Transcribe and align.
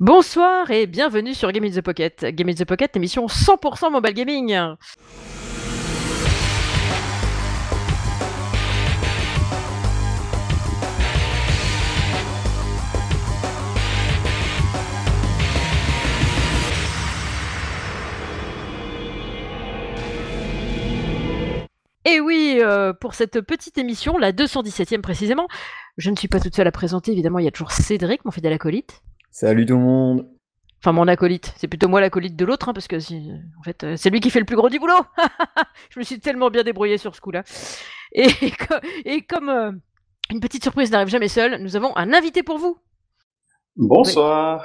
Bonsoir 0.00 0.70
et 0.70 0.86
bienvenue 0.86 1.34
sur 1.34 1.50
Game 1.50 1.64
in 1.64 1.70
the 1.70 1.80
Pocket. 1.80 2.24
Game 2.26 2.48
in 2.48 2.54
the 2.54 2.64
Pocket, 2.64 2.94
émission 2.94 3.26
100% 3.26 3.90
mobile 3.90 4.14
gaming. 4.14 4.56
Et 22.04 22.20
oui, 22.20 22.60
euh, 22.62 22.92
pour 22.92 23.14
cette 23.14 23.40
petite 23.40 23.78
émission, 23.78 24.16
la 24.16 24.30
217e 24.30 25.00
précisément, 25.00 25.48
je 25.96 26.10
ne 26.10 26.16
suis 26.16 26.28
pas 26.28 26.38
toute 26.38 26.54
seule 26.54 26.68
à 26.68 26.72
présenter, 26.72 27.10
évidemment, 27.10 27.40
il 27.40 27.46
y 27.46 27.48
a 27.48 27.50
toujours 27.50 27.72
Cédric, 27.72 28.24
mon 28.24 28.30
fidèle 28.30 28.52
acolyte. 28.52 29.02
Salut 29.30 29.66
tout 29.66 29.74
le 29.76 29.82
monde. 29.84 30.28
Enfin, 30.80 30.92
mon 30.92 31.08
acolyte. 31.08 31.52
C'est 31.56 31.68
plutôt 31.68 31.88
moi 31.88 32.00
l'acolyte 32.00 32.36
de 32.36 32.44
l'autre, 32.44 32.68
hein, 32.68 32.72
parce 32.72 32.86
que 32.88 33.00
si- 33.00 33.32
en 33.58 33.62
fait, 33.62 33.84
euh, 33.84 33.96
c'est 33.96 34.10
lui 34.10 34.20
qui 34.20 34.30
fait 34.30 34.38
le 34.38 34.44
plus 34.46 34.56
gros 34.56 34.68
du 34.68 34.78
boulot. 34.78 34.94
je 35.90 35.98
me 35.98 36.04
suis 36.04 36.20
tellement 36.20 36.50
bien 36.50 36.62
débrouillé 36.62 36.98
sur 36.98 37.14
ce 37.14 37.20
coup-là. 37.20 37.42
Et, 38.12 38.28
co- 38.68 38.74
et 39.04 39.22
comme 39.22 39.48
euh, 39.48 39.72
une 40.30 40.40
petite 40.40 40.62
surprise 40.62 40.90
n'arrive 40.90 41.08
jamais 41.08 41.28
seule, 41.28 41.60
nous 41.62 41.76
avons 41.76 41.96
un 41.96 42.12
invité 42.12 42.42
pour 42.42 42.58
vous. 42.58 42.78
Bonsoir. 43.76 44.64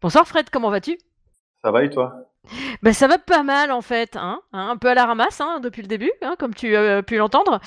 Bonsoir 0.00 0.26
Fred, 0.26 0.50
comment 0.50 0.70
vas-tu? 0.70 0.98
Ça 1.62 1.70
va 1.70 1.84
et 1.84 1.90
toi? 1.90 2.14
Ben 2.82 2.92
ça 2.92 3.06
va 3.06 3.18
pas 3.18 3.44
mal 3.44 3.70
en 3.70 3.82
fait, 3.82 4.16
hein, 4.16 4.40
hein, 4.52 4.70
un 4.70 4.76
peu 4.76 4.88
à 4.88 4.94
la 4.94 5.06
ramasse 5.06 5.40
hein, 5.40 5.60
depuis 5.60 5.80
le 5.82 5.86
début, 5.88 6.10
hein, 6.22 6.34
comme 6.38 6.54
tu 6.54 6.74
as 6.74 7.02
pu 7.04 7.16
l'entendre. 7.16 7.60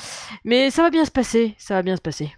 Mais 0.43 0.69
ça 0.69 0.81
va 0.81 0.89
bien 0.89 1.05
se 1.05 1.11
passer, 1.11 1.55
ça 1.57 1.75
va 1.75 1.81
bien 1.81 1.95
se 1.95 2.01
passer. 2.01 2.35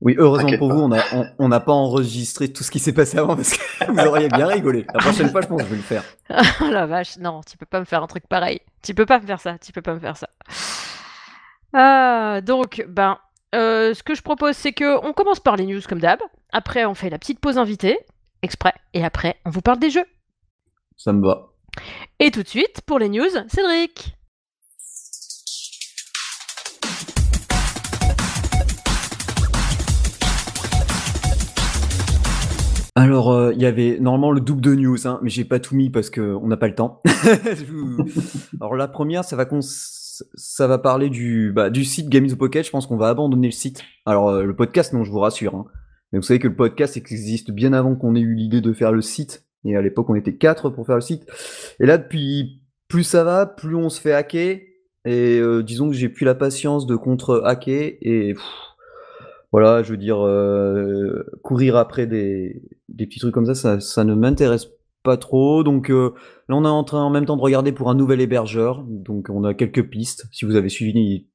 Oui, 0.00 0.14
heureusement 0.16 0.56
pour 0.58 0.68
pas. 0.68 0.74
vous, 0.74 0.80
on 0.80 0.88
n'a 0.88 1.02
on, 1.12 1.26
on 1.40 1.48
n'a 1.48 1.58
pas 1.58 1.72
enregistré 1.72 2.52
tout 2.52 2.62
ce 2.62 2.70
qui 2.70 2.78
s'est 2.78 2.92
passé 2.92 3.18
avant 3.18 3.34
parce 3.34 3.56
que 3.56 3.84
vous 3.90 3.98
auriez 3.98 4.28
bien 4.28 4.46
rigolé. 4.46 4.86
La 4.94 5.00
prochaine 5.00 5.28
fois, 5.30 5.40
je 5.40 5.48
pense 5.48 5.60
que 5.62 5.68
je 5.68 5.70
vais 5.74 5.76
le 5.76 5.82
faire. 5.82 6.04
Oh 6.62 6.70
la 6.70 6.86
vache, 6.86 7.16
non, 7.18 7.40
tu 7.48 7.56
peux 7.56 7.66
pas 7.66 7.80
me 7.80 7.84
faire 7.84 8.02
un 8.02 8.06
truc 8.06 8.26
pareil. 8.28 8.60
Tu 8.82 8.94
peux 8.94 9.06
pas 9.06 9.18
me 9.18 9.26
faire 9.26 9.40
ça, 9.40 9.58
tu 9.58 9.72
peux 9.72 9.82
pas 9.82 9.94
me 9.94 10.00
faire 10.00 10.16
ça. 10.16 10.28
Ah, 11.72 12.40
donc, 12.42 12.84
ben, 12.88 13.18
euh, 13.54 13.94
ce 13.94 14.02
que 14.02 14.14
je 14.14 14.22
propose, 14.22 14.56
c'est 14.56 14.72
que 14.72 15.04
on 15.04 15.12
commence 15.12 15.40
par 15.40 15.56
les 15.56 15.66
news 15.66 15.80
comme 15.88 16.00
d'hab. 16.00 16.20
Après, 16.52 16.84
on 16.84 16.94
fait 16.94 17.10
la 17.10 17.18
petite 17.18 17.40
pause 17.40 17.58
invitée, 17.58 17.98
exprès, 18.42 18.74
et 18.94 19.04
après, 19.04 19.36
on 19.44 19.50
vous 19.50 19.62
parle 19.62 19.78
des 19.78 19.90
jeux. 19.90 20.04
Ça 20.96 21.12
me 21.12 21.26
va. 21.26 21.48
Et 22.18 22.30
tout 22.30 22.42
de 22.42 22.48
suite, 22.48 22.82
pour 22.86 22.98
les 22.98 23.08
news, 23.08 23.28
Cédric. 23.48 24.14
Alors, 32.98 33.30
euh, 33.30 33.52
il 33.54 33.62
y 33.62 33.66
avait 33.66 33.98
normalement 34.00 34.32
le 34.32 34.40
double 34.40 34.60
de 34.60 34.74
news, 34.74 35.06
hein, 35.06 35.20
mais 35.22 35.30
j'ai 35.30 35.44
pas 35.44 35.60
tout 35.60 35.76
mis 35.76 35.88
parce 35.88 36.10
que 36.10 36.20
on 36.20 36.48
n'a 36.48 36.56
pas 36.56 36.66
le 36.66 36.74
temps. 36.74 37.00
Alors 38.60 38.74
la 38.74 38.88
première, 38.88 39.22
ça 39.22 39.36
va 39.36 39.46
ça 39.60 40.66
va 40.66 40.78
parler 40.78 41.08
du 41.08 41.52
bah, 41.54 41.70
du 41.70 41.84
site 41.84 42.08
Game 42.08 42.24
in 42.24 42.28
the 42.28 42.34
Pocket. 42.34 42.66
Je 42.66 42.72
pense 42.72 42.88
qu'on 42.88 42.96
va 42.96 43.08
abandonner 43.08 43.46
le 43.46 43.52
site. 43.52 43.84
Alors 44.04 44.30
euh, 44.30 44.42
le 44.42 44.56
podcast, 44.56 44.92
non, 44.92 45.04
je 45.04 45.12
vous 45.12 45.20
rassure. 45.20 45.54
hein. 45.54 45.66
Mais 46.10 46.18
vous 46.18 46.24
savez 46.24 46.40
que 46.40 46.48
le 46.48 46.56
podcast 46.56 46.96
existe 46.96 47.52
bien 47.52 47.72
avant 47.72 47.94
qu'on 47.94 48.16
ait 48.16 48.20
eu 48.20 48.34
l'idée 48.34 48.60
de 48.60 48.72
faire 48.72 48.90
le 48.90 49.00
site. 49.00 49.44
Et 49.64 49.76
à 49.76 49.82
l'époque, 49.82 50.10
on 50.10 50.16
était 50.16 50.34
quatre 50.34 50.68
pour 50.68 50.84
faire 50.84 50.96
le 50.96 51.00
site. 51.00 51.24
Et 51.78 51.86
là, 51.86 51.98
depuis 51.98 52.62
plus 52.88 53.04
ça 53.04 53.22
va, 53.22 53.46
plus 53.46 53.76
on 53.76 53.90
se 53.90 54.00
fait 54.00 54.12
hacker. 54.12 54.58
Et 55.04 55.38
euh, 55.38 55.62
disons 55.62 55.88
que 55.88 55.94
j'ai 55.94 56.08
plus 56.08 56.24
la 56.24 56.34
patience 56.34 56.84
de 56.88 56.96
contre-hacker. 56.96 57.98
Et 58.00 58.34
voilà, 59.52 59.82
je 59.82 59.90
veux 59.92 59.96
dire, 59.96 60.24
euh, 60.24 61.24
courir 61.42 61.76
après 61.76 62.06
des, 62.06 62.62
des 62.88 63.06
petits 63.06 63.20
trucs 63.20 63.34
comme 63.34 63.46
ça, 63.46 63.54
ça, 63.54 63.80
ça 63.80 64.04
ne 64.04 64.14
m'intéresse 64.14 64.68
pas 65.02 65.16
trop. 65.16 65.62
Donc 65.64 65.90
euh, 65.90 66.12
là, 66.48 66.56
on 66.56 66.64
est 66.64 66.68
en 66.68 66.84
train 66.84 67.02
en 67.02 67.10
même 67.10 67.24
temps 67.26 67.36
de 67.36 67.42
regarder 67.42 67.72
pour 67.72 67.88
un 67.90 67.94
nouvel 67.94 68.20
hébergeur. 68.20 68.84
Donc 68.86 69.28
on 69.30 69.44
a 69.44 69.54
quelques 69.54 69.88
pistes. 69.88 70.26
Si 70.32 70.44
vous 70.44 70.56
avez 70.56 70.68
suivi 70.68 71.26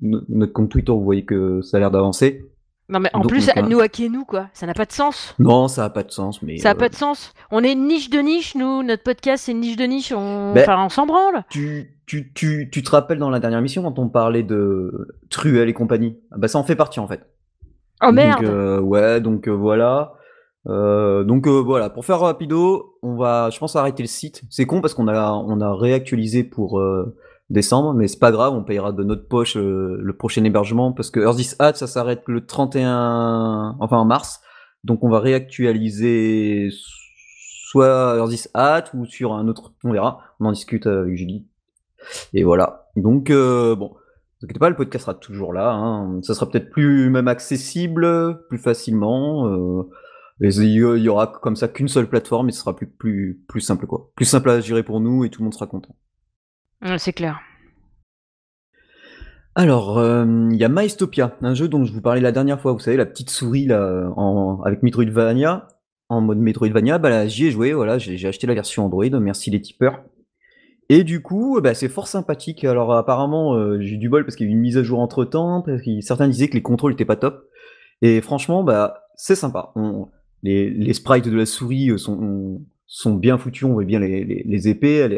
no- 0.00 0.22
notre 0.28 0.52
compte 0.52 0.70
Twitter, 0.70 0.92
vous 0.92 1.04
voyez 1.04 1.24
que 1.24 1.60
ça 1.62 1.76
a 1.76 1.80
l'air 1.80 1.90
d'avancer. 1.90 2.44
Non 2.88 2.98
mais 2.98 3.10
en 3.14 3.20
Donc, 3.20 3.28
plus, 3.30 3.48
nous 3.70 3.80
hacker 3.80 4.10
nous 4.10 4.24
quoi, 4.24 4.48
ça 4.52 4.66
n'a 4.66 4.74
pas 4.74 4.84
de 4.84 4.92
sens. 4.92 5.34
Non, 5.38 5.68
ça 5.68 5.84
a 5.84 5.88
pas 5.90 6.02
de 6.02 6.10
sens, 6.10 6.42
mais 6.42 6.58
Ça 6.58 6.70
n'a 6.70 6.74
euh, 6.74 6.78
pas 6.78 6.88
de 6.88 6.94
sens. 6.94 7.32
On 7.50 7.62
est 7.62 7.72
une 7.72 7.86
niche 7.86 8.10
de 8.10 8.18
niche, 8.18 8.54
nous. 8.56 8.82
Notre 8.82 9.02
podcast, 9.04 9.44
c'est 9.44 9.52
une 9.52 9.60
niche 9.60 9.76
de 9.76 9.84
niche. 9.84 10.12
On... 10.12 10.52
Ben- 10.52 10.62
Enfin, 10.62 10.84
on 10.84 10.88
s'en 10.88 11.06
branle. 11.06 11.44
tu, 11.48 11.96
tu, 12.06 12.32
tu, 12.34 12.68
tu 12.70 12.82
te 12.82 12.90
rappelles 12.90 13.18
dans 13.18 13.30
la 13.30 13.38
dernière 13.40 13.60
émission 13.60 13.82
quand 13.82 13.98
on 13.98 14.08
parlait 14.08 14.42
de 14.42 15.08
Truel 15.30 15.68
et 15.68 15.72
compagnie? 15.72 16.18
Ah 16.32 16.36
Bah 16.38 16.48
ça 16.48 16.58
en 16.58 16.64
fait 16.64 16.76
partie 16.76 16.98
en 17.00 17.06
fait. 17.06 17.20
Oh 18.02 18.12
merde 18.12 18.42
Donc, 18.42 18.50
euh, 18.50 18.80
ouais, 18.80 19.20
donc 19.20 19.48
euh, 19.48 19.52
voilà. 19.52 20.14
Euh, 20.68 21.24
donc 21.24 21.46
euh, 21.46 21.60
voilà, 21.60 21.90
pour 21.90 22.04
faire 22.04 22.20
rapido, 22.20 22.96
on 23.02 23.16
va, 23.16 23.50
je 23.50 23.58
pense, 23.58 23.76
arrêter 23.76 24.02
le 24.02 24.08
site. 24.08 24.42
C'est 24.50 24.66
con 24.66 24.80
parce 24.80 24.94
qu'on 24.94 25.08
a, 25.08 25.32
on 25.32 25.60
a 25.60 25.74
réactualisé 25.74 26.44
pour 26.44 26.78
euh, 26.78 27.16
décembre, 27.50 27.94
mais 27.94 28.08
c'est 28.08 28.18
pas 28.18 28.30
grave, 28.30 28.54
on 28.54 28.62
payera 28.62 28.92
de 28.92 29.02
notre 29.02 29.26
poche 29.26 29.56
le 29.56 30.12
prochain 30.16 30.44
hébergement 30.44 30.92
parce 30.92 31.10
que 31.10 31.20
Earth 31.20 31.38
is 31.40 31.54
Hat, 31.58 31.74
ça 31.74 31.86
s'arrête 31.86 32.22
le 32.26 32.46
31, 32.46 33.76
enfin 33.80 33.96
en 33.98 34.04
mars. 34.04 34.40
Donc 34.84 35.04
on 35.04 35.08
va 35.08 35.20
réactualiser 35.20 36.68
soit 36.70 38.16
Earth 38.16 38.32
is 38.32 38.48
Hat 38.54 38.84
ou 38.94 39.04
sur 39.04 39.32
un 39.32 39.48
autre, 39.48 39.72
on 39.84 39.92
verra. 39.92 40.20
On 40.40 40.46
en 40.46 40.52
discute 40.52 40.86
avec 40.86 41.16
Julie. 41.16 41.46
Et 42.32 42.42
voilà. 42.42 42.88
Donc 42.96 43.30
bon, 43.30 43.94
ne 44.42 44.46
inquiétez 44.46 44.58
pas, 44.60 44.68
le 44.70 44.76
podcast 44.76 45.04
sera 45.06 45.14
toujours 45.14 45.52
là. 45.52 45.70
hein. 45.72 46.20
Ça 46.22 46.34
sera 46.34 46.48
peut-être 46.50 46.70
plus 46.70 47.10
même 47.10 47.28
accessible, 47.28 48.44
plus 48.48 48.58
facilement. 48.58 49.46
euh, 49.48 49.82
et 50.40 50.48
il 50.48 50.72
y 51.02 51.08
aura 51.08 51.28
comme 51.28 51.54
ça 51.56 51.68
qu'une 51.68 51.86
seule 51.88 52.08
plateforme 52.08 52.48
et 52.48 52.52
ce 52.52 52.60
sera 52.60 52.74
plus, 52.74 52.88
plus, 52.88 53.40
plus 53.48 53.60
simple 53.60 53.86
quoi. 53.86 54.10
Plus 54.16 54.24
simple 54.24 54.50
à 54.50 54.60
gérer 54.60 54.82
pour 54.82 55.00
nous 55.00 55.24
et 55.24 55.30
tout 55.30 55.40
le 55.40 55.44
monde 55.44 55.54
sera 55.54 55.66
content. 55.68 55.94
Ouais, 56.82 56.98
C'est 56.98 57.12
clair. 57.12 57.38
Alors, 59.54 59.98
euh, 59.98 60.24
il 60.50 60.56
y 60.56 60.64
a 60.64 60.68
Maestopia, 60.68 61.36
un 61.42 61.54
jeu 61.54 61.68
dont 61.68 61.84
je 61.84 61.92
vous 61.92 62.00
parlais 62.00 62.20
la 62.22 62.32
dernière 62.32 62.58
fois. 62.60 62.72
Vous 62.72 62.78
savez, 62.80 62.96
la 62.96 63.04
petite 63.06 63.28
souris 63.30 63.66
là, 63.66 64.10
en, 64.16 64.62
avec 64.64 64.82
Metroidvania, 64.82 65.68
en 66.08 66.22
mode 66.22 66.38
Metroidvania. 66.38 66.98
Bah 66.98 67.26
j'y 67.26 67.46
ai 67.46 67.50
joué. 67.50 67.72
Voilà, 67.74 67.98
j'ai 67.98 68.16
j'ai 68.16 68.28
acheté 68.28 68.46
la 68.46 68.54
version 68.54 68.86
Android. 68.86 69.10
Merci 69.20 69.50
les 69.50 69.60
tipeurs. 69.60 70.02
Et 70.92 71.04
du 71.04 71.22
coup, 71.22 71.58
bah, 71.62 71.72
c'est 71.72 71.88
fort 71.88 72.06
sympathique. 72.06 72.64
Alors 72.64 72.92
apparemment, 72.92 73.54
euh, 73.54 73.80
j'ai 73.80 73.96
du 73.96 74.10
bol 74.10 74.26
parce 74.26 74.36
qu'il 74.36 74.46
y 74.46 74.50
a 74.50 74.52
eu 74.52 74.54
une 74.54 74.60
mise 74.60 74.76
à 74.76 74.82
jour 74.82 75.00
entre 75.00 75.24
temps. 75.24 75.64
Certains 76.02 76.28
disaient 76.28 76.48
que 76.48 76.54
les 76.54 76.60
contrôles 76.60 76.92
étaient 76.92 77.06
pas 77.06 77.16
top. 77.16 77.48
Et 78.02 78.20
franchement, 78.20 78.62
bah, 78.62 79.06
c'est 79.16 79.34
sympa. 79.34 79.72
Les, 80.42 80.92
sprites 80.92 81.26
de 81.26 81.34
la 81.34 81.46
souris 81.46 81.88
euh, 81.88 81.96
sont, 81.96 83.14
bien 83.14 83.38
foutus. 83.38 83.64
On 83.64 83.72
voit 83.72 83.86
bien 83.86 84.00
les, 84.00 84.68
épées. 84.68 85.08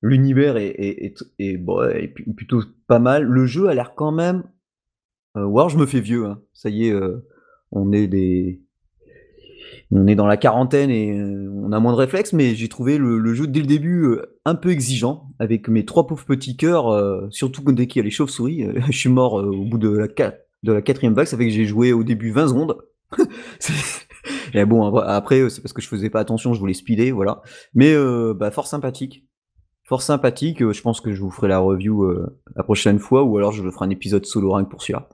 L'univers 0.00 0.56
est, 0.56 1.14
plutôt 2.34 2.62
pas 2.86 2.98
mal. 2.98 3.24
Le 3.24 3.44
jeu 3.44 3.68
a 3.68 3.74
l'air 3.74 3.94
quand 3.94 4.12
même. 4.12 4.44
Euh, 5.36 5.68
je 5.68 5.76
me 5.76 5.84
fais 5.84 6.00
vieux. 6.00 6.24
hein. 6.24 6.40
Ça 6.54 6.70
y 6.70 6.86
est, 6.86 6.92
euh, 6.92 7.26
on 7.72 7.92
est 7.92 8.06
des. 8.06 8.62
On 9.90 10.06
est 10.06 10.14
dans 10.14 10.26
la 10.26 10.36
quarantaine 10.36 10.90
et 10.90 11.18
euh, 11.18 11.50
on 11.62 11.72
a 11.72 11.80
moins 11.80 11.92
de 11.92 11.98
réflexes, 11.98 12.32
mais 12.32 12.54
j'ai 12.54 12.68
trouvé 12.68 12.98
le, 12.98 13.34
jeu 13.34 13.46
dès 13.46 13.60
le 13.60 13.66
début 13.66 14.04
euh, 14.04 14.38
un 14.44 14.54
peu 14.54 14.70
exigeant 14.70 15.30
avec 15.38 15.68
mes 15.68 15.84
trois 15.84 16.06
pauvres 16.06 16.24
petits 16.24 16.56
cœurs, 16.56 16.88
euh, 16.88 17.26
surtout 17.30 17.62
dès 17.72 17.86
qu'il 17.86 18.00
y 18.00 18.02
a 18.02 18.04
les 18.04 18.10
chauves-souris. 18.10 18.66
je 18.86 18.96
suis 18.96 19.08
mort 19.08 19.34
au 19.34 19.64
bout 19.64 19.78
de 19.78 19.88
la, 19.90 20.06
de 20.62 20.72
la 20.72 20.82
quatrième 20.82 21.14
vague, 21.14 21.26
ça 21.26 21.36
fait 21.36 21.46
que 21.46 21.52
j'ai 21.52 21.64
joué 21.64 21.92
au 21.92 22.04
début 22.04 22.30
20 22.30 22.48
secondes. 22.48 22.76
Et 24.54 24.64
bon, 24.64 24.94
après, 24.96 25.48
c'est 25.48 25.62
parce 25.62 25.72
que 25.72 25.80
je 25.80 25.88
faisais 25.88 26.10
pas 26.10 26.20
attention, 26.20 26.52
je 26.52 26.60
voulais 26.60 26.74
speeder, 26.74 27.12
voilà. 27.12 27.42
Mais 27.74 27.94
bah, 28.34 28.50
fort 28.50 28.66
sympathique. 28.66 29.26
Fort 29.84 30.02
sympathique, 30.02 30.70
je 30.70 30.82
pense 30.82 31.00
que 31.00 31.12
je 31.12 31.22
vous 31.22 31.30
ferai 31.30 31.48
la 31.48 31.58
review 31.58 32.10
la 32.56 32.62
prochaine 32.62 32.98
fois, 32.98 33.22
ou 33.22 33.38
alors 33.38 33.52
je 33.52 33.62
ferai 33.70 33.86
un 33.86 33.90
épisode 33.90 34.26
solo 34.26 34.54
que 34.64 34.68
pour 34.68 34.82
celui-là. 34.82 35.08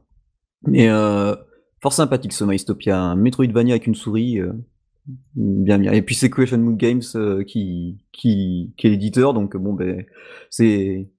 Mais 0.67 0.89
fort 1.85 1.93
sympathique 1.93 2.33
ce 2.33 2.45
Maestopia, 2.45 2.99
un 2.99 3.15
Metroidvania 3.15 3.75
avec 3.75 3.87
une 3.87 3.95
souris, 3.95 4.41
euh, 4.41 4.55
bien 5.37 5.79
bien. 5.79 5.93
Et 5.93 6.01
puis 6.01 6.15
c'est 6.15 6.31
Question 6.31 6.57
Mood 6.57 6.79
Games 6.79 7.03
euh, 7.15 7.45
qui, 7.45 7.99
qui, 8.11 8.73
qui 8.79 8.87
est 8.87 8.91
l'éditeur, 8.91 9.35
donc 9.35 9.55
bon 9.55 9.75
ben 9.75 10.03
c'est 10.49 11.11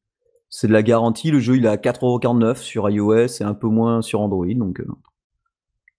c'est 0.49 0.67
de 0.67 0.73
la 0.73 0.81
garantie. 0.81 1.29
Le 1.29 1.39
jeu 1.39 1.57
il 1.57 1.65
est 1.65 1.69
à 1.69 1.75
4,49€ 1.75 2.55
sur 2.57 2.89
iOS 2.89 3.27
et 3.27 3.43
un 3.43 3.53
peu 3.53 3.67
moins 3.67 4.01
sur 4.01 4.21
Android, 4.21 4.47
donc 4.55 4.79
euh, 4.79 4.87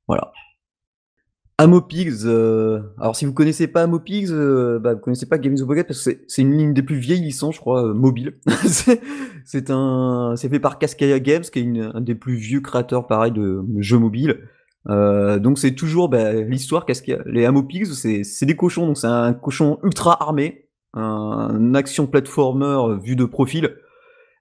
voilà. 0.08 0.32
Amopigs, 1.58 2.26
alors 2.26 3.14
si 3.14 3.24
vous 3.24 3.32
connaissez 3.32 3.68
pas 3.68 3.84
Amopigs, 3.84 4.32
bah, 4.80 4.94
vous 4.94 5.00
connaissez 5.00 5.26
pas 5.26 5.38
Games 5.38 5.54
of 5.54 5.68
Pocket 5.68 5.86
parce 5.86 6.04
que 6.04 6.10
c'est- 6.26 6.42
une 6.42 6.74
des 6.74 6.82
plus 6.82 6.96
vieilles 6.98 7.22
licences, 7.22 7.54
je 7.54 7.60
crois, 7.60 7.94
mobile. 7.94 8.40
c'est 8.66 9.00
fait 10.50 10.60
par 10.60 10.78
Cascadia 10.80 11.20
Games, 11.20 11.44
qui 11.44 11.60
est 11.60 11.80
un 11.80 12.00
des 12.00 12.16
plus 12.16 12.34
vieux 12.34 12.60
créateurs, 12.60 13.06
pareil, 13.06 13.30
de 13.30 13.64
jeux 13.78 13.98
mobiles. 13.98 14.40
Euh, 14.88 15.38
donc 15.38 15.58
c'est 15.58 15.74
toujours 15.74 16.08
bah, 16.08 16.32
l'histoire. 16.32 16.86
Cascadia, 16.86 17.22
les 17.26 17.44
Amopigs, 17.44 17.86
c'est 17.86 18.24
c'est 18.24 18.46
des 18.46 18.56
cochons, 18.56 18.86
donc 18.86 18.96
c'est 18.98 19.06
un 19.06 19.32
cochon 19.32 19.78
ultra 19.82 20.22
armé, 20.22 20.68
un 20.94 21.74
action 21.74 22.06
platformer 22.06 22.98
vu 23.02 23.16
de 23.16 23.24
profil. 23.24 23.76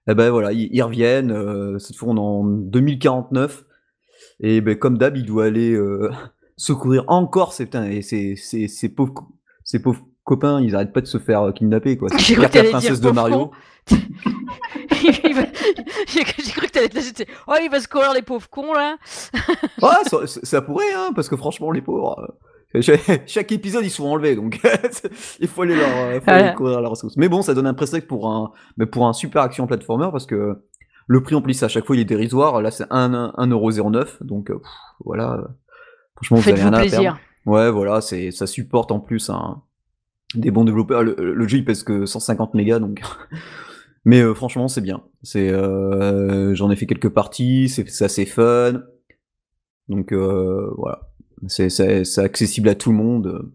Et 0.08 0.14
ben 0.14 0.30
voilà, 0.30 0.52
ils, 0.52 0.68
ils 0.72 0.82
reviennent. 0.82 1.32
euh, 1.32 1.78
cette 1.78 1.96
fois 1.96 2.10
on 2.10 2.16
est 2.16 2.20
en 2.20 2.44
2049. 2.44 3.64
Et 4.40 4.60
ben 4.60 4.76
comme 4.76 4.98
d'hab, 4.98 5.16
il 5.16 5.24
doit 5.24 5.46
aller 5.46 5.72
euh, 5.72 6.10
secourir 6.56 7.04
encore 7.08 7.52
ces, 7.52 7.64
putain, 7.66 7.84
et 7.90 8.02
ces, 8.02 8.36
ces, 8.36 8.68
ces 8.68 8.88
pauvres, 8.88 9.28
ces 9.64 9.80
pauvres 9.80 10.02
copains, 10.24 10.60
ils 10.60 10.74
arrêtent 10.74 10.92
pas 10.92 11.00
de 11.00 11.06
se 11.06 11.18
faire 11.18 11.42
euh, 11.42 11.52
kidnapper, 11.52 11.96
quoi. 11.96 12.08
C'est 12.18 12.36
la 12.36 12.48
princesse 12.48 13.00
de 13.00 13.10
Mario. 13.10 13.50
J'ai 16.08 16.24
cru 16.24 16.66
que 16.66 16.72
t'allais 16.72 16.88
te 16.88 16.96
lâcher. 16.96 17.12
Oh, 17.46 17.54
il 17.62 17.70
va 17.70 17.80
se 17.80 17.88
courir 17.88 18.12
les 18.14 18.22
pauvres 18.22 18.48
cons 18.48 18.72
là. 18.72 18.96
Ouais, 19.82 19.90
ça, 20.06 20.26
ça- 20.26 20.62
pourrait, 20.62 20.92
hein, 20.96 21.10
parce 21.14 21.28
que 21.28 21.36
franchement, 21.36 21.70
les 21.70 21.82
pauvres, 21.82 22.36
euh, 22.74 22.80
chaque, 23.26 23.52
épisode, 23.52 23.84
ils 23.84 23.90
sont 23.90 24.04
enlevés, 24.06 24.36
donc 24.36 24.60
il 25.40 25.48
faut 25.48 25.62
aller 25.62 25.76
leur, 25.76 25.88
euh, 25.88 26.20
faut 26.20 26.30
aller 26.30 26.40
Voilà. 26.40 26.52
courir 26.52 26.78
à 26.78 26.88
ressource. 26.88 27.16
Mais 27.16 27.28
bon, 27.28 27.42
ça 27.42 27.54
donne 27.54 27.66
un 27.66 27.74
prétexte 27.74 28.08
pour 28.08 28.28
un, 28.30 28.52
mais 28.76 28.86
pour 28.86 29.06
un 29.06 29.12
super 29.12 29.42
action 29.42 29.66
platformer, 29.66 30.08
parce 30.10 30.26
que 30.26 30.62
le 31.06 31.22
prix 31.22 31.34
en 31.36 31.42
plus, 31.42 31.62
à 31.62 31.68
chaque 31.68 31.86
fois, 31.86 31.96
il 31.96 32.00
est 32.00 32.04
dérisoire. 32.06 32.60
Là, 32.62 32.70
c'est 32.70 32.84
1, 32.90 33.32
1,09€, 33.38 34.22
donc 34.24 34.50
euh, 34.50 34.58
pff, 34.58 34.70
voilà. 35.04 35.40
Franchement, 36.16 36.38
vous 36.38 36.48
avez 36.48 36.60
rien 36.62 36.72
à 36.72 36.80
plaisir. 36.80 37.00
perdre. 37.00 37.18
Ouais, 37.46 37.70
voilà, 37.70 38.00
c'est, 38.00 38.30
ça 38.32 38.46
supporte 38.46 38.90
en 38.90 38.98
plus 39.00 39.30
un, 39.30 39.62
des 40.34 40.50
bons 40.50 40.64
développeurs. 40.64 41.02
Le, 41.04 41.14
le 41.34 41.48
jeu, 41.48 41.58
il 41.58 41.64
pèse 41.64 41.82
que 41.84 42.04
150 42.06 42.54
mégas, 42.54 42.78
donc. 42.80 43.00
Mais 44.06 44.22
euh, 44.22 44.34
franchement, 44.34 44.68
c'est 44.68 44.80
bien. 44.80 45.02
C'est, 45.22 45.50
euh, 45.50 46.54
j'en 46.54 46.70
ai 46.70 46.76
fait 46.76 46.86
quelques 46.86 47.10
parties, 47.10 47.68
c'est, 47.68 47.86
c'est 47.90 48.04
assez 48.04 48.24
fun. 48.24 48.84
Donc 49.88 50.12
euh, 50.12 50.72
voilà, 50.78 51.10
c'est, 51.48 51.68
c'est, 51.68 52.04
c'est 52.04 52.22
accessible 52.22 52.68
à 52.68 52.74
tout 52.74 52.90
le 52.90 52.96
monde. 52.96 53.50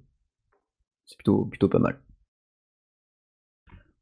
C'est 1.05 1.15
plutôt, 1.17 1.45
plutôt 1.45 1.69
pas 1.69 1.79
mal. 1.79 1.99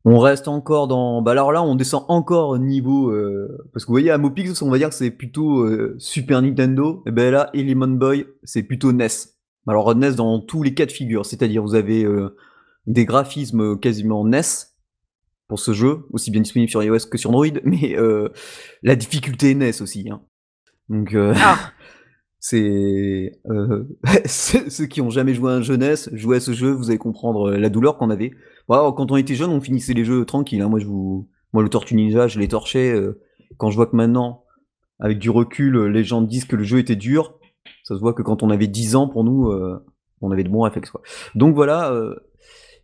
On 0.05 0.17
reste 0.19 0.47
encore 0.47 0.87
dans. 0.87 1.21
Bah 1.21 1.31
alors 1.31 1.51
là, 1.51 1.61
on 1.61 1.75
descend 1.75 2.05
encore 2.07 2.49
au 2.49 2.57
niveau. 2.57 3.09
euh, 3.11 3.69
Parce 3.73 3.85
que 3.85 3.89
vous 3.89 3.93
voyez, 3.93 4.09
à 4.11 4.17
Mopix, 4.17 4.61
on 4.61 4.69
va 4.71 4.77
dire 4.77 4.89
que 4.89 4.95
c'est 4.95 5.11
plutôt 5.11 5.61
euh, 5.61 5.95
Super 5.99 6.41
Nintendo. 6.41 7.03
Et 7.05 7.11
ben 7.11 7.31
là, 7.31 7.49
Element 7.53 7.87
Boy, 7.87 8.25
c'est 8.43 8.63
plutôt 8.63 8.91
NES. 8.91 9.07
Alors 9.67 9.93
NES 9.95 10.13
dans 10.13 10.39
tous 10.39 10.63
les 10.63 10.73
cas 10.73 10.85
de 10.87 10.91
figure, 10.91 11.25
c'est-à-dire 11.25 11.61
vous 11.61 11.75
avez 11.75 12.05
euh, 12.05 12.35
des 12.87 13.05
graphismes 13.05 13.77
quasiment 13.77 14.25
NES 14.25 14.41
pour 15.49 15.59
ce 15.59 15.73
jeu, 15.73 16.05
aussi 16.11 16.31
bien 16.31 16.39
disponible 16.41 16.69
sur 16.69 16.81
iOS 16.81 17.09
que 17.11 17.17
sur 17.17 17.31
Android, 17.31 17.47
mais 17.65 17.97
euh, 17.97 18.29
la 18.83 18.95
difficulté 18.95 19.53
NES 19.53 19.81
aussi. 19.81 20.09
Hein. 20.09 20.21
Donc 20.87 21.13
euh, 21.13 21.33
Ah. 21.35 21.57
c'est 22.39 23.33
euh, 23.49 23.83
ceux 24.25 24.85
qui 24.85 25.01
ont 25.01 25.09
jamais 25.09 25.33
joué 25.33 25.51
à 25.51 25.55
un 25.55 25.61
jeunesse, 25.61 26.09
jouez 26.13 26.37
à 26.37 26.39
ce 26.39 26.53
jeu, 26.53 26.71
vous 26.71 26.89
allez 26.89 26.97
comprendre 26.99 27.49
euh, 27.49 27.57
la 27.57 27.69
douleur 27.69 27.97
qu'on 27.97 28.09
avait. 28.09 28.31
Voilà, 28.69 28.89
quand 28.95 29.11
on 29.11 29.17
était 29.17 29.35
jeune, 29.35 29.49
on 29.49 29.59
finissait 29.59 29.93
les 29.93 30.05
jeux 30.05 30.23
tranquille. 30.23 30.61
Hein. 30.61 30.69
Moi, 30.69 30.79
je 30.79 30.85
vous, 30.85 31.27
moi, 31.51 31.63
le 31.63 31.69
Tortue 31.69 31.95
Ninja, 31.95 32.27
je 32.27 32.39
l'ai 32.39 32.47
torché. 32.47 32.91
euh, 32.93 33.19
quand 33.57 33.71
je 33.71 33.75
vois 33.75 33.87
que 33.87 33.95
maintenant, 33.95 34.45
avec 34.99 35.17
du 35.17 35.29
recul, 35.29 35.75
euh, 35.75 35.85
les 35.87 36.03
gens 36.03 36.21
disent 36.21 36.45
que 36.45 36.55
le 36.55 36.63
jeu 36.63 36.77
était 36.79 36.95
dur, 36.95 37.39
ça 37.83 37.95
se 37.95 37.99
voit 37.99 38.13
que 38.13 38.21
quand 38.21 38.43
on 38.43 38.49
avait 38.51 38.67
10 38.67 38.95
ans, 38.95 39.07
pour 39.07 39.23
nous, 39.23 39.49
euh, 39.49 39.83
on 40.21 40.31
avait 40.31 40.43
de 40.43 40.49
bons 40.49 40.61
réflexes. 40.61 40.91
Quoi. 40.91 41.01
Donc 41.35 41.55
voilà, 41.55 41.91
euh, 41.91 42.15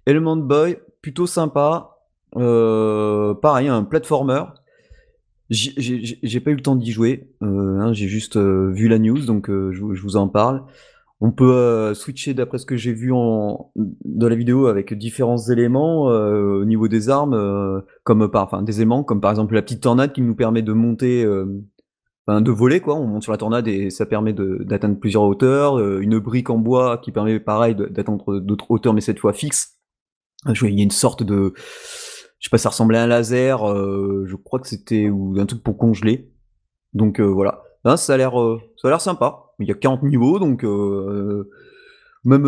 Element 0.05 0.37
Boy, 0.37 0.77
plutôt 1.01 1.27
sympa. 1.27 1.94
Euh, 2.37 3.33
pareil, 3.35 3.67
un 3.67 3.83
platformer. 3.83 4.43
J'ai- 5.49 6.39
pas 6.39 6.51
eu 6.51 6.55
le 6.55 6.61
temps 6.61 6.75
d'y 6.75 6.91
jouer, 6.91 7.29
euh, 7.43 7.79
hein, 7.79 7.93
j'ai 7.93 8.07
juste 8.07 8.35
euh, 8.35 8.71
vu 8.71 8.87
la 8.87 8.97
news, 8.97 9.25
donc 9.25 9.49
euh, 9.49 9.71
je, 9.71 9.81
vous- 10.01 10.15
en 10.17 10.27
parle. 10.27 10.63
On 11.21 11.31
peut 11.31 11.53
euh, 11.53 11.93
switcher 11.93 12.33
d'après 12.33 12.57
ce 12.57 12.65
que 12.65 12.75
j'ai 12.75 12.93
vu 12.93 13.11
en, 13.13 13.71
dans 13.75 14.27
la 14.27 14.35
vidéo 14.35 14.65
avec 14.67 14.93
différents 14.93 15.37
éléments 15.37 16.09
euh, 16.09 16.61
au 16.61 16.65
niveau 16.65 16.87
des 16.87 17.09
armes, 17.09 17.83
comme 18.03 18.29
par, 18.29 18.43
enfin 18.43 18.63
des 18.63 18.81
aimants, 18.81 19.03
comme 19.03 19.21
par 19.21 19.31
exemple 19.31 19.53
la 19.53 19.61
petite 19.61 19.81
tornade 19.81 20.13
qui 20.13 20.21
nous 20.21 20.35
permet 20.35 20.61
de 20.61 20.73
monter, 20.73 21.25
enfin 22.27 22.41
de 22.41 22.51
voler 22.51 22.81
quoi. 22.81 22.95
On 22.95 23.07
monte 23.07 23.23
sur 23.23 23.31
la 23.31 23.37
tornade 23.37 23.67
et 23.67 23.91
ça 23.91 24.05
permet 24.05 24.33
d'atteindre 24.33 24.99
plusieurs 24.99 25.23
hauteurs. 25.23 25.79
une 25.79 26.19
brique 26.19 26.49
en 26.49 26.57
bois 26.57 26.97
qui 26.97 27.11
permet 27.11 27.39
pareil 27.39 27.75
d'atteindre 27.75 28.39
d'autres 28.39 28.69
hauteurs, 28.69 28.93
mais 28.93 29.01
cette 29.01 29.19
fois 29.19 29.31
fixe. 29.31 29.77
Il 30.47 30.75
y 30.75 30.81
a 30.81 30.83
une 30.83 30.91
sorte 30.91 31.23
de, 31.23 31.53
je 32.45 32.49
sais 32.49 32.51
pas, 32.51 32.59
ça 32.59 32.69
ressemblait 32.69 32.99
à 32.99 33.03
un 33.03 33.07
laser. 33.07 33.67
euh, 33.67 34.23
je 34.27 34.35
crois 34.35 34.59
que 34.59 34.67
c'était 34.67 35.09
ou 35.09 35.33
un 35.39 35.47
truc 35.47 35.63
pour 35.63 35.79
congeler. 35.79 36.31
Donc 36.93 37.19
euh, 37.19 37.23
voilà. 37.23 37.63
Ça 37.97 38.13
a 38.13 38.17
l'air, 38.17 38.39
euh, 38.39 38.61
ça 38.77 38.87
a 38.87 38.91
l'air 38.91 39.01
sympa. 39.01 39.45
Il 39.57 39.67
y 39.67 39.71
a 39.71 39.73
40 39.73 40.03
niveaux, 40.03 40.37
donc 40.37 40.63
même 42.23 42.43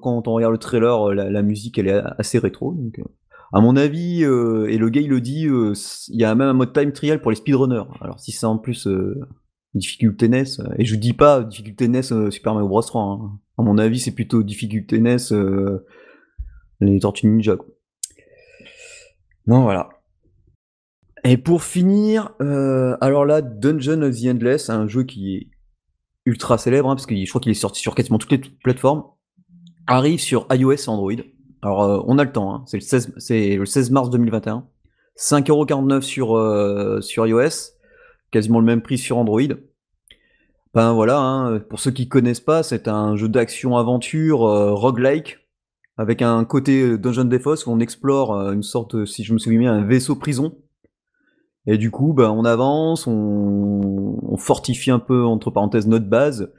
quand 0.00 0.28
on 0.28 0.32
regarde 0.32 0.52
le 0.52 0.58
trailer, 0.58 1.14
la, 1.14 1.42
musique 1.42 1.78
elle 1.78 1.88
est 1.88 2.00
assez 2.16 2.38
rétro. 2.38 2.74
Donc, 2.74 3.00
à 3.52 3.60
mon 3.60 3.74
avis, 3.74 4.22
et 4.22 4.78
le 4.78 4.88
gars 4.88 5.00
il 5.00 5.08
le 5.08 5.20
dit, 5.20 5.48
il 5.48 6.20
y 6.20 6.24
a 6.24 6.34
même 6.36 6.48
un 6.48 6.52
mode 6.52 6.72
time 6.72 6.92
trial 6.92 7.20
pour 7.20 7.32
les 7.32 7.36
speedrunners. 7.36 7.88
Alors 8.00 8.20
si 8.20 8.30
c'est 8.30 8.46
en 8.46 8.58
plus 8.58 8.86
difficulté 9.74 10.28
NES, 10.28 10.44
et 10.78 10.84
je 10.84 10.94
dis 10.94 11.14
pas 11.14 11.42
difficulté 11.42 11.88
NES 11.88 12.30
Super 12.30 12.54
Mario 12.54 12.68
Bros 12.68 12.82
3. 12.82 13.02
hein. 13.02 13.40
À 13.58 13.62
mon 13.62 13.78
avis, 13.78 13.98
c'est 13.98 14.14
plutôt 14.14 14.44
difficulté 14.44 15.00
NES 15.00 15.16
les 16.80 17.00
Tortues 17.00 17.26
Ninja. 17.26 17.56
Quoi. 17.56 17.71
Non, 19.46 19.62
voilà. 19.62 19.88
Et 21.24 21.36
pour 21.36 21.62
finir, 21.62 22.32
euh, 22.40 22.96
alors 23.00 23.24
là, 23.24 23.42
Dungeon 23.42 24.02
of 24.02 24.20
the 24.20 24.26
Endless, 24.26 24.70
un 24.70 24.88
jeu 24.88 25.04
qui 25.04 25.36
est 25.36 25.48
ultra 26.24 26.58
célèbre, 26.58 26.90
hein, 26.90 26.96
parce 26.96 27.06
que 27.06 27.14
je 27.14 27.28
crois 27.28 27.40
qu'il 27.40 27.52
est 27.52 27.54
sorti 27.54 27.80
sur 27.80 27.94
quasiment 27.94 28.18
toutes 28.18 28.32
les 28.32 28.38
plateformes, 28.38 29.04
arrive 29.86 30.20
sur 30.20 30.46
iOS 30.50 30.72
et 30.72 30.88
Android. 30.88 31.12
Alors, 31.62 31.82
euh, 31.82 32.00
on 32.06 32.18
a 32.18 32.24
le 32.24 32.32
temps, 32.32 32.54
hein, 32.54 32.64
c'est 32.66 32.78
le, 32.78 32.82
16 32.82 33.14
c'est 33.18 33.56
le 33.56 33.66
16 33.66 33.90
mars 33.90 34.10
2021. 34.10 34.66
5,49€ 35.16 36.00
sur, 36.00 36.36
euh, 36.36 37.00
sur 37.00 37.26
iOS, 37.26 37.74
quasiment 38.30 38.58
le 38.58 38.64
même 38.64 38.82
prix 38.82 38.98
sur 38.98 39.18
Android. 39.18 39.42
Ben 40.74 40.92
voilà, 40.94 41.18
hein, 41.18 41.60
pour 41.60 41.78
ceux 41.78 41.90
qui 41.90 42.08
connaissent 42.08 42.40
pas, 42.40 42.62
c'est 42.62 42.88
un 42.88 43.14
jeu 43.14 43.28
d'action-aventure 43.28 44.38
roguelike, 44.38 45.41
avec 45.96 46.22
un 46.22 46.44
côté 46.44 46.82
euh, 46.82 46.98
Dungeon 46.98 47.24
Defos 47.24 47.66
où 47.66 47.70
on 47.70 47.80
explore 47.80 48.34
euh, 48.34 48.52
une 48.52 48.62
sorte, 48.62 48.94
euh, 48.94 49.06
si 49.06 49.24
je 49.24 49.32
me 49.32 49.38
souviens 49.38 49.60
bien, 49.60 49.72
un 49.74 49.84
vaisseau 49.84 50.16
prison. 50.16 50.56
Et 51.66 51.78
du 51.78 51.90
coup, 51.90 52.12
bah, 52.12 52.32
on 52.32 52.44
avance, 52.44 53.06
on, 53.06 54.18
on 54.22 54.36
fortifie 54.36 54.90
un 54.90 54.98
peu, 54.98 55.24
entre 55.24 55.50
parenthèses, 55.50 55.86
notre 55.86 56.08
base. 56.08 56.52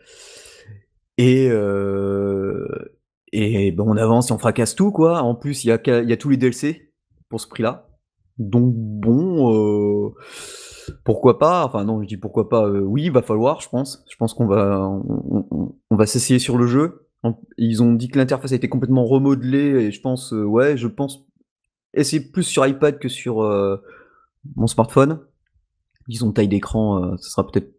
Et, 1.17 1.49
euh, 1.49 2.67
et 3.31 3.71
ben, 3.71 3.83
on 3.85 3.97
avance 3.97 4.29
et 4.29 4.33
on 4.33 4.37
fracasse 4.37 4.75
tout, 4.75 4.91
quoi. 4.91 5.21
En 5.21 5.35
plus, 5.35 5.63
il 5.63 5.67
y 5.67 5.71
a, 5.71 6.01
y 6.03 6.13
a 6.13 6.17
tous 6.17 6.29
les 6.29 6.37
DLC 6.37 6.93
pour 7.29 7.41
ce 7.41 7.47
prix-là. 7.47 7.89
Donc 8.37 8.73
bon, 8.73 9.53
euh, 9.53 10.13
pourquoi 11.03 11.37
pas? 11.37 11.65
Enfin 11.65 11.83
non, 11.83 12.01
je 12.01 12.07
dis 12.07 12.17
pourquoi 12.17 12.49
pas. 12.49 12.67
oui, 12.69 13.03
il 13.05 13.11
va 13.11 13.21
falloir, 13.21 13.61
je 13.61 13.69
pense. 13.69 14.03
Je 14.09 14.15
pense 14.15 14.33
qu'on 14.33 14.47
va, 14.47 14.89
on 14.89 15.95
va 15.95 16.05
s'essayer 16.05 16.39
sur 16.39 16.57
le 16.57 16.65
jeu. 16.65 17.02
Ils 17.57 17.81
ont 17.81 17.93
dit 17.93 18.09
que 18.09 18.19
l'interface 18.19 18.51
a 18.51 18.55
été 18.55 18.67
complètement 18.69 19.05
remodelée 19.05 19.85
et 19.85 19.91
je 19.91 20.01
pense, 20.01 20.33
euh, 20.33 20.43
ouais, 20.43 20.77
je 20.77 20.87
pense 20.87 21.25
essayer 21.93 22.21
plus 22.21 22.43
sur 22.43 22.65
iPad 22.65 22.99
que 22.99 23.07
sur 23.09 23.41
euh, 23.43 23.77
mon 24.55 24.67
smartphone. 24.67 25.19
Disons 26.07 26.31
taille 26.31 26.47
d'écran, 26.47 27.03
euh, 27.03 27.15
ce 27.17 27.29
sera 27.29 27.47
peut-être 27.49 27.73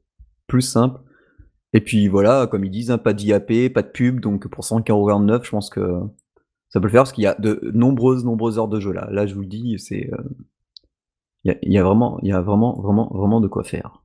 plus 0.46 0.62
simple. 0.62 1.00
Et 1.72 1.80
puis 1.80 2.08
voilà, 2.08 2.46
comme 2.46 2.64
ils 2.64 2.70
disent, 2.70 2.90
hein, 2.90 2.98
pas 2.98 3.12
d'IAP, 3.12 3.72
pas 3.72 3.82
de 3.82 3.88
pub, 3.88 4.20
donc 4.20 4.46
pour 4.48 4.64
149, 4.64 5.44
je 5.44 5.50
pense 5.50 5.70
que 5.70 6.00
ça 6.68 6.80
peut 6.80 6.86
le 6.86 6.92
faire 6.92 7.02
parce 7.02 7.12
qu'il 7.12 7.24
y 7.24 7.26
a 7.26 7.34
de 7.34 7.70
nombreuses, 7.74 8.24
nombreuses 8.24 8.58
heures 8.58 8.68
de 8.68 8.80
jeu 8.80 8.92
là. 8.92 9.08
Là, 9.10 9.26
je 9.26 9.34
vous 9.34 9.42
le 9.42 9.46
dis, 9.46 9.78
c'est, 9.78 10.10
euh, 10.12 10.22
il 11.44 11.52
y, 11.52 11.54
a, 11.54 11.58
il 11.62 11.72
y 11.72 11.78
a 11.78 11.82
vraiment, 11.82 12.18
il 12.22 12.28
y 12.28 12.32
a 12.32 12.40
vraiment, 12.40 12.80
vraiment, 12.80 13.10
vraiment 13.12 13.40
de 13.40 13.48
quoi 13.48 13.64
faire. 13.64 14.03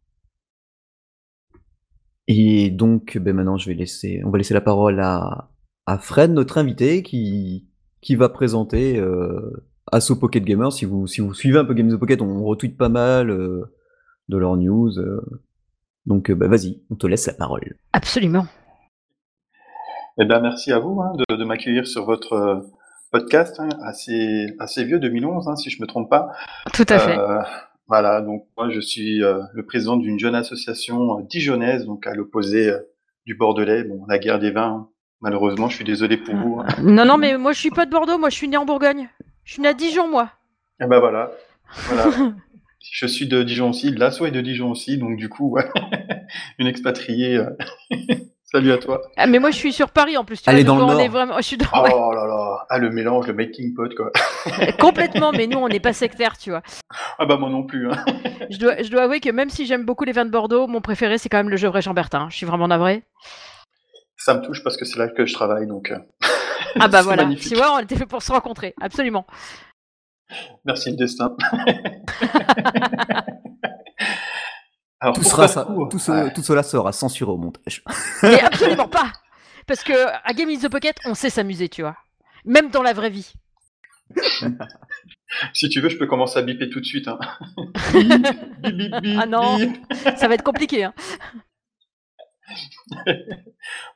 Et 2.32 2.70
donc, 2.70 3.18
ben 3.18 3.36
maintenant, 3.36 3.58
je 3.58 3.68
vais 3.68 3.74
laisser, 3.76 4.22
on 4.24 4.30
va 4.30 4.38
laisser 4.38 4.54
la 4.54 4.62
parole 4.62 5.00
à, 5.00 5.50
à 5.88 5.98
Fred, 5.98 6.30
notre 6.32 6.60
invité, 6.60 7.02
qui, 7.02 7.68
qui 8.02 8.16
va 8.16 8.30
présenter 8.30 8.98
euh, 9.00 9.66
Asso 9.92 10.14
Pocket 10.16 10.44
Gamer. 10.44 10.72
Si 10.72 10.86
vous, 10.86 11.08
si 11.08 11.22
vous 11.22 11.34
suivez 11.34 11.58
un 11.58 11.66
peu 11.66 11.74
Games 11.74 11.92
of 11.92 12.00
Pocket, 12.00 12.22
on 12.22 12.44
retweet 12.46 12.78
pas 12.78 12.88
mal 12.90 13.32
euh, 13.32 13.74
de 14.28 14.38
leurs 14.38 14.58
news. 14.58 14.96
euh. 15.00 15.22
donc, 16.06 16.30
euh, 16.30 16.36
bah, 16.36 16.48
vas-y, 16.48 16.84
on 16.92 16.96
te 16.96 17.08
laisse 17.08 17.26
la 17.26 17.34
parole. 17.34 17.76
Absolument. 17.94 18.46
Eh 20.22 20.26
ben, 20.26 20.40
merci 20.40 20.72
à 20.72 20.78
vous 20.78 21.02
hein, 21.02 21.14
de, 21.18 21.36
de 21.36 21.44
m'accueillir 21.44 21.88
sur 21.88 22.06
votre 22.06 22.34
euh, 22.34 22.60
podcast, 23.12 23.60
hein, 23.60 23.70
assez, 23.82 24.56
assez 24.60 24.84
vieux, 24.84 25.00
2011, 25.00 25.48
hein, 25.48 25.56
si 25.56 25.72
je 25.72 25.82
me 25.82 25.88
trompe 25.88 26.12
pas. 26.12 26.28
Tout 26.74 26.86
à 26.90 27.00
fait. 27.00 27.18
Voilà, 27.90 28.22
donc 28.22 28.46
moi 28.56 28.70
je 28.70 28.80
suis 28.80 29.24
euh, 29.24 29.42
le 29.54 29.66
président 29.66 29.98
d'une 29.98 30.20
jeune 30.20 30.36
association 30.36 31.18
euh, 31.18 31.24
dijonnaise, 31.24 31.86
donc 31.86 32.06
à 32.06 32.14
l'opposé 32.14 32.70
euh, 32.70 32.80
du 33.26 33.34
Bordelais. 33.36 33.84
Bon, 33.84 34.06
la 34.08 34.20
guerre 34.20 34.38
des 34.38 34.52
vins, 34.52 34.68
hein. 34.68 34.90
malheureusement, 35.22 35.70
je 35.70 35.76
suis 35.76 35.86
désolé 35.86 36.16
pour 36.18 36.36
vous. 36.36 36.60
hein. 36.60 36.68
Non, 36.84 37.04
non, 37.06 37.18
mais 37.18 37.36
moi 37.38 37.52
je 37.52 37.60
suis 37.60 37.72
pas 37.72 37.88
de 37.88 37.92
Bordeaux, 37.92 38.20
moi 38.20 38.30
je 38.30 38.36
suis 38.36 38.48
né 38.48 38.58
en 38.58 38.66
Bourgogne. 38.66 39.10
Je 39.44 39.54
suis 39.54 39.62
né 39.64 39.70
à 39.70 39.74
Dijon, 39.74 40.08
moi. 40.08 40.32
Et 40.80 40.86
ben 40.86 41.00
voilà, 41.00 41.32
voilà. 41.88 42.10
Je 42.92 43.06
suis 43.08 43.28
de 43.28 43.44
Dijon 43.44 43.72
aussi, 43.72 43.92
l'assaut 43.92 44.26
est 44.26 44.32
de 44.32 44.40
Dijon 44.40 44.72
aussi, 44.72 44.98
donc 44.98 45.18
du 45.18 45.28
coup, 45.28 45.50
ouais, 45.50 45.70
une 46.60 46.66
expatriée. 46.68 47.42
Euh, 48.54 48.58
Salut 48.58 48.72
à 48.72 48.78
toi. 48.78 49.02
Ah, 49.18 49.28
mais 49.28 49.40
moi 49.40 49.52
je 49.52 49.58
suis 49.58 49.74
sur 49.74 49.90
Paris 49.92 50.18
en 50.18 50.26
plus. 50.26 50.42
Tu 50.42 50.50
Elle 50.50 50.56
vois, 50.56 50.62
est 50.62 50.64
dans 50.64 50.76
le 50.78 50.84
on 50.84 50.88
Nord. 50.88 51.02
est 51.02 51.08
vraiment. 51.08 51.38
Je 51.38 51.42
suis 51.44 51.58
dans... 51.58 51.66
Oh 51.74 51.82
ouais, 51.82 52.16
là 52.16 52.26
là, 52.26 52.66
ah 52.70 52.78
le 52.78 52.90
mélange, 52.90 53.28
le 53.28 53.34
making 53.34 53.74
pot 53.74 53.94
quoi. 53.96 54.12
complètement, 54.80 55.32
mais 55.32 55.48
nous 55.48 55.58
on 55.60 55.68
n'est 55.68 55.80
pas 55.80 55.94
sectaire, 55.94 56.38
tu 56.38 56.50
vois. 56.50 56.62
Ah 57.18 57.26
bah 57.26 57.38
moi 57.38 57.50
non 57.50 57.64
plus. 57.64 57.90
Hein. 57.92 58.06
Je 58.50 58.58
dois, 58.58 58.82
je 58.82 58.90
dois 58.90 59.04
avouer 59.04 59.20
que 59.20 59.30
même 59.30 59.50
si 59.50 59.66
j'aime 59.66 59.86
beaucoup 59.86 60.04
les 60.04 60.12
vins 60.12 60.26
de 60.26 60.32
Bordeaux, 60.32 60.68
mon 60.68 60.82
préféré 60.82 61.18
c'est 61.18 61.30
quand 61.30 61.38
même 61.38 61.50
le 61.50 61.58
Gevrey 61.58 61.82
Chambertin. 61.82 62.28
Je 62.30 62.38
suis 62.38 62.46
vraiment 62.46 62.68
navré. 62.68 63.04
Ça 64.18 64.34
me 64.34 64.42
touche 64.42 64.64
parce 64.64 64.76
que 64.76 64.86
c'est 64.86 65.00
là 65.00 65.08
que 65.08 65.26
je 65.26 65.34
travaille, 65.34 65.66
donc. 65.66 65.94
ah 66.80 66.88
bah 66.88 67.02
voilà, 67.04 67.30
tu 67.36 67.56
vois, 67.56 67.76
on 67.76 67.80
était 67.80 67.96
fait 67.96 68.06
pour 68.06 68.22
se 68.22 68.32
rencontrer, 68.32 68.74
absolument. 68.82 69.26
Merci 70.66 70.92
le 70.92 70.98
destin. 70.98 71.36
tout, 75.14 75.24
sera, 75.24 75.66
tout, 76.32 76.44
cela 76.44 76.64
sera 76.64 76.92
censuré 76.92 77.32
au 77.32 77.38
montage. 77.38 77.84
Mais 78.24 78.42
absolument 78.42 78.88
pas 78.88 79.12
Parce 79.68 79.84
que 79.84 79.94
à 80.24 80.34
Game 80.34 80.50
in 80.50 80.58
the 80.58 80.70
Pocket, 80.70 80.98
on 81.06 81.14
sait 81.14 81.30
s'amuser, 81.30 81.70
tu 81.70 81.82
vois. 81.82 81.96
Même 82.46 82.70
dans 82.70 82.84
la 82.84 82.94
vraie 82.94 83.10
vie. 83.10 83.34
si 85.54 85.70
tu 85.70 85.82
veux, 85.82 85.90
je 85.90 85.98
peux 85.98 86.08
commencer 86.08 86.40
à 86.40 86.42
biper 86.42 86.70
tout 86.70 86.80
de 86.80 86.86
suite. 86.86 87.08
Hein. 87.08 87.20
ah 89.18 89.26
non, 89.26 89.58
ça 90.18 90.28
va 90.28 90.34
être 90.34 90.44
compliqué. 90.44 90.84
Hein. 90.84 90.94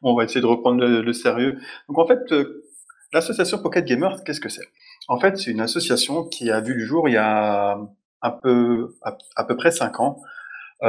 bon, 0.02 0.14
on 0.14 0.16
va 0.16 0.26
essayer 0.26 0.42
de 0.42 0.46
reprendre 0.46 0.86
le, 0.86 1.14
sérieux. 1.14 1.60
Donc 1.88 1.98
en 1.98 2.08
fait, 2.08 2.32
euh, 2.32 2.64
l'association 3.12 3.62
Pocket 3.62 3.86
Gamers, 3.86 4.24
qu'est-ce 4.24 4.42
que 4.42 4.50
c'est? 4.50 4.68
En 5.08 5.20
fait, 5.20 5.38
c'est 5.38 5.52
une 5.52 5.62
association 5.62 6.26
qui 6.26 6.52
a 6.52 6.62
vu 6.62 6.74
le 6.76 6.86
jour 6.86 7.10
il 7.10 7.14
y 7.14 7.18
a 7.18 7.78
un 8.22 8.32
peu, 8.32 8.96
à, 9.36 9.44
peu 9.44 9.58
près 9.58 9.72
5 9.72 10.00
ans, 10.00 10.22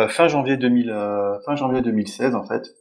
fin 0.08 0.28
janvier 0.28 0.56
2000, 0.56 0.90
euh, 0.90 1.38
fin 1.46 1.56
janvier 1.56 1.82
2016 1.82 2.34
en 2.34 2.44
fait. 2.44 2.74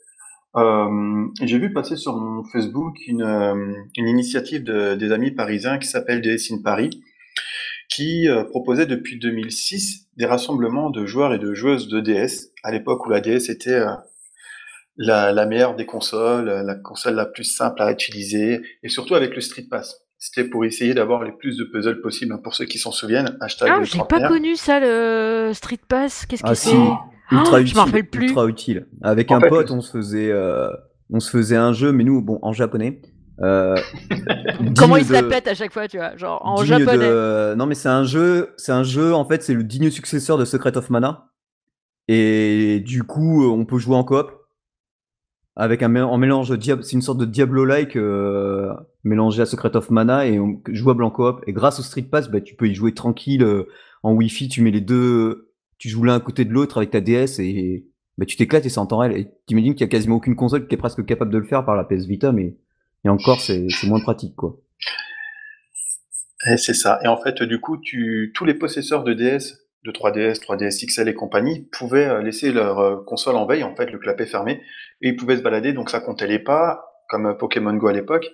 Euh, 0.56 1.26
j'ai 1.42 1.58
vu 1.58 1.74
passer 1.74 1.96
sur 1.96 2.16
mon 2.16 2.44
Facebook 2.44 2.96
une, 3.08 3.24
euh, 3.24 3.74
initiative 3.98 4.64
de, 4.64 4.94
des 4.96 5.12
amis 5.12 5.32
parisiens 5.32 5.80
qui 5.80 5.88
s'appelle 5.88 6.22
DS 6.22 6.52
in 6.52 6.62
Paris, 6.64 7.02
qui 7.90 8.30
euh, 8.30 8.44
proposait 8.44 8.86
depuis 8.86 9.18
2006 9.18 10.10
des 10.18 10.26
rassemblements 10.26 10.92
de 10.92 11.06
joueurs 11.06 11.34
et 11.34 11.40
de 11.40 11.54
joueuses 11.54 11.88
de 11.88 12.02
DS, 12.02 12.52
à 12.64 12.72
l'époque 12.72 13.06
où 13.06 13.10
la 13.10 13.20
DS 13.20 13.50
était 13.50 13.72
euh, 13.72 13.96
la, 14.98 15.32
la, 15.32 15.48
meilleure 15.48 15.76
des 15.76 15.88
consoles, 15.88 16.46
la 16.46 16.76
console 16.76 17.16
la 17.16 17.26
plus 17.26 17.46
simple 17.46 17.82
à 17.82 17.92
utiliser, 17.92 18.62
et 18.84 18.90
surtout 18.90 19.16
avec 19.16 19.34
le 19.34 19.42
Street 19.42 19.66
Pass. 19.70 20.03
C'était 20.26 20.48
pour 20.48 20.64
essayer 20.64 20.94
d'avoir 20.94 21.22
les 21.26 21.34
plus 21.34 21.58
de 21.58 21.66
puzzles 21.66 22.00
possibles, 22.00 22.42
pour 22.42 22.56
ceux 22.56 22.64
qui 22.64 22.80
s'en 22.80 22.94
souviennent. 22.94 23.38
Hashtag 23.42 23.70
ah, 23.70 23.84
j'ai 23.84 24.00
pas 24.08 24.26
connu 24.30 24.56
ça, 24.56 24.80
le 24.80 25.52
Street 25.52 25.82
Pass. 25.86 26.26
Qu'est-ce 26.26 26.44
que 26.44 26.48
ah, 26.48 26.56
c'est 26.56 26.72
ultra 27.30 27.60
utile, 27.60 27.76
je 27.76 27.90
utile, 27.90 28.10
plus. 28.10 28.28
ultra 28.28 28.48
utile. 28.48 28.88
Avec 29.02 29.34
un 29.34 29.42
pote, 29.42 29.70
on 29.70 29.82
se 29.82 29.92
faisait, 29.92 30.32
euh, 30.32 30.70
on 31.12 31.20
se 31.20 31.30
faisait 31.30 31.58
un 31.58 31.74
jeu, 31.74 31.92
mais 31.92 32.06
nous, 32.06 32.22
bon, 32.22 32.40
en 32.42 32.54
japonais. 32.54 33.02
Euh, 33.42 33.76
Comment 34.78 34.96
il 34.96 35.04
se 35.04 35.12
la 35.12 35.24
pète 35.24 35.50
à 35.50 35.56
chaque 35.56 35.74
fois, 35.74 35.90
tu 35.90 35.98
vois, 35.98 36.16
genre 36.16 36.40
en 36.46 36.64
japonais. 36.64 37.56
Non, 37.58 37.66
mais 37.66 37.76
c'est 37.76 37.90
un 37.90 38.06
jeu, 38.06 38.54
c'est 38.56 38.72
un 38.72 38.84
jeu. 38.84 39.14
En 39.14 39.28
fait, 39.28 39.44
c'est 39.44 39.54
le 39.54 39.66
digne 39.66 39.90
successeur 39.90 40.38
de 40.38 40.46
Secret 40.46 40.78
of 40.78 40.90
Mana. 40.90 41.32
Et 42.08 42.82
du 42.86 43.04
coup, 43.04 43.46
on 43.46 43.66
peut 43.66 43.78
jouer 43.78 43.98
en 43.98 44.06
coop 44.06 44.32
avec 45.56 45.84
un 45.84 45.96
en 45.96 46.18
mélange 46.18 46.54
c'est 46.60 46.94
une 46.94 47.02
sorte 47.02 47.20
de 47.20 47.26
Diablo-like 47.26 47.96
euh, 47.96 48.74
mélangé 49.04 49.42
à 49.42 49.46
Secret 49.46 49.76
of 49.76 49.92
Mana 49.92 50.28
et 50.28 50.40
jouable 50.70 51.04
en 51.04 51.12
coop. 51.12 51.42
Et 51.48 51.54
grâce 51.54 51.80
au 51.80 51.84
Street 51.84 52.04
Pass, 52.04 52.30
bah, 52.30 52.42
tu 52.42 52.56
peux 52.56 52.68
y 52.68 52.74
jouer 52.74 52.94
tranquille 52.94 53.46
en 54.02 54.14
Wi-Fi. 54.14 54.50
Tu 54.50 54.62
mets 54.62 54.72
les 54.72 54.82
deux 54.82 55.54
tu 55.84 55.90
joues 55.90 56.06
l'un 56.06 56.16
à 56.16 56.20
côté 56.22 56.46
de 56.46 56.54
l'autre 56.54 56.78
avec 56.78 56.92
ta 56.92 57.02
DS 57.02 57.40
et 57.40 57.86
bah, 58.18 58.26
tu 58.26 58.38
t'éclates 58.38 58.66
et 58.66 58.70
c'est 58.70 58.80
en 58.80 58.86
temps 58.86 59.00
réel. 59.00 59.18
Et 59.18 59.28
t'imagines 59.46 59.74
qu'il 59.74 59.82
y 59.82 59.84
a 59.84 59.90
quasiment 59.90 60.16
aucune 60.16 60.38
console 60.38 60.66
qui 60.66 60.76
est 60.76 60.78
presque 60.78 61.06
capable 61.06 61.30
de 61.30 61.40
le 61.40 61.44
faire 61.44 61.66
par 61.66 61.76
la 61.76 61.84
PS 61.84 62.06
Vita, 62.06 62.32
mais 62.32 62.56
et 63.04 63.10
encore 63.10 63.42
c'est 63.42 63.68
moins 63.84 64.00
pratique 64.00 64.34
quoi. 64.38 64.58
Et 66.50 66.56
c'est 66.56 66.74
ça. 66.74 67.00
Et 67.04 67.08
en 67.10 67.18
fait, 67.18 67.44
du 67.44 67.60
coup, 67.60 67.78
tu, 67.78 68.32
tous 68.34 68.46
les 68.46 68.54
possesseurs 68.54 69.04
de 69.04 69.14
DS, 69.14 69.60
de 69.84 69.92
3DS, 69.92 70.42
3DS 70.42 70.86
XL 70.86 71.10
et 71.10 71.14
compagnie, 71.14 71.68
pouvaient 71.74 72.08
euh, 72.08 72.22
laisser 72.22 72.54
leur 72.54 72.80
euh, 72.80 73.04
console 73.06 73.36
en 73.36 73.46
veille, 73.46 73.64
en 73.64 73.76
fait, 73.76 73.92
le 73.92 73.98
clapet 73.98 74.26
fermé, 74.26 74.62
et 75.04 75.10
ils 75.10 75.16
pouvaient 75.16 75.38
se 75.38 75.42
balader, 75.42 75.74
donc 75.74 75.92
ça 75.92 76.00
comptait 76.00 76.26
les 76.26 76.40
pas, 76.40 76.86
comme 77.10 77.28
euh, 77.28 77.34
Pokémon 77.34 77.74
Go 77.76 77.88
à 77.88 77.94
l'époque. 77.94 78.32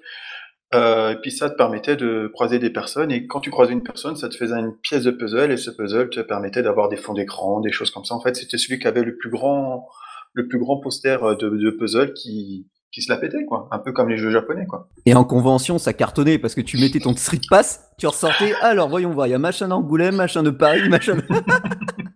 Euh, 0.75 1.13
et 1.13 1.15
puis 1.15 1.31
ça 1.31 1.49
te 1.49 1.55
permettait 1.55 1.95
de 1.95 2.29
croiser 2.31 2.59
des 2.59 2.69
personnes, 2.69 3.11
et 3.11 3.25
quand 3.25 3.39
tu 3.39 3.49
croisais 3.49 3.73
une 3.73 3.83
personne, 3.83 4.15
ça 4.15 4.29
te 4.29 4.37
faisait 4.37 4.55
une 4.55 4.77
pièce 4.77 5.03
de 5.03 5.11
puzzle, 5.11 5.51
et 5.51 5.57
ce 5.57 5.71
puzzle 5.71 6.09
te 6.09 6.19
permettait 6.21 6.61
d'avoir 6.61 6.87
des 6.87 6.97
fonds 6.97 7.13
d'écran, 7.13 7.59
des 7.59 7.71
choses 7.71 7.89
comme 7.89 8.05
ça. 8.05 8.13
En 8.13 8.21
fait, 8.21 8.35
c'était 8.35 8.57
celui 8.57 8.79
qui 8.79 8.87
avait 8.87 9.03
le 9.03 9.17
plus 9.17 9.31
grand, 9.31 9.87
le 10.33 10.47
plus 10.47 10.59
grand 10.59 10.79
poster 10.79 11.17
de, 11.37 11.49
de 11.49 11.71
puzzle 11.71 12.13
qui, 12.13 12.67
qui 12.91 13.01
se 13.01 13.11
la 13.11 13.17
pétait, 13.17 13.45
quoi. 13.45 13.67
Un 13.71 13.79
peu 13.79 13.91
comme 13.91 14.09
les 14.09 14.17
jeux 14.17 14.31
japonais, 14.31 14.65
quoi. 14.67 14.87
Et 15.05 15.13
en 15.13 15.23
convention, 15.23 15.77
ça 15.77 15.93
cartonnait 15.93 16.37
parce 16.37 16.55
que 16.55 16.61
tu 16.61 16.77
mettais 16.77 16.99
ton 16.99 17.13
Street 17.15 17.41
Pass, 17.49 17.91
tu 17.97 18.07
ressortais. 18.07 18.53
Alors, 18.61 18.89
voyons 18.89 19.11
voir, 19.11 19.27
il 19.27 19.31
y 19.31 19.33
a 19.33 19.39
machin 19.39 19.67
d'Angoulême, 19.67 20.15
machin 20.15 20.43
de 20.43 20.51
Paris, 20.51 20.87
machin. 20.89 21.15
De... 21.15 21.23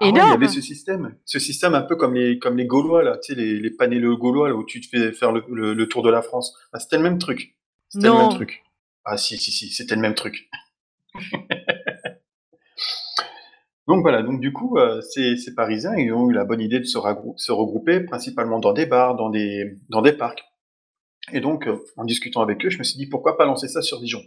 Ah 0.00 0.08
il 0.08 0.16
y 0.16 0.18
avait 0.18 0.48
ce 0.48 0.60
système, 0.60 1.16
ce 1.24 1.38
système 1.38 1.74
un 1.74 1.82
peu 1.82 1.94
comme 1.96 2.14
les 2.14 2.38
comme 2.38 2.56
les 2.56 2.66
Gaulois 2.66 3.02
là, 3.04 3.16
tu 3.16 3.34
sais 3.34 3.40
les, 3.40 3.60
les 3.60 4.16
gaulois 4.16 4.48
là 4.48 4.54
où 4.54 4.64
tu 4.64 4.80
te 4.80 4.88
fais 4.88 5.12
faire 5.12 5.30
le, 5.30 5.44
le, 5.72 5.88
tour 5.88 6.02
de 6.02 6.10
la 6.10 6.20
France. 6.20 6.56
Bah, 6.72 6.80
c'était 6.80 6.96
le 6.96 7.02
même 7.02 7.18
truc. 7.18 7.56
C'était 7.88 8.08
le 8.08 8.14
même 8.14 8.30
truc. 8.30 8.64
Ah 9.04 9.16
si, 9.16 9.36
si, 9.36 9.52
si, 9.52 9.68
c'était 9.68 9.94
le 9.94 10.00
même 10.00 10.14
truc. 10.14 10.48
donc 13.86 14.00
voilà, 14.00 14.22
donc 14.22 14.40
du 14.40 14.52
coup, 14.52 14.78
euh, 14.78 15.00
ces, 15.02 15.36
ces, 15.36 15.54
Parisiens, 15.54 15.94
ils 15.94 16.12
ont 16.12 16.30
eu 16.30 16.32
la 16.32 16.44
bonne 16.44 16.60
idée 16.60 16.80
de 16.80 16.84
se, 16.84 16.98
se, 17.36 17.52
regrouper 17.52 18.00
principalement 18.00 18.58
dans 18.58 18.72
des 18.72 18.86
bars, 18.86 19.14
dans 19.14 19.28
des, 19.30 19.76
dans 19.90 20.02
des 20.02 20.12
parcs. 20.12 20.42
Et 21.32 21.40
donc, 21.40 21.68
euh, 21.68 21.84
en 21.96 22.04
discutant 22.04 22.40
avec 22.40 22.64
eux, 22.64 22.70
je 22.70 22.78
me 22.78 22.82
suis 22.82 22.96
dit, 22.96 23.06
pourquoi 23.06 23.36
pas 23.36 23.44
lancer 23.44 23.68
ça 23.68 23.82
sur 23.82 24.00
Dijon? 24.00 24.22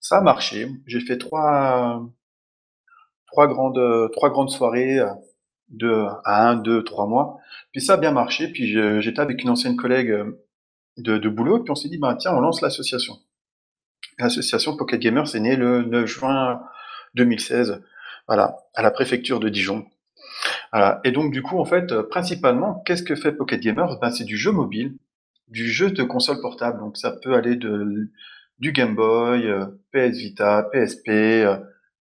Ça 0.00 0.18
a 0.18 0.20
marché. 0.20 0.68
J'ai 0.86 1.00
fait 1.00 1.18
trois, 1.18 2.08
trois, 3.32 3.48
grandes, 3.48 4.10
trois 4.12 4.30
grandes 4.30 4.50
soirées 4.50 5.00
euh, 5.00 5.08
de, 5.70 6.04
à 6.24 6.48
un, 6.48 6.56
deux, 6.56 6.84
trois 6.84 7.06
mois. 7.06 7.38
Puis 7.72 7.80
ça 7.80 7.94
a 7.94 7.96
bien 7.96 8.12
marché. 8.12 8.48
Puis 8.48 8.66
j'étais 9.00 9.20
avec 9.20 9.42
une 9.42 9.50
ancienne 9.50 9.76
collègue 9.76 10.14
de, 10.98 11.18
de 11.18 11.28
boulot, 11.28 11.60
puis 11.60 11.70
on 11.70 11.74
s'est 11.74 11.88
dit, 11.88 11.98
bah, 11.98 12.14
tiens, 12.18 12.34
on 12.34 12.40
lance 12.40 12.60
l'association. 12.60 13.14
L'association 14.18 14.76
Pocket 14.76 15.00
Gamers 15.00 15.34
est 15.34 15.40
née 15.40 15.56
le 15.56 15.82
9 15.82 16.06
juin 16.06 16.60
2016, 17.14 17.82
voilà, 18.28 18.58
à 18.74 18.82
la 18.82 18.90
préfecture 18.90 19.40
de 19.40 19.48
Dijon. 19.48 19.86
Voilà. 20.70 21.00
Et 21.04 21.12
donc, 21.12 21.32
du 21.32 21.42
coup, 21.42 21.58
en 21.58 21.64
fait, 21.64 21.94
principalement, 22.02 22.82
qu'est-ce 22.84 23.02
que 23.02 23.14
fait 23.14 23.32
Pocket 23.32 23.60
Gamers? 23.60 23.98
Ben, 24.00 24.10
C'est 24.10 24.24
du 24.24 24.36
jeu 24.36 24.52
mobile, 24.52 24.96
du 25.48 25.70
jeu 25.70 25.90
de 25.90 26.02
console 26.02 26.40
portable. 26.42 26.78
Donc, 26.78 26.98
ça 26.98 27.12
peut 27.22 27.34
aller 27.34 27.56
de, 27.56 28.10
du 28.58 28.72
Game 28.72 28.94
Boy, 28.94 29.46
euh, 29.46 29.66
PS 29.92 30.18
Vita, 30.18 30.68
PSP, 30.72 31.08
euh, 31.08 31.56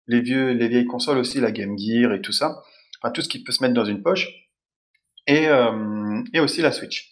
les, 0.10 0.22
vieux, 0.22 0.52
les 0.52 0.68
vieilles 0.68 0.86
consoles 0.86 1.20
aussi, 1.20 1.40
la 1.40 1.52
Game 1.52 1.78
Gear 1.78 2.12
et 2.14 2.22
tout 2.22 2.32
ça. 2.32 2.64
Enfin, 3.02 3.12
tout 3.12 3.22
ce 3.22 3.30
qui 3.30 3.42
peut 3.44 3.52
se 3.52 3.64
mettre 3.64 3.76
dans 3.76 3.86
une 3.86 4.02
poche. 4.02 4.28
Et, 5.28 5.48
euh, 5.48 6.22
et 6.34 6.40
aussi 6.40 6.62
la 6.62 6.72
Switch. 6.72 7.12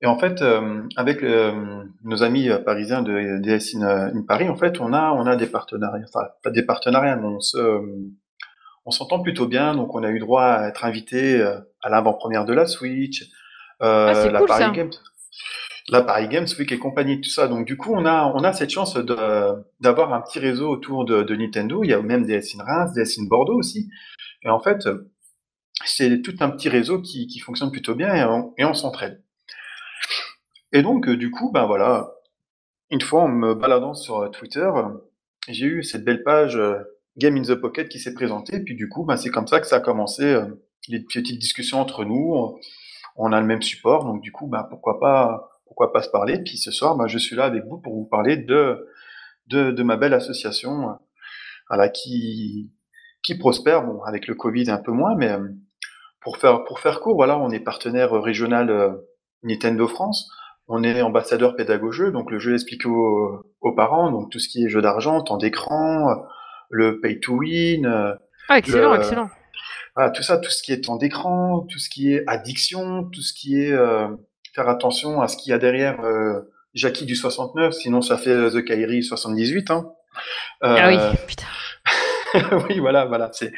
Et 0.00 0.06
en 0.06 0.18
fait, 0.18 0.40
euh, 0.40 0.82
avec 0.96 1.22
euh, 1.22 1.84
nos 2.04 2.22
amis 2.22 2.48
parisiens 2.64 3.02
de 3.02 3.38
DS 3.38 3.76
in, 3.76 4.22
Paris, 4.26 4.48
en 4.48 4.56
fait, 4.56 4.80
on 4.80 4.94
a, 4.94 5.10
on 5.10 5.26
a 5.26 5.36
des 5.36 5.48
partenariats, 5.48 6.06
enfin, 6.08 6.28
pas 6.42 6.50
des 6.50 6.62
partenariats, 6.62 7.16
mais 7.16 7.26
on 7.26 7.40
se, 7.40 7.58
on 8.86 8.90
s'entend 8.90 9.20
plutôt 9.20 9.46
bien. 9.46 9.74
Donc, 9.74 9.94
on 9.94 10.02
a 10.04 10.10
eu 10.10 10.20
droit 10.20 10.44
à 10.44 10.68
être 10.68 10.84
invité 10.84 11.42
à 11.82 11.88
l'avant-première 11.90 12.46
de 12.46 12.54
la 12.54 12.66
Switch, 12.66 13.28
ah, 13.80 14.12
la 14.30 14.38
cool, 14.38 14.48
Paris 14.48 14.72
Games, 14.72 14.92
la 15.92 16.02
Paris 16.02 16.28
Games 16.28 16.46
Week 16.58 16.70
et 16.72 16.78
compagnie, 16.78 17.20
tout 17.20 17.30
ça. 17.30 17.48
Donc, 17.48 17.66
du 17.66 17.76
coup, 17.76 17.92
on 17.94 18.04
a, 18.04 18.32
on 18.34 18.44
a 18.44 18.52
cette 18.52 18.70
chance 18.70 18.96
d'avoir 18.96 20.12
un 20.12 20.20
petit 20.20 20.38
réseau 20.38 20.68
autour 20.68 21.04
de, 21.04 21.34
Nintendo. 21.34 21.82
Il 21.84 21.90
y 21.90 21.94
a 21.94 22.00
même 22.02 22.24
DS 22.24 22.56
in 22.56 22.64
Reims, 22.64 22.92
DS 22.92 23.20
in 23.20 23.24
Bordeaux 23.24 23.58
aussi. 23.58 23.88
Et 24.42 24.48
en 24.48 24.60
fait, 24.60 24.88
c'est 25.84 26.22
tout 26.22 26.34
un 26.40 26.50
petit 26.50 26.68
réseau 26.68 27.00
qui, 27.00 27.26
qui 27.26 27.38
fonctionne 27.38 27.70
plutôt 27.70 27.94
bien 27.94 28.14
et 28.14 28.24
on, 28.24 28.54
et 28.58 28.64
on 28.64 28.74
s'entraide. 28.74 29.22
Et 30.72 30.82
donc, 30.82 31.08
euh, 31.08 31.16
du 31.16 31.30
coup, 31.30 31.50
ben 31.50 31.66
voilà, 31.66 32.12
une 32.90 33.00
fois 33.00 33.22
en 33.22 33.28
me 33.28 33.54
baladant 33.54 33.94
sur 33.94 34.18
euh, 34.18 34.28
Twitter, 34.28 34.70
j'ai 35.48 35.66
eu 35.66 35.82
cette 35.82 36.04
belle 36.04 36.22
page 36.22 36.56
euh, 36.56 36.78
Game 37.16 37.36
in 37.36 37.42
the 37.42 37.54
Pocket 37.54 37.88
qui 37.88 37.98
s'est 37.98 38.14
présentée. 38.14 38.60
Puis 38.60 38.76
du 38.76 38.88
coup, 38.88 39.04
ben, 39.04 39.16
c'est 39.16 39.30
comme 39.30 39.48
ça 39.48 39.60
que 39.60 39.66
ça 39.66 39.76
a 39.76 39.80
commencé, 39.80 40.40
les 40.88 41.00
petites 41.00 41.38
discussions 41.38 41.80
entre 41.80 42.04
nous. 42.04 42.56
On 43.16 43.32
a 43.32 43.40
le 43.40 43.46
même 43.46 43.62
support, 43.62 44.04
donc 44.04 44.22
du 44.22 44.32
coup, 44.32 44.46
ben, 44.46 44.64
pourquoi 44.70 45.00
pas, 45.00 45.49
pourquoi 45.70 45.92
pas 45.92 46.02
se 46.02 46.10
parler. 46.10 46.42
Puis 46.42 46.58
ce 46.58 46.72
soir, 46.72 46.96
ben, 46.96 47.06
je 47.06 47.16
suis 47.16 47.36
là 47.36 47.44
avec 47.44 47.64
vous 47.64 47.78
pour 47.78 47.94
vous 47.94 48.04
parler 48.04 48.36
de 48.36 48.88
de, 49.46 49.70
de 49.70 49.82
ma 49.84 49.96
belle 49.96 50.14
association, 50.14 50.98
voilà, 51.68 51.88
qui 51.88 52.72
qui 53.22 53.38
prospère. 53.38 53.84
Bon, 53.84 54.02
avec 54.02 54.26
le 54.26 54.34
Covid 54.34 54.68
un 54.70 54.78
peu 54.78 54.90
moins, 54.90 55.14
mais 55.16 55.32
pour 56.20 56.38
faire 56.38 56.64
pour 56.64 56.80
faire 56.80 57.00
court, 57.00 57.14
voilà, 57.14 57.38
on 57.38 57.50
est 57.50 57.60
partenaire 57.60 58.10
régional 58.12 58.98
Nintendo 59.44 59.86
France 59.86 60.28
on 60.72 60.84
est 60.84 61.02
ambassadeur 61.02 61.56
pédagogique, 61.56 62.12
donc 62.12 62.30
le 62.30 62.38
jeu 62.38 62.54
explique 62.54 62.86
aux, 62.86 63.42
aux, 63.60 63.74
parents, 63.74 64.12
donc 64.12 64.30
tout 64.30 64.38
ce 64.38 64.48
qui 64.48 64.64
est 64.64 64.68
jeu 64.68 64.80
d'argent, 64.80 65.20
temps 65.20 65.36
d'écran, 65.36 66.24
le 66.70 67.00
pay 67.00 67.18
to 67.18 67.34
win. 67.34 68.14
Ah, 68.48 68.58
excellent, 68.58 68.94
excellent. 68.94 69.28
Voilà, 69.96 70.10
tout 70.12 70.22
ça, 70.22 70.38
tout 70.38 70.50
ce 70.50 70.62
qui 70.62 70.72
est 70.72 70.82
temps 70.82 70.96
d'écran, 70.96 71.66
tout 71.68 71.80
ce 71.80 71.90
qui 71.90 72.12
est 72.12 72.22
addiction, 72.28 73.02
tout 73.10 73.20
ce 73.20 73.32
qui 73.34 73.60
est 73.60 73.72
euh, 73.72 74.06
faire 74.54 74.68
attention 74.68 75.20
à 75.20 75.28
ce 75.28 75.36
qu'il 75.36 75.50
y 75.50 75.52
a 75.52 75.58
derrière 75.58 76.00
euh, 76.00 76.40
Jackie 76.74 77.06
du 77.06 77.16
69, 77.16 77.72
sinon 77.72 78.00
ça 78.02 78.18
fait 78.18 78.50
The 78.50 78.64
Kairi 78.64 79.02
78. 79.02 79.70
Hein. 79.70 79.86
Euh, 80.64 80.76
ah 80.78 80.88
oui, 80.88 81.18
putain. 81.26 81.46
oui, 82.68 82.78
voilà, 82.78 83.06
voilà, 83.06 83.30
c'est 83.32 83.52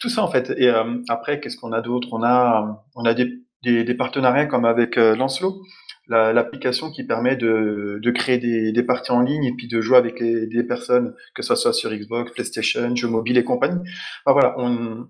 tout 0.00 0.08
ça 0.08 0.22
en 0.22 0.30
fait. 0.30 0.52
Et 0.56 0.68
euh, 0.68 0.96
après, 1.08 1.40
qu'est-ce 1.40 1.56
qu'on 1.56 1.72
a 1.72 1.80
d'autre? 1.80 2.08
On 2.12 2.22
a, 2.22 2.84
on 2.94 3.04
a 3.04 3.14
des, 3.14 3.32
des, 3.62 3.84
des, 3.84 3.94
partenariats 3.94 4.46
comme 4.46 4.64
avec 4.64 4.96
Lancelot 4.96 5.62
l'application 6.10 6.90
qui 6.90 7.04
permet 7.04 7.36
de, 7.36 8.00
de 8.02 8.10
créer 8.10 8.38
des, 8.38 8.72
des, 8.72 8.82
parties 8.82 9.12
en 9.12 9.20
ligne 9.20 9.44
et 9.44 9.52
puis 9.52 9.68
de 9.68 9.82
jouer 9.82 9.98
avec 9.98 10.22
des 10.22 10.62
personnes, 10.62 11.14
que 11.34 11.42
ce 11.42 11.54
soit 11.54 11.74
sur 11.74 11.90
Xbox, 11.90 12.32
PlayStation, 12.32 12.96
jeux 12.96 13.08
mobiles 13.08 13.36
et 13.36 13.44
compagnie. 13.44 13.78
Enfin, 14.24 14.32
voilà, 14.32 14.54
on, 14.56 15.06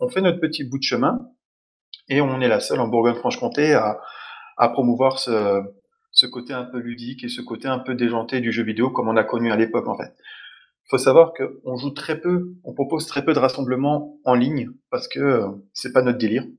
on 0.00 0.08
fait 0.08 0.20
notre 0.20 0.40
petit 0.40 0.64
bout 0.64 0.78
de 0.78 0.82
chemin 0.82 1.20
et 2.08 2.20
on 2.20 2.40
est 2.40 2.48
la 2.48 2.58
seule 2.58 2.80
en 2.80 2.88
Bourgogne-Franche-Comté 2.88 3.74
à, 3.74 4.00
à 4.60 4.68
promouvoir 4.68 5.18
ce, 5.18 5.62
ce 6.12 6.26
côté 6.26 6.52
un 6.52 6.64
peu 6.64 6.78
ludique 6.78 7.24
et 7.24 7.28
ce 7.28 7.40
côté 7.40 7.66
un 7.66 7.78
peu 7.78 7.94
déjanté 7.94 8.40
du 8.40 8.52
jeu 8.52 8.62
vidéo 8.62 8.90
comme 8.90 9.08
on 9.08 9.16
a 9.16 9.24
connu 9.24 9.50
à 9.50 9.56
l'époque 9.56 9.88
en 9.88 9.96
fait. 9.96 10.14
Il 10.84 10.90
faut 10.90 10.98
savoir 10.98 11.32
qu'on 11.32 11.76
joue 11.76 11.90
très 11.90 12.20
peu, 12.20 12.52
on 12.64 12.74
propose 12.74 13.06
très 13.06 13.24
peu 13.24 13.32
de 13.32 13.38
rassemblements 13.38 14.18
en 14.24 14.34
ligne 14.34 14.70
parce 14.90 15.08
que 15.08 15.18
euh, 15.18 15.46
c'est 15.72 15.92
pas 15.92 16.02
notre 16.02 16.18
délire. 16.18 16.44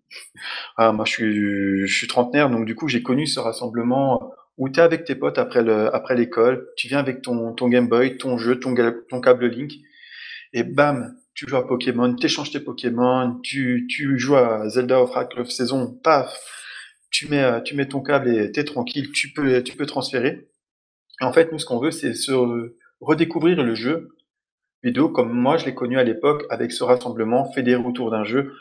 Ah, 0.77 0.93
moi 0.93 1.05
je 1.05 1.11
suis, 1.11 1.87
je 1.87 1.93
suis 1.93 2.07
trentenaire 2.07 2.49
donc 2.49 2.65
du 2.65 2.73
coup 2.73 2.87
j'ai 2.87 3.03
connu 3.03 3.27
ce 3.27 3.39
rassemblement 3.39 4.31
où 4.57 4.69
tu 4.69 4.79
es 4.79 4.83
avec 4.83 5.03
tes 5.05 5.15
potes 5.15 5.37
après 5.37 5.61
le, 5.61 5.93
après 5.93 6.15
l'école, 6.15 6.67
tu 6.77 6.87
viens 6.87 6.99
avec 6.99 7.21
ton, 7.21 7.53
ton 7.53 7.67
Game 7.67 7.87
Boy, 7.87 8.17
ton 8.17 8.37
jeu, 8.37 8.59
ton, 8.59 8.73
câble 9.21 9.45
Link 9.47 9.73
et 10.53 10.63
bam, 10.63 11.15
tu 11.35 11.47
joues 11.47 11.57
à 11.57 11.67
Pokémon, 11.67 12.13
tu 12.15 12.25
échanges 12.25 12.51
tes 12.51 12.59
Pokémon, 12.59 13.39
tu, 13.43 13.85
tu 13.89 14.17
joues 14.17 14.37
à 14.37 14.69
Zelda 14.69 15.01
of 15.01 15.15
Arc 15.15 15.37
of 15.37 15.49
Saison, 15.49 15.99
paf, 16.03 16.60
tu 17.11 17.27
mets, 17.27 17.43
euh, 17.43 17.61
tu 17.61 17.75
mets 17.75 17.87
ton 17.87 18.01
câble 18.01 18.29
et 18.29 18.51
t'es 18.51 18.63
tranquille, 18.63 19.11
tu 19.11 19.31
peux, 19.33 19.61
tu 19.61 19.75
peux 19.75 19.85
transférer. 19.85 20.47
Et 21.21 21.25
en 21.25 21.33
fait, 21.33 21.51
nous, 21.51 21.59
ce 21.59 21.65
qu'on 21.65 21.79
veut, 21.79 21.91
c'est 21.91 22.13
se 22.13 22.31
redécouvrir 22.99 23.63
le 23.63 23.75
jeu 23.75 24.15
vidéo 24.83 25.09
comme 25.09 25.31
moi, 25.31 25.57
je 25.57 25.65
l'ai 25.65 25.75
connu 25.75 25.99
à 25.99 26.03
l'époque 26.03 26.43
avec 26.49 26.71
ce 26.71 26.83
rassemblement, 26.83 27.51
fédérer 27.51 27.83
autour 27.83 28.09
d'un 28.09 28.23
jeu, 28.23 28.53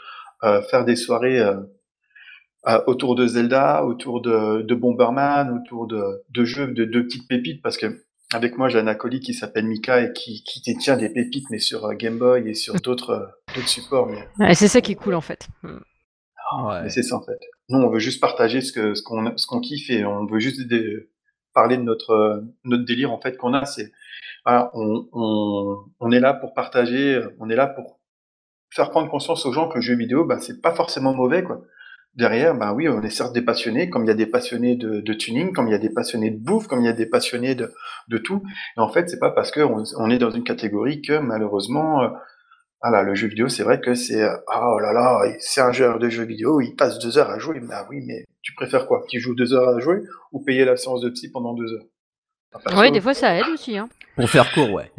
euh, 0.45 0.61
faire 0.63 0.85
des 0.85 0.97
soirées 0.97 1.41
euh, 1.41 2.81
autour 2.87 3.15
de 3.15 3.27
Zelda, 3.27 3.85
autour 3.85 4.21
de, 4.21 4.63
de 4.63 4.75
Bomberman, 4.75 5.51
autour 5.51 5.87
de, 5.87 6.23
de 6.29 6.45
jeux, 6.45 6.67
de, 6.67 6.85
de 6.85 7.01
petites 7.01 7.27
pépites, 7.27 7.63
parce 7.63 7.79
que 7.79 8.05
avec 8.33 8.59
moi, 8.59 8.69
j'ai 8.69 8.79
un 8.79 8.87
acolyte 8.87 9.25
qui 9.25 9.35
s'appelle 9.35 9.67
Mika 9.67 10.03
et 10.03 10.13
qui, 10.13 10.45
qui 10.45 10.61
détient 10.61 10.97
des 10.97 11.09
pépites, 11.09 11.47
mais 11.51 11.59
sur 11.59 11.93
Game 11.95 12.19
Boy 12.19 12.49
et 12.49 12.55
sur 12.55 12.75
d'autres 12.85 13.35
supports. 13.67 14.09
Mais... 14.39 14.55
c'est 14.55 14.69
ça 14.69 14.81
qui 14.81 14.93
est 14.93 14.97
cool, 14.97 15.15
en 15.15 15.21
fait. 15.21 15.49
Ouais. 15.65 16.83
Mais 16.83 16.91
c'est 16.91 17.03
ça, 17.03 17.17
en 17.17 17.23
fait. 17.23 17.39
Nous, 17.71 17.79
on 17.79 17.89
veut 17.89 18.01
juste 18.01 18.21
partager 18.21 18.61
ce 18.61 18.73
qu'on 19.03 19.37
ce 19.37 19.61
kiffe 19.61 19.91
et 19.91 20.05
on 20.05 20.27
veut 20.27 20.41
juste 20.41 20.61
parler 21.55 21.77
de 21.77 21.83
notre 21.83 22.45
délire 22.85 23.13
en 23.13 23.21
fait 23.21 23.37
qu'on 23.37 23.55
a. 23.55 23.65
C'est 23.65 23.93
on, 24.45 26.11
est 26.11 26.21
là 26.21 26.35
pour 26.35 26.53
partager, 26.53 27.23
on 27.39 27.49
est 27.49 27.57
là 27.57 27.67
pour 27.69 28.01
faire 28.71 28.91
prendre 28.91 29.09
conscience 29.09 29.47
aux 29.47 29.53
gens 29.53 29.69
que 29.69 29.77
le 29.77 29.83
jeu 29.83 29.95
vidéo, 29.95 30.25
bah, 30.25 30.39
c'est 30.41 30.61
pas 30.61 30.75
forcément 30.75 31.15
mauvais 31.15 31.43
quoi. 31.43 31.63
Derrière, 32.15 32.57
bah 32.57 32.73
oui, 32.75 32.89
on 32.89 33.01
est 33.03 33.11
certes 33.11 33.33
des 33.33 33.43
passionnés, 33.43 33.89
comme 33.89 34.05
il 34.05 34.09
y 34.09 34.11
a 34.11 34.15
des 34.15 34.27
passionnés 34.27 34.75
de, 34.75 35.13
tuning, 35.13 35.53
comme 35.53 35.69
il 35.69 35.71
y 35.71 35.75
a 35.75 35.79
des 35.79 35.91
passionnés 35.91 36.31
de 36.33 36.39
bouffe, 36.39 36.67
comme 36.67 36.81
il 36.81 36.87
y 36.87 36.89
a 36.89 36.93
des 36.93 37.07
passionnés 37.07 37.55
de, 37.55 37.73
de 38.09 38.19
tout. 38.19 38.43
Et 38.77 38.81
en 38.81 38.89
fait, 38.89 39.09
c'est 39.09 39.21
pas 39.21 39.31
parce 39.31 39.53
qu'on 39.53 39.85
on 39.97 40.11
est 40.11 40.19
dans 40.19 40.33
une 40.33 40.43
catégorie 40.43 41.03
que 41.03 41.19
malheureusement 41.19 42.11
voilà, 42.83 43.03
le 43.03 43.15
jeu 43.15 43.29
vidéo, 43.29 43.49
c'est 43.49 43.63
vrai 43.63 43.81
que 43.81 43.95
c'est 43.95 44.23
ah 44.23 44.71
oh 44.73 44.79
là 44.79 44.93
là, 44.93 45.23
c'est 45.39 45.61
un 45.61 45.73
joueur 45.73 45.99
de 45.99 46.09
jeu 46.09 46.25
vidéo, 46.25 46.61
il 46.61 46.75
passe 46.75 46.99
deux 46.99 47.19
heures 47.19 47.31
à 47.31 47.39
jouer. 47.39 47.61
Bah 47.61 47.87
oui, 47.91 48.03
mais 48.07 48.25
tu 48.43 48.55
préfères 48.55 48.87
quoi? 48.87 49.05
Qu'il 49.09 49.21
joue 49.21 49.35
deux 49.35 49.53
heures 49.53 49.69
à 49.69 49.79
jouer 49.81 50.03
ou 50.33 50.43
payer 50.43 50.65
la 50.65 50.77
séance 50.77 51.03
de 51.03 51.11
psy 51.11 51.31
pendant 51.31 51.55
deux 51.55 51.73
heures? 51.73 51.87
Oui, 52.77 52.91
des 52.91 53.01
fois 53.01 53.15
ça 53.15 53.37
aide 53.37 53.49
aussi. 53.53 53.77
Hein. 53.77 53.89
Pour 54.17 54.29
faire 54.29 54.51
court, 54.53 54.73
ouais. 54.73 54.91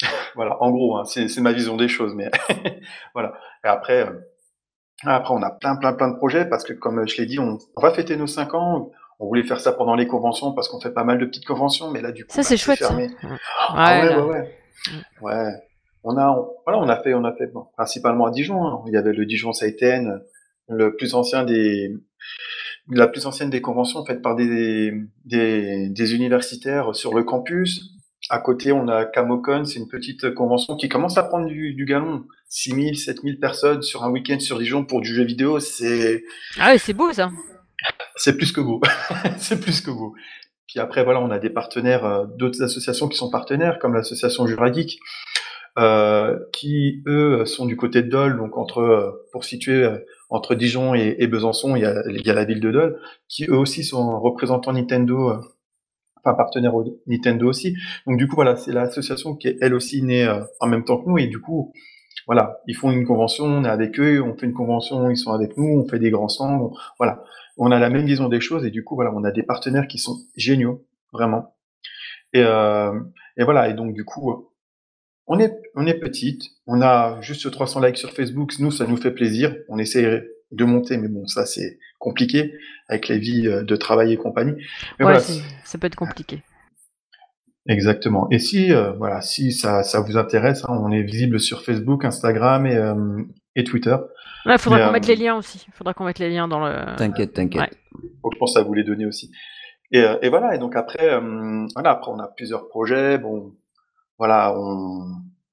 voilà, 0.34 0.62
en 0.62 0.70
gros, 0.70 0.96
hein, 0.96 1.04
c'est 1.04 1.40
ma 1.40 1.52
vision 1.52 1.76
des 1.76 1.88
choses, 1.88 2.14
mais 2.14 2.30
voilà. 3.14 3.34
Et 3.64 3.68
après, 3.68 4.06
euh, 4.06 4.12
après, 5.04 5.34
on 5.34 5.42
a 5.42 5.50
plein, 5.50 5.76
plein, 5.76 5.92
plein 5.92 6.08
de 6.08 6.16
projets 6.16 6.44
parce 6.44 6.64
que, 6.64 6.72
comme 6.72 7.06
je 7.06 7.16
l'ai 7.16 7.26
dit, 7.26 7.38
on, 7.38 7.58
va 7.76 7.90
fêter 7.92 8.16
nos 8.16 8.26
cinq 8.26 8.54
ans. 8.54 8.90
On 9.20 9.26
voulait 9.26 9.44
faire 9.44 9.60
ça 9.60 9.72
pendant 9.72 9.94
les 9.94 10.08
conventions 10.08 10.52
parce 10.52 10.68
qu'on 10.68 10.80
fait 10.80 10.90
pas 10.90 11.04
mal 11.04 11.18
de 11.18 11.26
petites 11.26 11.46
conventions, 11.46 11.90
mais 11.90 12.00
là, 12.00 12.10
du 12.10 12.24
coup, 12.24 12.32
ça 12.32 12.42
c'est 12.42 12.54
bah, 12.54 12.58
chouette. 12.58 12.78
Ça. 12.80 12.96
Ah 13.68 14.00
ouais, 14.00 14.16
ouais, 14.16 14.22
ouais, 14.22 14.52
ouais. 15.22 15.52
On 16.04 16.16
a, 16.18 16.38
voilà, 16.66 16.78
on 16.78 16.88
a 16.88 17.02
fait, 17.02 17.14
on 17.14 17.24
a 17.24 17.34
fait 17.34 17.50
principalement 17.76 18.26
à 18.26 18.30
Dijon. 18.30 18.62
Hein. 18.64 18.84
Il 18.86 18.92
y 18.92 18.96
avait 18.96 19.12
le 19.12 19.24
Dijon 19.26 19.52
Saiten, 19.52 20.20
le 20.68 20.94
plus 20.96 21.14
ancien 21.14 21.44
des, 21.44 21.90
la 22.90 23.08
plus 23.08 23.26
ancienne 23.26 23.50
des 23.50 23.60
conventions 23.60 24.04
faites 24.04 24.22
par 24.22 24.36
des, 24.36 24.92
des, 25.24 25.88
des 25.88 26.14
universitaires 26.14 26.94
sur 26.94 27.14
le 27.14 27.24
campus. 27.24 27.90
À 28.30 28.38
côté, 28.38 28.72
on 28.72 28.88
a 28.88 29.04
Camocon, 29.04 29.64
c'est 29.64 29.78
une 29.78 29.88
petite 29.88 30.32
convention 30.34 30.76
qui 30.76 30.88
commence 30.88 31.18
à 31.18 31.24
prendre 31.24 31.46
du, 31.46 31.74
du 31.74 31.84
galon. 31.84 32.24
6000, 32.48 32.96
7000 32.96 33.40
personnes 33.40 33.82
sur 33.82 34.04
un 34.04 34.10
week-end 34.10 34.38
sur 34.38 34.58
Dijon 34.58 34.84
pour 34.84 35.00
du 35.00 35.12
jeu 35.12 35.24
vidéo, 35.24 35.58
c'est... 35.58 36.22
Ah 36.58 36.70
ouais, 36.70 36.78
c'est 36.78 36.92
beau 36.92 37.12
ça. 37.12 37.30
C'est 38.16 38.36
plus 38.36 38.52
que 38.52 38.60
beau. 38.60 38.80
c'est 39.38 39.60
plus 39.60 39.80
que 39.80 39.90
beau. 39.90 40.14
Puis 40.68 40.78
après, 40.78 41.04
voilà, 41.04 41.20
on 41.20 41.30
a 41.30 41.38
des 41.38 41.50
partenaires, 41.50 42.04
euh, 42.04 42.24
d'autres 42.38 42.62
associations 42.62 43.08
qui 43.08 43.16
sont 43.18 43.30
partenaires, 43.30 43.78
comme 43.78 43.92
l'association 43.92 44.46
Juragique, 44.46 45.00
euh, 45.76 46.38
qui 46.52 47.02
eux 47.06 47.44
sont 47.46 47.66
du 47.66 47.76
côté 47.76 48.02
de 48.02 48.08
Dole, 48.08 48.36
donc 48.36 48.56
entre 48.56 48.78
euh, 48.78 49.10
pour 49.32 49.44
situer 49.44 49.82
euh, 49.82 49.98
entre 50.30 50.54
Dijon 50.54 50.94
et, 50.94 51.16
et, 51.18 51.26
Besançon, 51.26 51.74
il 51.74 51.82
y, 51.82 51.84
a, 51.84 52.02
il 52.08 52.24
y, 52.24 52.30
a, 52.30 52.34
la 52.34 52.44
ville 52.44 52.60
de 52.60 52.70
Dole, 52.70 53.00
qui 53.28 53.46
eux 53.46 53.56
aussi 53.56 53.82
sont 53.82 54.20
représentants 54.20 54.72
Nintendo, 54.72 55.32
enfin 56.16 56.34
partenaires 56.34 56.74
Nintendo 57.08 57.48
aussi. 57.48 57.76
Donc 58.06 58.18
du 58.18 58.28
coup 58.28 58.36
voilà, 58.36 58.54
c'est 58.54 58.72
l'association 58.72 59.34
qui 59.34 59.48
est 59.48 59.58
elle 59.60 59.74
aussi 59.74 60.02
née 60.02 60.32
en 60.60 60.68
même 60.68 60.84
temps 60.84 60.98
que 60.98 61.08
nous 61.08 61.18
et 61.18 61.26
du 61.26 61.40
coup 61.40 61.72
voilà, 62.26 62.60
ils 62.68 62.76
font 62.76 62.90
une 62.90 63.04
convention, 63.04 63.44
on 63.44 63.64
est 63.64 63.68
avec 63.68 63.98
eux, 63.98 64.22
on 64.22 64.36
fait 64.36 64.46
une 64.46 64.54
convention, 64.54 65.10
ils 65.10 65.16
sont 65.16 65.32
avec 65.32 65.56
nous, 65.58 65.80
on 65.84 65.88
fait 65.88 65.98
des 65.98 66.10
grands 66.10 66.28
stands, 66.28 66.72
voilà, 66.98 67.20
on 67.56 67.70
a 67.72 67.78
la 67.78 67.90
même 67.90 68.06
vision 68.06 68.28
des 68.28 68.40
choses 68.40 68.64
et 68.64 68.70
du 68.70 68.84
coup 68.84 68.94
voilà, 68.94 69.12
on 69.12 69.24
a 69.24 69.32
des 69.32 69.42
partenaires 69.42 69.88
qui 69.88 69.98
sont 69.98 70.18
géniaux, 70.36 70.84
vraiment. 71.12 71.54
Et, 72.32 72.42
euh, 72.42 72.98
et 73.36 73.44
voilà, 73.44 73.68
et 73.68 73.74
donc 73.74 73.92
du 73.92 74.04
coup 74.04 74.48
on 75.26 75.38
est, 75.38 75.52
on 75.74 75.86
est 75.86 75.98
petite, 75.98 76.42
on 76.66 76.82
a 76.82 77.20
juste 77.20 77.50
300 77.50 77.80
likes 77.80 77.96
sur 77.96 78.12
Facebook, 78.12 78.52
nous, 78.58 78.70
ça 78.70 78.86
nous 78.86 78.96
fait 78.96 79.10
plaisir. 79.10 79.56
On 79.68 79.78
essaie 79.78 80.22
de 80.52 80.64
monter, 80.64 80.96
mais 80.96 81.08
bon, 81.08 81.26
ça, 81.26 81.46
c'est 81.46 81.78
compliqué 81.98 82.54
avec 82.88 83.08
les 83.08 83.18
vies 83.18 83.48
euh, 83.48 83.62
de 83.62 83.76
travail 83.76 84.12
et 84.12 84.16
compagnie. 84.16 84.54
Mais 84.98 85.04
voilà, 85.04 85.20
ça 85.20 85.78
peut 85.78 85.86
être 85.86 85.96
compliqué. 85.96 86.42
Exactement. 87.66 88.28
Et 88.30 88.38
si, 88.38 88.72
euh, 88.72 88.92
voilà, 88.92 89.22
si 89.22 89.52
ça, 89.52 89.82
ça 89.82 90.00
vous 90.00 90.18
intéresse, 90.18 90.64
hein, 90.64 90.78
on 90.82 90.90
est 90.92 91.02
visible 91.02 91.40
sur 91.40 91.62
Facebook, 91.62 92.04
Instagram 92.04 92.66
et, 92.66 92.76
euh, 92.76 93.22
et 93.56 93.64
Twitter. 93.64 93.96
Il 94.44 94.58
faudra 94.58 94.86
qu'on 94.86 94.92
mette 94.92 95.06
les 95.06 95.16
liens 95.16 95.36
aussi. 95.36 95.64
Il 95.66 95.72
faudra 95.72 95.94
qu'on 95.94 96.04
mette 96.04 96.18
les 96.18 96.28
liens 96.28 96.46
dans 96.46 96.60
le. 96.60 96.96
T'inquiète, 96.96 97.32
t'inquiète. 97.32 97.78
je 97.94 98.38
pense 98.38 98.58
à 98.58 98.62
vous 98.62 98.74
les 98.74 98.84
donner 98.84 99.06
aussi. 99.06 99.32
Et, 99.90 100.04
et 100.20 100.28
voilà. 100.28 100.54
Et 100.54 100.58
donc 100.58 100.76
après, 100.76 101.18
voilà, 101.74 101.92
après 101.92 102.10
on 102.10 102.18
a 102.18 102.28
plusieurs 102.28 102.68
projets. 102.68 103.16
Bon, 103.16 103.54
voilà, 104.18 104.54
on, 104.56 105.06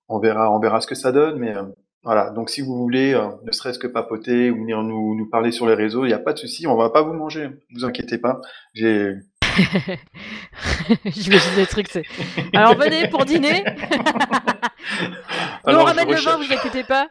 on, 0.07 0.19
verra, 0.19 0.51
on 0.51 0.59
verra 0.59 0.81
ce 0.81 0.87
que 0.87 0.95
ça 0.95 1.11
donne, 1.11 1.37
mais 1.37 1.55
euh, 1.55 1.63
voilà. 2.03 2.31
Donc 2.31 2.49
si 2.49 2.61
vous 2.61 2.75
voulez, 2.75 3.13
euh, 3.13 3.27
ne 3.43 3.51
serait-ce 3.51 3.79
que 3.79 3.87
papoter 3.87 4.51
ou 4.51 4.57
venir 4.61 4.81
nous, 4.83 5.15
nous 5.15 5.29
parler 5.29 5.51
sur 5.51 5.67
les 5.67 5.75
réseaux, 5.75 6.05
il 6.05 6.09
n'y 6.09 6.13
a 6.13 6.19
pas 6.19 6.33
de 6.33 6.39
souci, 6.39 6.67
on 6.67 6.75
va 6.75 6.89
pas 6.89 7.01
vous 7.01 7.13
manger, 7.13 7.49
vous 7.73 7.85
inquiétez 7.85 8.17
pas. 8.17 8.41
J'ai 8.73 9.15
J'imagine 11.05 11.55
des 11.55 11.65
trucs, 11.65 11.89
c'est. 11.89 12.03
Alors 12.53 12.75
venez 12.75 13.07
pour 13.07 13.25
dîner. 13.25 13.63
Nous 15.67 15.75
on 15.75 15.83
ramène 15.83 16.09
le 16.09 16.17
vin, 16.17 16.37
vous 16.37 16.51
inquiétez 16.51 16.83
pas. 16.83 17.09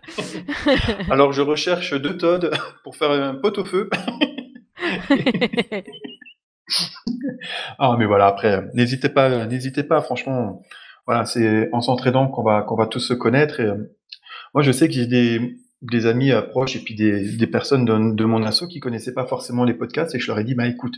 Alors 1.11 1.33
je 1.33 1.43
recherche 1.43 1.95
deux 1.95 2.17
Todd 2.17 2.51
pour 2.83 2.97
faire 2.97 3.11
un 3.11 3.35
pot 3.35 3.57
au 3.59 3.65
feu. 3.65 3.89
ah 7.79 7.97
mais 7.99 8.07
voilà 8.07 8.27
après, 8.27 8.63
n'hésitez 8.75 9.09
pas, 9.09 9.47
n'hésitez 9.47 9.83
pas, 9.83 10.01
franchement, 10.01 10.63
voilà, 11.07 11.25
c'est 11.25 11.69
en 11.73 11.81
s'entraînant 11.81 12.29
qu'on 12.29 12.43
va 12.43 12.63
qu'on 12.63 12.77
va 12.77 12.87
tous 12.87 13.01
se 13.01 13.15
connaître. 13.15 13.61
Euh, 13.61 13.77
moi, 14.55 14.63
je 14.63 14.73
sais 14.73 14.89
que 14.89 14.95
j'ai 14.95 15.07
des, 15.07 15.59
des 15.83 16.07
amis 16.07 16.33
euh, 16.33 16.43
proches 16.43 16.77
et 16.77 16.81
puis 16.81 16.95
des, 16.95 17.37
des 17.37 17.47
personnes 17.47 17.85
de, 17.85 18.15
de, 18.15 18.25
mon 18.25 18.43
asso 18.45 18.67
qui 18.69 18.81
connaissaient 18.81 19.15
pas 19.15 19.27
forcément 19.27 19.65
les 19.65 19.75
podcasts 19.75 20.15
et 20.15 20.19
je 20.19 20.27
leur 20.27 20.39
ai 20.39 20.45
dit, 20.45 20.55
bah 20.55 20.67
écoute, 20.67 20.95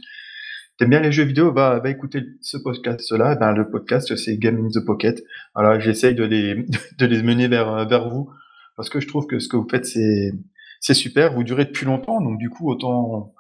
t'aimes 0.79 0.91
bien 0.91 1.01
les 1.01 1.13
jeux 1.13 1.25
vidéo, 1.25 1.53
va, 1.53 1.79
va 1.79 1.91
écouter 1.91 2.25
ce 2.41 2.57
podcast-là. 2.57 3.37
Ben, 3.37 3.53
le 3.53 3.71
podcast, 3.71 4.17
c'est 4.17 4.37
Game 4.39 4.65
in 4.65 4.69
the 4.69 4.85
Pocket. 4.85 5.23
Voilà, 5.55 5.79
j'essaye 5.81 6.15
de 6.15 6.25
les, 6.25 6.67
de 6.99 7.07
les 7.07 7.23
mener 7.23 7.49
vers, 7.49 7.87
vers 7.87 8.09
vous 8.09 8.31
parce 8.77 8.89
que 8.89 9.01
je 9.01 9.09
trouve 9.09 9.27
que 9.27 9.39
ce 9.39 9.49
que 9.49 9.57
vous 9.57 9.69
faites, 9.69 9.87
c'est, 9.87 10.33
c'est 10.81 10.95
super. 10.95 11.35
Vous 11.35 11.45
durez 11.45 11.65
depuis 11.65 11.87
longtemps, 11.87 12.21
donc 12.21 12.39
du 12.39 12.51
coup, 12.51 12.71
autant, 12.71 13.35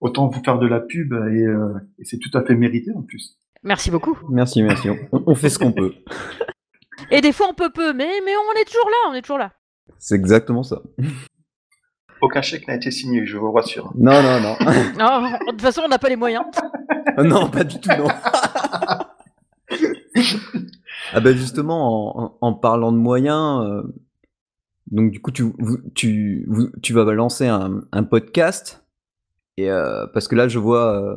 autant 0.00 0.28
vous 0.28 0.42
faire 0.42 0.58
de 0.58 0.66
la 0.66 0.80
pub 0.80 1.12
et, 1.12 1.16
euh, 1.16 1.74
et 1.98 2.04
c'est 2.04 2.18
tout 2.18 2.36
à 2.36 2.44
fait 2.44 2.54
mérité 2.54 2.92
en 2.94 3.02
plus. 3.02 3.38
Merci 3.66 3.90
beaucoup. 3.90 4.16
Merci, 4.30 4.62
merci. 4.62 4.88
On, 5.10 5.34
fait 5.34 5.50
ce 5.50 5.58
qu'on 5.58 5.72
peut. 5.72 5.92
Et 7.10 7.20
des 7.20 7.32
fois 7.32 7.48
on 7.50 7.54
peut 7.54 7.70
peu, 7.70 7.92
mais, 7.92 8.08
mais 8.24 8.32
on 8.36 8.60
est 8.60 8.64
toujours 8.64 8.88
là, 8.88 9.10
on 9.10 9.14
est 9.14 9.22
toujours 9.22 9.38
là. 9.38 9.52
C'est 9.98 10.14
exactement 10.14 10.62
ça. 10.62 10.82
Aucun 12.22 12.42
chèque 12.42 12.68
n'a 12.68 12.76
été 12.76 12.92
signé, 12.92 13.26
je 13.26 13.36
vous 13.36 13.50
rassure. 13.50 13.92
Non, 13.96 14.22
non, 14.22 14.40
non. 14.40 14.56
non 14.98 15.22
de 15.22 15.50
toute 15.50 15.62
façon, 15.62 15.82
on 15.84 15.88
n'a 15.88 15.98
pas 15.98 16.08
les 16.08 16.16
moyens. 16.16 16.44
non, 17.18 17.50
pas 17.50 17.64
du 17.64 17.80
tout, 17.80 17.90
non. 17.90 18.06
ah 21.12 21.20
ben 21.20 21.36
justement, 21.36 22.38
en, 22.40 22.54
parlant 22.54 22.92
de 22.92 22.98
moyens, 22.98 23.66
euh, 23.66 23.82
donc 24.92 25.10
du 25.10 25.20
coup, 25.20 25.32
tu, 25.32 25.44
tu, 25.94 26.48
tu 26.82 26.92
vas 26.92 27.04
lancer 27.12 27.48
un, 27.48 28.04
podcast. 28.04 28.84
Et 29.56 29.70
euh, 29.70 30.06
parce 30.14 30.28
que 30.28 30.36
là, 30.36 30.46
je 30.46 30.60
vois, 30.60 31.02
euh, 31.02 31.16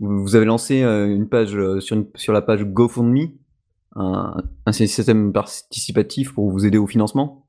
vous 0.00 0.34
avez 0.34 0.46
lancé 0.46 0.82
une 0.82 1.28
page 1.28 1.56
sur, 1.80 2.04
sur 2.14 2.32
la 2.32 2.42
page 2.42 2.64
GoFundMe, 2.64 3.28
un, 3.96 4.42
système 4.72 5.32
participatif 5.32 6.34
pour 6.34 6.50
vous 6.50 6.66
aider 6.66 6.78
au 6.78 6.86
financement? 6.86 7.46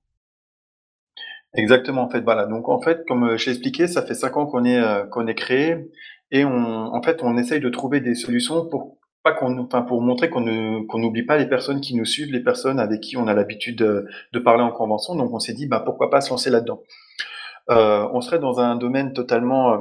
Exactement, 1.54 2.04
en 2.04 2.10
fait, 2.10 2.22
voilà. 2.22 2.46
Donc, 2.46 2.70
en 2.70 2.82
fait, 2.82 3.06
comme 3.08 3.38
j'ai 3.38 3.52
expliqué, 3.52 3.88
ça 3.88 4.02
fait 4.02 4.14
cinq 4.14 4.38
ans 4.38 4.46
qu'on 4.46 4.64
est 4.66 5.10
qu'on 5.10 5.28
est 5.28 5.36
créé 5.36 5.92
et 6.32 6.46
on, 6.46 6.94
en 6.94 7.02
fait, 7.02 7.24
on 7.24 7.38
essaye 7.38 7.60
de 7.60 7.70
trouver 7.70 8.00
des 8.00 8.16
solutions 8.16 8.68
pour 8.68 8.98
pas 9.24 9.36
enfin, 9.42 9.84
pour 9.84 10.02
montrer 10.02 10.30
qu'on 10.30 10.42
n'oublie 10.42 11.24
pas 11.24 11.38
les 11.38 11.48
personnes 11.48 11.82
qui 11.82 11.96
nous 11.96 12.06
suivent, 12.06 12.32
les 12.32 12.44
personnes 12.44 12.80
avec 12.80 13.02
qui 13.02 13.18
on 13.18 13.28
a 13.28 13.34
l'habitude 13.34 13.78
de, 13.78 14.40
parler 14.40 14.64
en 14.64 14.72
convention. 14.72 15.16
Donc, 15.16 15.32
on 15.34 15.40
s'est 15.40 15.54
dit, 15.54 15.68
bah 15.68 15.82
pourquoi 15.84 16.10
pas 16.10 16.22
se 16.22 16.32
lancer 16.32 16.50
là-dedans? 16.50 16.82
Euh, 17.70 18.08
on 18.14 18.22
serait 18.22 18.40
dans 18.40 18.60
un 18.60 18.76
domaine 18.76 19.14
totalement, 19.14 19.74
euh, 19.74 19.78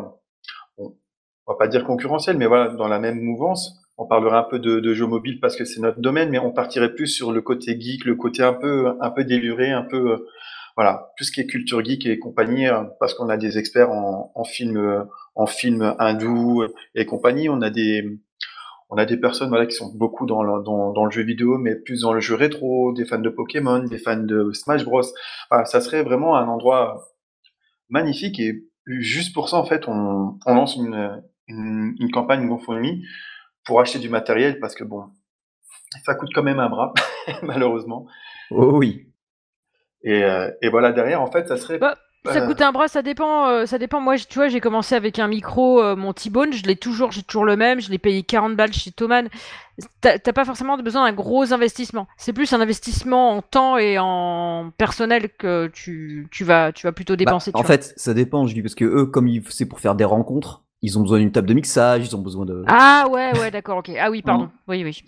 va 1.53 1.59
pas 1.59 1.69
dire 1.69 1.85
concurrentiel, 1.85 2.37
mais 2.37 2.47
voilà, 2.47 2.69
dans 2.69 2.89
la 2.89 2.99
même 2.99 3.21
mouvance. 3.21 3.77
On 3.99 4.07
parlerait 4.07 4.39
un 4.39 4.45
peu 4.45 4.59
de, 4.59 4.95
jeux 4.95 5.07
mobiles 5.07 5.41
parce 5.41 5.57
que 5.57 5.65
c'est 5.67 5.81
notre 5.81 6.01
domaine, 6.01 6.31
mais 6.31 6.39
on 6.39 6.53
partirait 6.53 6.95
plus 6.95 7.09
sur 7.09 7.33
le 7.33 7.43
côté 7.43 7.79
geek, 7.79 8.07
le 8.07 8.15
côté 8.15 8.43
un 8.43 8.55
peu 8.55 8.95
un 9.01 9.11
peu 9.11 9.25
déluré, 9.25 9.73
un 9.73 9.83
peu 9.83 10.13
euh, 10.13 10.27
voilà, 10.75 11.11
tout 11.19 11.25
ce 11.25 11.31
qui 11.31 11.43
est 11.43 11.47
culture 11.47 11.85
geek 11.85 12.07
et 12.07 12.19
compagnie, 12.19 12.67
euh, 12.67 12.85
parce 12.99 13.13
qu'on 13.13 13.29
a 13.29 13.37
des 13.37 13.59
experts 13.59 13.91
en, 13.91 14.33
en 14.35 14.45
film 14.45 15.07
en 15.35 15.47
film 15.47 15.95
hindou 15.99 16.65
et 16.95 17.05
compagnie. 17.05 17.51
On 17.51 17.61
a 17.61 17.69
des 17.69 18.19
on 18.89 18.97
a 18.97 19.05
des 19.05 19.19
personnes 19.19 19.51
voilà 19.51 19.67
qui 19.67 19.77
sont 19.77 19.93
beaucoup 19.95 20.27
dans 20.27 20.43
le, 20.43 20.63
dans, 20.63 21.05
le 21.05 21.11
jeu 21.11 21.23
vidéo, 21.23 21.59
mais 21.59 21.77
plus 21.77 22.01
dans 22.01 22.13
le 22.13 22.21
jeu 22.21 22.35
rétro, 22.37 22.93
des 22.93 23.05
fans 23.05 23.19
de 23.19 23.29
Pokémon, 23.29 23.81
des 23.85 23.99
fans 23.99 24.17
de 24.17 24.51
Smash 24.53 24.85
Bros. 24.85 25.03
Ça 25.65 25.81
serait 25.81 26.03
vraiment 26.03 26.37
un 26.37 26.49
endroit 26.49 27.09
magnifique 27.91 28.41
et 28.41 28.65
juste 28.87 29.35
pour 29.35 29.49
ça 29.49 29.57
en 29.59 29.65
fait 29.65 29.87
on, 29.89 30.39
on 30.47 30.55
lance 30.55 30.75
une, 30.77 31.23
une, 31.51 31.95
une 31.99 32.11
campagne 32.11 32.49
GoFundMe 32.49 33.03
pour 33.65 33.81
acheter 33.81 33.99
du 33.99 34.09
matériel 34.09 34.59
parce 34.61 34.75
que 34.75 34.85
bon 34.85 35.07
ça 36.05 36.15
coûte 36.15 36.31
quand 36.35 36.43
même 36.43 36.61
un 36.61 36.69
bras 36.69 36.93
malheureusement. 37.43 38.07
Oh 38.51 38.73
oui. 38.79 39.07
Et, 40.03 40.25
euh, 40.25 40.51
et 40.63 40.69
voilà 40.69 40.93
derrière 40.93 41.21
en 41.21 41.31
fait 41.31 41.49
ça 41.49 41.57
serait 41.57 41.79
bah, 41.79 41.99
ça 42.25 42.41
coûte 42.43 42.61
un 42.61 42.73
bras, 42.73 42.89
ça 42.89 43.03
dépend. 43.03 43.49
Euh, 43.49 43.67
ça 43.67 43.79
dépend. 43.79 44.01
Moi, 44.01 44.17
tu 44.19 44.35
vois, 44.35 44.49
j'ai 44.49 44.61
commencé 44.61 44.95
avec 44.95 45.19
un 45.19 45.29
micro, 45.29 45.83
euh, 45.83 45.97
mon 45.97 46.13
T-Bone, 46.13 46.53
je 46.53 46.65
l'ai 46.65 46.77
toujours, 46.77 47.13
j'ai 47.13 47.23
toujours 47.23 47.45
le 47.45 47.57
même. 47.57 47.81
Je 47.81 47.91
l'ai 47.91 47.99
payé 47.99 48.23
40 48.23 48.57
balles 48.57 48.73
chez 48.73 48.91
Thomann. 48.91 49.29
T'as 50.03 50.19
pas 50.19 50.45
forcément 50.45 50.77
besoin 50.77 51.07
d'un 51.07 51.15
gros 51.15 51.55
investissement. 51.55 52.07
C'est 52.19 52.35
plus 52.35 52.53
un 52.53 52.61
investissement 52.61 53.31
en 53.31 53.41
temps 53.43 53.79
et 53.79 53.97
en 53.99 54.71
personnel 54.77 55.31
que 55.39 55.69
tu, 55.69 56.29
tu 56.31 56.45
vas, 56.45 56.73
tu 56.73 56.87
vas 56.87 56.93
plutôt 56.93 57.15
bah, 57.15 57.19
dépenser. 57.19 57.51
en 57.55 57.63
fait, 57.63 57.95
ça 57.97 58.13
dépend. 58.13 58.47
Je 58.47 58.53
dis 58.53 58.61
parce 58.61 58.75
que 58.75 58.85
eux, 58.85 59.07
comme 59.07 59.31
c'est 59.49 59.67
pour 59.67 59.81
faire 59.81 59.95
des 59.95 60.05
rencontres, 60.05 60.63
ils 60.83 60.99
ont 60.99 61.03
besoin 61.03 61.19
d'une 61.19 61.33
table 61.33 61.49
de 61.49 61.55
mixage, 61.55 62.07
ils 62.07 62.17
ont 62.17 62.23
besoin 62.23 62.47
de. 62.47 62.65
Ah 62.67 63.07
ouais, 63.11 63.39
ouais, 63.39 63.51
d'accord, 63.51 63.79
ok. 63.79 63.91
Ah 63.99 64.11
oui, 64.11 64.23
pardon. 64.23 64.51
Oui, 64.69 64.83
oui. 64.85 65.03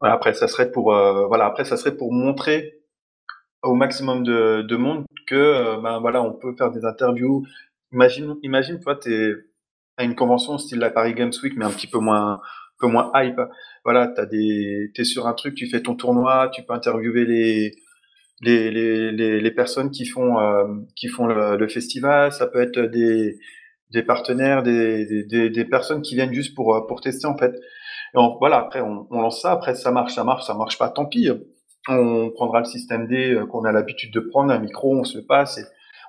après, 0.00 0.34
ça 0.34 0.48
serait 0.48 0.70
pour, 0.70 0.94
euh, 0.94 1.26
voilà, 1.26 1.46
après, 1.46 1.64
ça 1.64 1.76
serait 1.76 1.96
pour 1.96 2.12
montrer 2.12 2.84
au 3.64 3.74
maximum 3.74 4.22
de, 4.22 4.62
de 4.62 4.76
monde 4.76 5.04
que 5.26 5.34
euh, 5.34 5.76
ben 5.78 5.98
voilà 6.00 6.22
on 6.22 6.32
peut 6.32 6.54
faire 6.56 6.70
des 6.70 6.84
interviews 6.84 7.46
imagine 7.92 8.36
imagine 8.42 8.78
toi 8.80 8.94
t'es 8.94 9.32
à 9.96 10.04
une 10.04 10.14
convention 10.14 10.58
style 10.58 10.78
la 10.78 10.90
Paris 10.90 11.14
Games 11.14 11.32
Week 11.42 11.54
mais 11.56 11.64
un 11.64 11.70
petit 11.70 11.86
peu 11.86 11.98
moins 11.98 12.34
un 12.34 12.40
peu 12.78 12.86
moins 12.86 13.10
hype 13.14 13.40
voilà 13.84 14.08
t'as 14.08 14.26
des 14.26 14.90
t'es 14.94 15.04
sur 15.04 15.26
un 15.26 15.32
truc 15.32 15.54
tu 15.54 15.66
fais 15.68 15.80
ton 15.80 15.94
tournoi 15.94 16.50
tu 16.52 16.62
peux 16.62 16.74
interviewer 16.74 17.24
les 17.24 17.74
les, 18.42 18.70
les, 18.70 19.40
les, 19.40 19.50
personnes 19.52 19.90
qui 19.90 20.04
font 20.04 20.38
euh, 20.38 20.66
qui 20.96 21.08
font 21.08 21.26
le, 21.26 21.68
festival 21.68 22.32
ça 22.32 22.46
peut 22.46 22.60
être 22.60 22.78
des 22.80 23.38
des 23.90 24.02
partenaires 24.02 24.62
des, 24.62 25.24
des, 25.24 25.50
des 25.50 25.64
personnes 25.64 26.02
qui 26.02 26.14
viennent 26.14 26.32
juste 26.32 26.54
pour 26.54 26.86
pour 26.86 27.00
tester 27.00 27.26
en 27.26 27.36
fait 27.36 27.52
et 27.52 28.18
voilà 28.40 28.58
après 28.58 28.80
on, 28.80 29.06
on 29.10 29.20
lance 29.20 29.42
ça 29.42 29.52
après 29.52 29.74
ça 29.74 29.90
marche 29.90 30.14
ça 30.14 30.24
marche 30.24 30.44
ça 30.46 30.54
marche 30.54 30.78
pas 30.78 30.88
tant 30.88 31.06
pis 31.06 31.30
on 31.88 32.30
prendra 32.30 32.60
le 32.60 32.64
système 32.64 33.06
D 33.06 33.32
euh, 33.32 33.46
qu'on 33.46 33.64
a 33.64 33.72
l'habitude 33.72 34.12
de 34.12 34.20
prendre, 34.20 34.52
un 34.52 34.58
micro, 34.58 34.96
on 34.98 35.04
se 35.04 35.18
le 35.18 35.24
passe. 35.24 35.58
Et, 35.58 35.64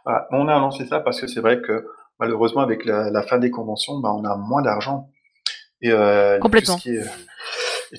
voilà. 0.06 0.28
On 0.32 0.48
a 0.48 0.58
lancé 0.60 0.86
ça 0.86 1.00
parce 1.00 1.20
que 1.20 1.28
c'est 1.28 1.42
vrai 1.42 1.62
que 1.62 1.86
malheureusement 2.20 2.62
avec 2.62 2.86
la, 2.86 3.22
fin 3.24 3.40
des 3.40 3.52
conventions, 3.52 4.00
bah, 4.00 4.14
on 4.14 4.24
a 4.24 4.36
moins 4.36 4.62
d'argent. 4.62 5.10
Et 5.82 5.92
euh, 5.92 6.40
Complètement. 6.40 6.76
Tout 6.76 6.82
ce, 6.82 6.84
qui 6.84 6.96
est, 6.96 7.04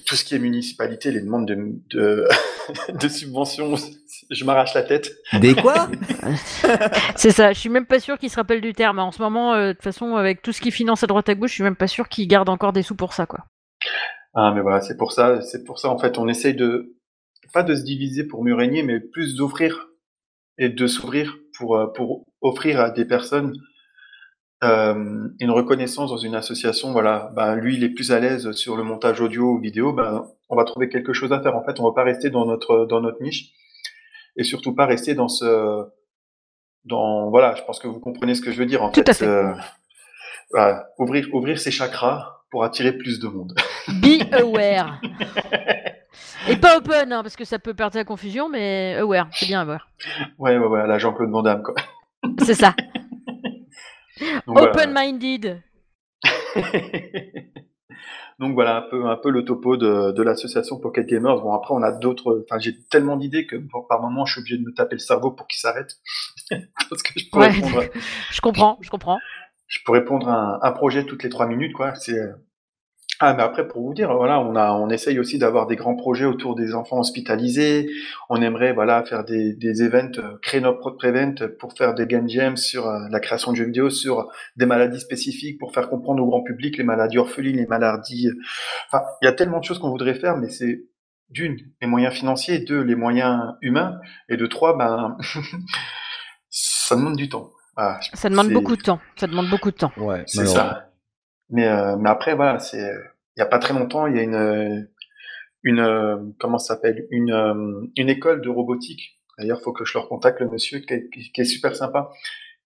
tout 0.06 0.16
ce 0.16 0.24
qui 0.24 0.34
est 0.34 0.38
municipalité, 0.38 1.10
les 1.10 1.20
demandes 1.20 1.46
de, 1.46 1.56
de, 1.90 2.28
de 3.00 3.08
subventions, 3.08 3.74
je 4.30 4.44
m'arrache 4.44 4.74
la 4.74 4.82
tête. 4.82 5.12
Des 5.40 5.54
quoi 5.54 5.88
C'est 7.16 7.30
ça. 7.30 7.52
Je 7.52 7.58
suis 7.58 7.68
même 7.68 7.86
pas 7.86 8.00
sûr 8.00 8.18
qu'ils 8.18 8.30
se 8.30 8.36
rappellent 8.36 8.60
du 8.60 8.72
terme. 8.72 8.98
En 8.98 9.12
ce 9.12 9.22
moment, 9.22 9.54
euh, 9.54 9.68
de 9.68 9.72
toute 9.72 9.82
façon, 9.82 10.16
avec 10.16 10.42
tout 10.42 10.52
ce 10.52 10.60
qui 10.60 10.70
finance 10.70 11.02
à 11.02 11.06
droite 11.06 11.28
à 11.28 11.34
gauche, 11.34 11.50
je 11.50 11.54
suis 11.54 11.64
même 11.64 11.76
pas 11.76 11.88
sûr 11.88 12.08
qu'ils 12.08 12.28
gardent 12.28 12.48
encore 12.48 12.72
des 12.72 12.82
sous 12.82 12.96
pour 12.96 13.12
ça, 13.12 13.26
quoi. 13.26 13.44
Ah, 14.34 14.52
mais 14.54 14.60
voilà, 14.60 14.80
c'est 14.80 14.96
pour 14.96 15.12
ça, 15.12 15.40
c'est 15.40 15.64
pour 15.64 15.78
ça, 15.78 15.88
en 15.88 15.98
fait, 15.98 16.18
on 16.18 16.28
essaye 16.28 16.54
de, 16.54 16.96
pas 17.52 17.62
de 17.62 17.74
se 17.74 17.82
diviser 17.82 18.24
pour 18.24 18.44
mieux 18.44 18.54
régner, 18.54 18.82
mais 18.82 19.00
plus 19.00 19.34
d'offrir 19.34 19.88
et 20.58 20.68
de 20.68 20.86
s'ouvrir 20.86 21.38
pour, 21.56 21.76
euh, 21.76 21.86
pour 21.86 22.24
offrir 22.40 22.80
à 22.80 22.90
des 22.90 23.04
personnes 23.04 23.54
euh, 24.66 25.28
une 25.40 25.50
reconnaissance 25.50 26.10
dans 26.10 26.16
une 26.16 26.34
association. 26.34 26.92
Voilà, 26.92 27.30
ben, 27.34 27.54
lui, 27.54 27.76
il 27.76 27.84
est 27.84 27.88
plus 27.88 28.12
à 28.12 28.20
l'aise 28.20 28.50
sur 28.52 28.76
le 28.76 28.82
montage 28.82 29.20
audio 29.20 29.52
ou 29.52 29.58
vidéo. 29.58 29.92
Ben, 29.92 30.26
on 30.48 30.56
va 30.56 30.64
trouver 30.64 30.88
quelque 30.88 31.12
chose 31.12 31.32
à 31.32 31.40
faire. 31.40 31.56
En 31.56 31.64
fait, 31.64 31.80
on 31.80 31.84
va 31.84 31.92
pas 31.92 32.04
rester 32.04 32.30
dans 32.30 32.46
notre 32.46 32.86
dans 32.86 33.00
notre 33.00 33.22
niche 33.22 33.52
et 34.36 34.44
surtout 34.44 34.74
pas 34.74 34.86
rester 34.86 35.14
dans 35.14 35.28
ce 35.28 35.84
dans 36.84 37.30
voilà. 37.30 37.54
Je 37.54 37.62
pense 37.62 37.78
que 37.78 37.88
vous 37.88 38.00
comprenez 38.00 38.34
ce 38.34 38.40
que 38.40 38.52
je 38.52 38.58
veux 38.58 38.66
dire. 38.66 38.82
En 38.82 38.90
Tout 38.90 39.00
fait, 39.00 39.10
à 39.10 39.14
fait. 39.14 39.26
Euh, 39.26 40.74
ouvrir 40.98 41.28
ouvrir 41.32 41.58
ses 41.58 41.70
chakras 41.70 42.42
pour 42.50 42.64
attirer 42.64 42.92
plus 42.92 43.18
de 43.18 43.28
monde. 43.28 43.54
Be 43.88 44.22
aware. 44.32 45.00
Et 46.48 46.56
pas 46.56 46.78
open, 46.78 47.12
hein, 47.12 47.22
parce 47.22 47.34
que 47.34 47.44
ça 47.44 47.58
peut 47.58 47.74
perdre 47.74 47.96
la 47.96 48.04
confusion, 48.04 48.48
mais 48.48 48.94
aware, 49.00 49.28
c'est 49.32 49.46
bien 49.46 49.62
aware. 49.62 49.88
Ouais, 50.38 50.56
ouais, 50.56 50.66
ouais, 50.66 50.86
la 50.86 50.98
Jean-Claude 50.98 51.30
Van 51.30 51.42
Damme, 51.42 51.62
quoi. 51.62 51.74
C'est 52.44 52.54
ça. 52.54 52.74
Open-minded. 54.46 55.62
Donc 58.38 58.52
voilà 58.52 58.76
un 58.76 58.82
peu 58.82 59.06
un 59.06 59.16
peu 59.16 59.30
le 59.30 59.46
topo 59.46 59.78
de, 59.78 60.12
de 60.12 60.22
l'association 60.22 60.78
Pocket 60.78 61.06
Gamers. 61.06 61.40
Bon 61.40 61.54
après 61.54 61.72
on 61.72 61.82
a 61.82 61.90
d'autres. 61.90 62.44
Enfin 62.44 62.58
j'ai 62.58 62.78
tellement 62.90 63.16
d'idées 63.16 63.46
que 63.46 63.56
par 63.88 64.02
moment 64.02 64.26
je 64.26 64.32
suis 64.32 64.40
obligé 64.40 64.58
de 64.58 64.62
me 64.62 64.74
taper 64.74 64.96
le 64.96 65.00
cerveau 65.00 65.30
pour 65.30 65.46
qu'il 65.46 65.58
s'arrête. 65.58 65.94
Parce 66.50 67.02
que 67.02 67.18
je, 67.18 67.30
pourrais 67.30 67.48
répondre, 67.48 67.84
je 68.30 68.40
comprends, 68.42 68.78
je 68.82 68.90
comprends. 68.90 69.18
Je 69.68 69.78
peux 69.84 69.92
répondre 69.92 70.28
à 70.28 70.34
un, 70.34 70.60
un 70.60 70.72
projet 70.72 71.04
toutes 71.04 71.22
les 71.22 71.30
trois 71.30 71.46
minutes 71.46 71.72
quoi. 71.72 71.94
C'est 71.94 72.20
ah, 73.18 73.32
mais 73.32 73.42
après, 73.42 73.66
pour 73.66 73.82
vous 73.82 73.94
dire, 73.94 74.14
voilà, 74.14 74.40
on 74.40 74.54
a, 74.56 74.72
on 74.72 74.90
essaye 74.90 75.18
aussi 75.18 75.38
d'avoir 75.38 75.66
des 75.66 75.76
grands 75.76 75.96
projets 75.96 76.26
autour 76.26 76.54
des 76.54 76.74
enfants 76.74 76.98
hospitalisés. 76.98 77.88
On 78.28 78.42
aimerait, 78.42 78.74
voilà, 78.74 79.02
faire 79.04 79.24
des, 79.24 79.54
des 79.54 79.82
events, 79.82 80.18
euh, 80.18 80.36
créer 80.42 80.60
notre 80.60 80.80
propre 80.80 81.02
event 81.06 81.34
pour 81.58 81.72
faire 81.72 81.94
des 81.94 82.06
game 82.06 82.28
jams 82.28 82.58
sur 82.58 82.86
euh, 82.86 83.08
la 83.10 83.18
création 83.20 83.52
de 83.52 83.56
jeux 83.56 83.64
vidéo, 83.64 83.88
sur 83.88 84.30
des 84.56 84.66
maladies 84.66 85.00
spécifiques, 85.00 85.58
pour 85.58 85.72
faire 85.72 85.88
comprendre 85.88 86.22
au 86.22 86.26
grand 86.26 86.42
public 86.42 86.76
les 86.76 86.84
maladies 86.84 87.16
orphelines, 87.16 87.56
les 87.56 87.66
maladies. 87.66 88.28
Euh, 88.28 88.34
enfin, 88.92 89.04
il 89.22 89.24
y 89.24 89.28
a 89.28 89.32
tellement 89.32 89.60
de 89.60 89.64
choses 89.64 89.78
qu'on 89.78 89.90
voudrait 89.90 90.14
faire, 90.14 90.36
mais 90.36 90.50
c'est 90.50 90.84
d'une, 91.30 91.56
les 91.80 91.88
moyens 91.88 92.12
financiers, 92.12 92.58
deux, 92.58 92.82
les 92.82 92.96
moyens 92.96 93.54
humains, 93.62 93.98
et 94.28 94.36
de 94.36 94.46
trois, 94.46 94.76
ben, 94.76 95.16
ça 96.50 96.96
demande 96.96 97.16
du 97.16 97.30
temps. 97.30 97.50
ça 98.12 98.28
demande 98.28 98.50
beaucoup 98.50 98.76
de 98.76 98.82
temps. 98.82 99.00
Ça 99.16 99.26
demande 99.26 99.48
beaucoup 99.48 99.70
de 99.70 99.76
temps. 99.76 99.92
Ouais, 99.96 100.22
c'est 100.26 100.44
ça. 100.44 100.85
Mais, 101.50 101.66
euh, 101.66 101.96
mais 101.96 102.10
après, 102.10 102.34
voilà, 102.34 102.58
c'est, 102.58 102.78
il 103.36 103.40
y 103.40 103.42
a 103.42 103.46
pas 103.46 103.58
très 103.58 103.74
longtemps, 103.74 104.06
il 104.06 104.16
y 104.16 104.18
a 104.18 104.22
une, 104.22 104.88
une, 105.62 106.34
comment 106.38 106.58
ça 106.58 106.74
s'appelle, 106.74 107.06
une, 107.10 107.32
euh, 107.32 107.86
une 107.96 108.08
école 108.08 108.40
de 108.40 108.48
robotique. 108.48 109.20
D'ailleurs, 109.38 109.60
faut 109.62 109.72
que 109.72 109.84
je 109.84 109.96
leur 109.96 110.08
contacte 110.08 110.40
le 110.40 110.48
monsieur 110.48 110.80
qui 110.80 110.94
est, 110.94 111.10
qui 111.10 111.40
est 111.40 111.44
super 111.44 111.76
sympa, 111.76 112.10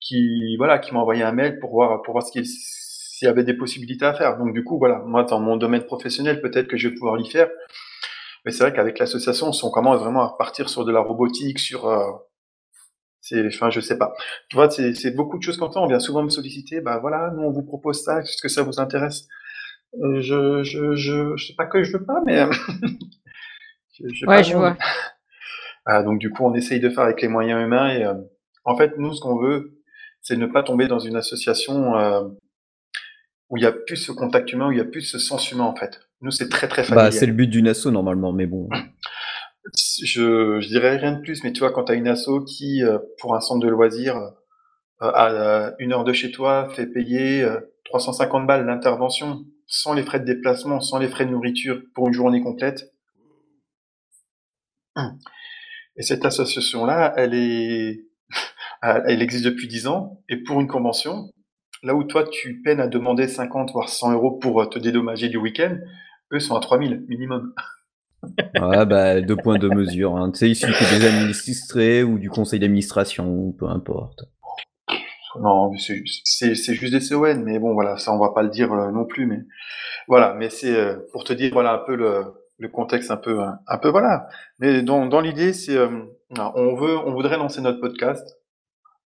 qui, 0.01 0.57
voilà, 0.57 0.79
qui 0.79 0.95
m'a 0.95 1.01
envoyé 1.01 1.23
un 1.23 1.33
mail 1.33 1.59
pour 1.59 1.71
voir, 1.73 2.03
pour 2.03 2.13
voir 2.13 2.27
ce 2.27 2.33
qu'il, 2.33 2.47
s'il 2.47 3.27
y 3.27 3.29
avait 3.29 3.45
des 3.45 3.55
possibilités 3.55 4.05
à 4.07 4.15
faire. 4.15 4.39
Donc, 4.39 4.55
du 4.55 4.65
coup, 4.65 4.79
voilà, 4.79 5.01
moi, 5.05 5.25
dans 5.25 5.41
mon 5.41 5.57
domaine 5.57 5.85
professionnel, 5.85 6.41
peut-être 6.41 6.69
que 6.69 6.77
je 6.77 6.89
vais 6.89 6.95
pouvoir 6.95 7.17
l'y 7.17 7.29
faire. 7.29 7.51
Mais 8.45 8.53
c'est 8.53 8.63
vrai 8.63 8.73
qu'avec 8.73 8.99
l'association, 8.99 9.51
on 9.63 9.71
commence 9.71 10.01
vraiment 10.01 10.23
à 10.23 10.29
repartir 10.29 10.71
sur 10.71 10.85
de 10.85 10.93
la 10.93 11.01
robotique, 11.01 11.59
sur, 11.59 11.89
euh, 11.89 12.11
c'est, 13.31 13.47
enfin, 13.47 13.71
je 13.71 13.81
sais 13.81 13.97
pas. 13.97 14.13
Tu 14.49 14.57
vois, 14.57 14.69
c'est, 14.71 14.95
c'est 14.95 15.13
beaucoup 15.13 15.39
de 15.39 15.43
choses 15.43 15.57
comme 15.57 15.71
ça. 15.71 15.81
On 15.81 15.87
vient 15.87 16.01
souvent 16.01 16.23
me 16.23 16.31
solliciter. 16.31 16.81
Bah 16.81 16.99
voilà, 16.99 17.31
nous 17.35 17.43
on 17.43 17.53
vous 17.53 17.63
propose 17.63 18.03
ça. 18.03 18.21
Est-ce 18.21 18.43
que 18.43 18.49
ça 18.49 18.63
vous 18.63 18.81
intéresse? 18.81 19.29
Euh, 20.03 20.21
Je, 20.21 20.63
je, 20.65 20.97
je, 20.97 21.37
je 21.37 21.47
sais 21.47 21.55
pas 21.55 21.67
que 21.67 21.83
je 21.85 21.93
veux 21.93 22.05
pas, 22.05 22.21
mais 22.27 22.45
je, 23.93 24.09
je 24.13 24.27
ouais, 24.27 24.43
je 24.45 24.57
vois. 24.57 24.77
Ah, 25.87 26.03
donc 26.03 26.19
du 26.19 26.31
coup, 26.31 26.45
on 26.45 26.55
essaye 26.55 26.79
de 26.79 26.91
faire 26.91 27.05
avec 27.05 27.23
les 27.23 27.27
moyens 27.29 27.65
humains. 27.65 27.89
Et 27.95 28.05
euh, 28.05 28.13
en 28.65 28.77
fait, 28.77 28.99
nous, 28.99 29.15
ce 29.15 29.21
qu'on 29.21 29.39
veut, 29.41 29.81
c'est 30.21 30.37
ne 30.37 30.47
pas 30.47 30.63
tomber 30.63 30.87
dans 30.89 30.99
une 30.99 31.17
association 31.17 31.97
euh, 31.97 32.29
où 33.49 33.57
il 33.57 33.63
y 33.63 33.67
a 33.67 33.73
plus 33.73 33.97
ce 33.97 34.13
contact 34.13 34.53
humain, 34.53 34.69
où 34.69 34.73
il 34.73 34.79
y 34.79 34.83
a 34.83 34.85
plus 34.85 35.01
ce 35.01 35.19
sens 35.19 35.51
humain 35.51 35.65
en 35.65 35.75
fait. 35.75 36.01
Nous, 36.21 36.31
c'est 36.31 36.51
très 36.51 36.69
très. 36.69 36.87
Bah, 36.95 37.11
c'est 37.11 37.25
le 37.25 37.33
but 37.33 37.47
d'une 37.49 37.67
asso 37.67 37.87
normalement, 37.87 38.33
mais 38.33 38.47
bon. 38.47 38.69
je, 39.75 40.67
dirais 40.69 40.97
rien 40.97 41.13
de 41.13 41.21
plus, 41.21 41.45
mais 41.45 41.53
tu 41.53 41.61
vois, 41.61 41.73
quand 41.73 41.85
tu 41.85 41.93
as 41.93 41.95
une 41.95 42.09
asso 42.09 42.45
qui, 42.47 42.83
euh, 42.83 42.99
pour 43.19 43.35
un 43.35 43.41
centre 43.41 43.65
de 43.65 43.71
loisirs, 43.71 44.17
euh, 44.17 45.11
à 45.15 45.75
une 45.79 45.93
heure 45.93 46.05
de 46.05 46.13
chez 46.13 46.31
toi, 46.31 46.69
fait 46.75 46.87
payer 46.87 47.47
350 47.85 48.43
euh, 48.43 48.47
balles 48.47 48.67
l'intervention, 48.67 49.45
sans 49.67 49.95
les 49.95 50.03
frais 50.03 50.21
de 50.21 50.25
déplacement, 50.25 50.81
sans 50.81 50.99
les 50.99 51.09
frais 51.09 51.27
de 51.27 51.31
nourriture 51.31 51.81
pour 51.95 52.09
une 52.09 52.15
journée 52.15 52.43
complète. 52.43 52.93
Et 55.97 56.03
cette 56.03 56.25
association-là, 56.25 57.15
elle 57.17 57.35
elle 58.83 59.23
existe 59.23 59.45
depuis 59.45 59.69
10 59.69 59.87
ans. 59.87 60.23
Et 60.29 60.37
pour 60.37 60.61
une 60.61 60.69
convention, 60.69 61.31
là 61.83 61.95
où 61.95 62.05
toi, 62.05 62.25
tu 62.25 62.61
peines 62.63 62.81
à 62.81 62.89
demander 62.89 63.29
50 63.29 63.73
voire 63.73 63.89
100 63.89 64.13
euros 64.13 64.33
pour 64.33 64.69
te 64.69 64.79
dédommager 64.79 65.29
du 65.31 65.39
week-end, 65.39 65.79
eux 66.33 66.41
sont 66.41 66.57
à 66.57 66.61
3000 66.61 67.07
minimum. 67.09 67.55
Ouais, 68.61 68.87
bah, 68.87 69.21
deux 69.21 69.37
points 69.37 69.59
de 69.59 69.69
mesure. 69.69 70.17
Hein. 70.17 70.31
Tu 70.33 70.39
sais, 70.39 70.49
il 70.51 70.57
suffit 70.57 70.99
des 70.99 71.07
administrés 71.07 72.03
ou 72.03 72.19
du 72.19 72.31
conseil 72.31 72.61
d'administration, 72.61 73.53
peu 73.59 73.67
importe. 73.67 74.25
Non, 75.39 75.73
c'est 75.77 76.05
juste 76.75 76.93
des 76.93 77.09
CON, 77.09 77.43
mais 77.45 77.59
bon, 77.59 77.73
voilà, 77.73 77.97
ça, 77.97 78.13
on 78.13 78.19
va 78.19 78.31
pas 78.31 78.43
le 78.43 78.49
dire 78.49 78.73
euh, 78.73 78.91
non 78.91 79.05
plus, 79.05 79.27
mais 79.27 79.39
voilà, 80.09 80.35
mais 80.35 80.51
c'est 80.51 80.75
euh, 80.75 80.97
pour 81.13 81.23
te 81.23 81.33
dire, 81.33 81.53
voilà, 81.53 81.75
un 81.75 81.79
peu 81.79 81.95
le, 81.95 82.25
le 82.59 82.69
contexte, 82.69 83.11
un 83.11 83.17
peu, 83.17 83.39
un, 83.41 83.79
peu, 83.79 83.91
voilà. 83.91 84.29
Mais 84.59 84.83
dans, 84.83 85.07
dans 85.07 85.21
l'idée, 85.21 85.53
c'est, 85.53 85.77
euh, 85.77 85.89
on 86.37 86.75
veut, 86.75 86.99
on 86.99 87.13
voudrait 87.13 87.37
lancer 87.37 87.61
notre 87.61 87.81
podcast. 87.81 88.39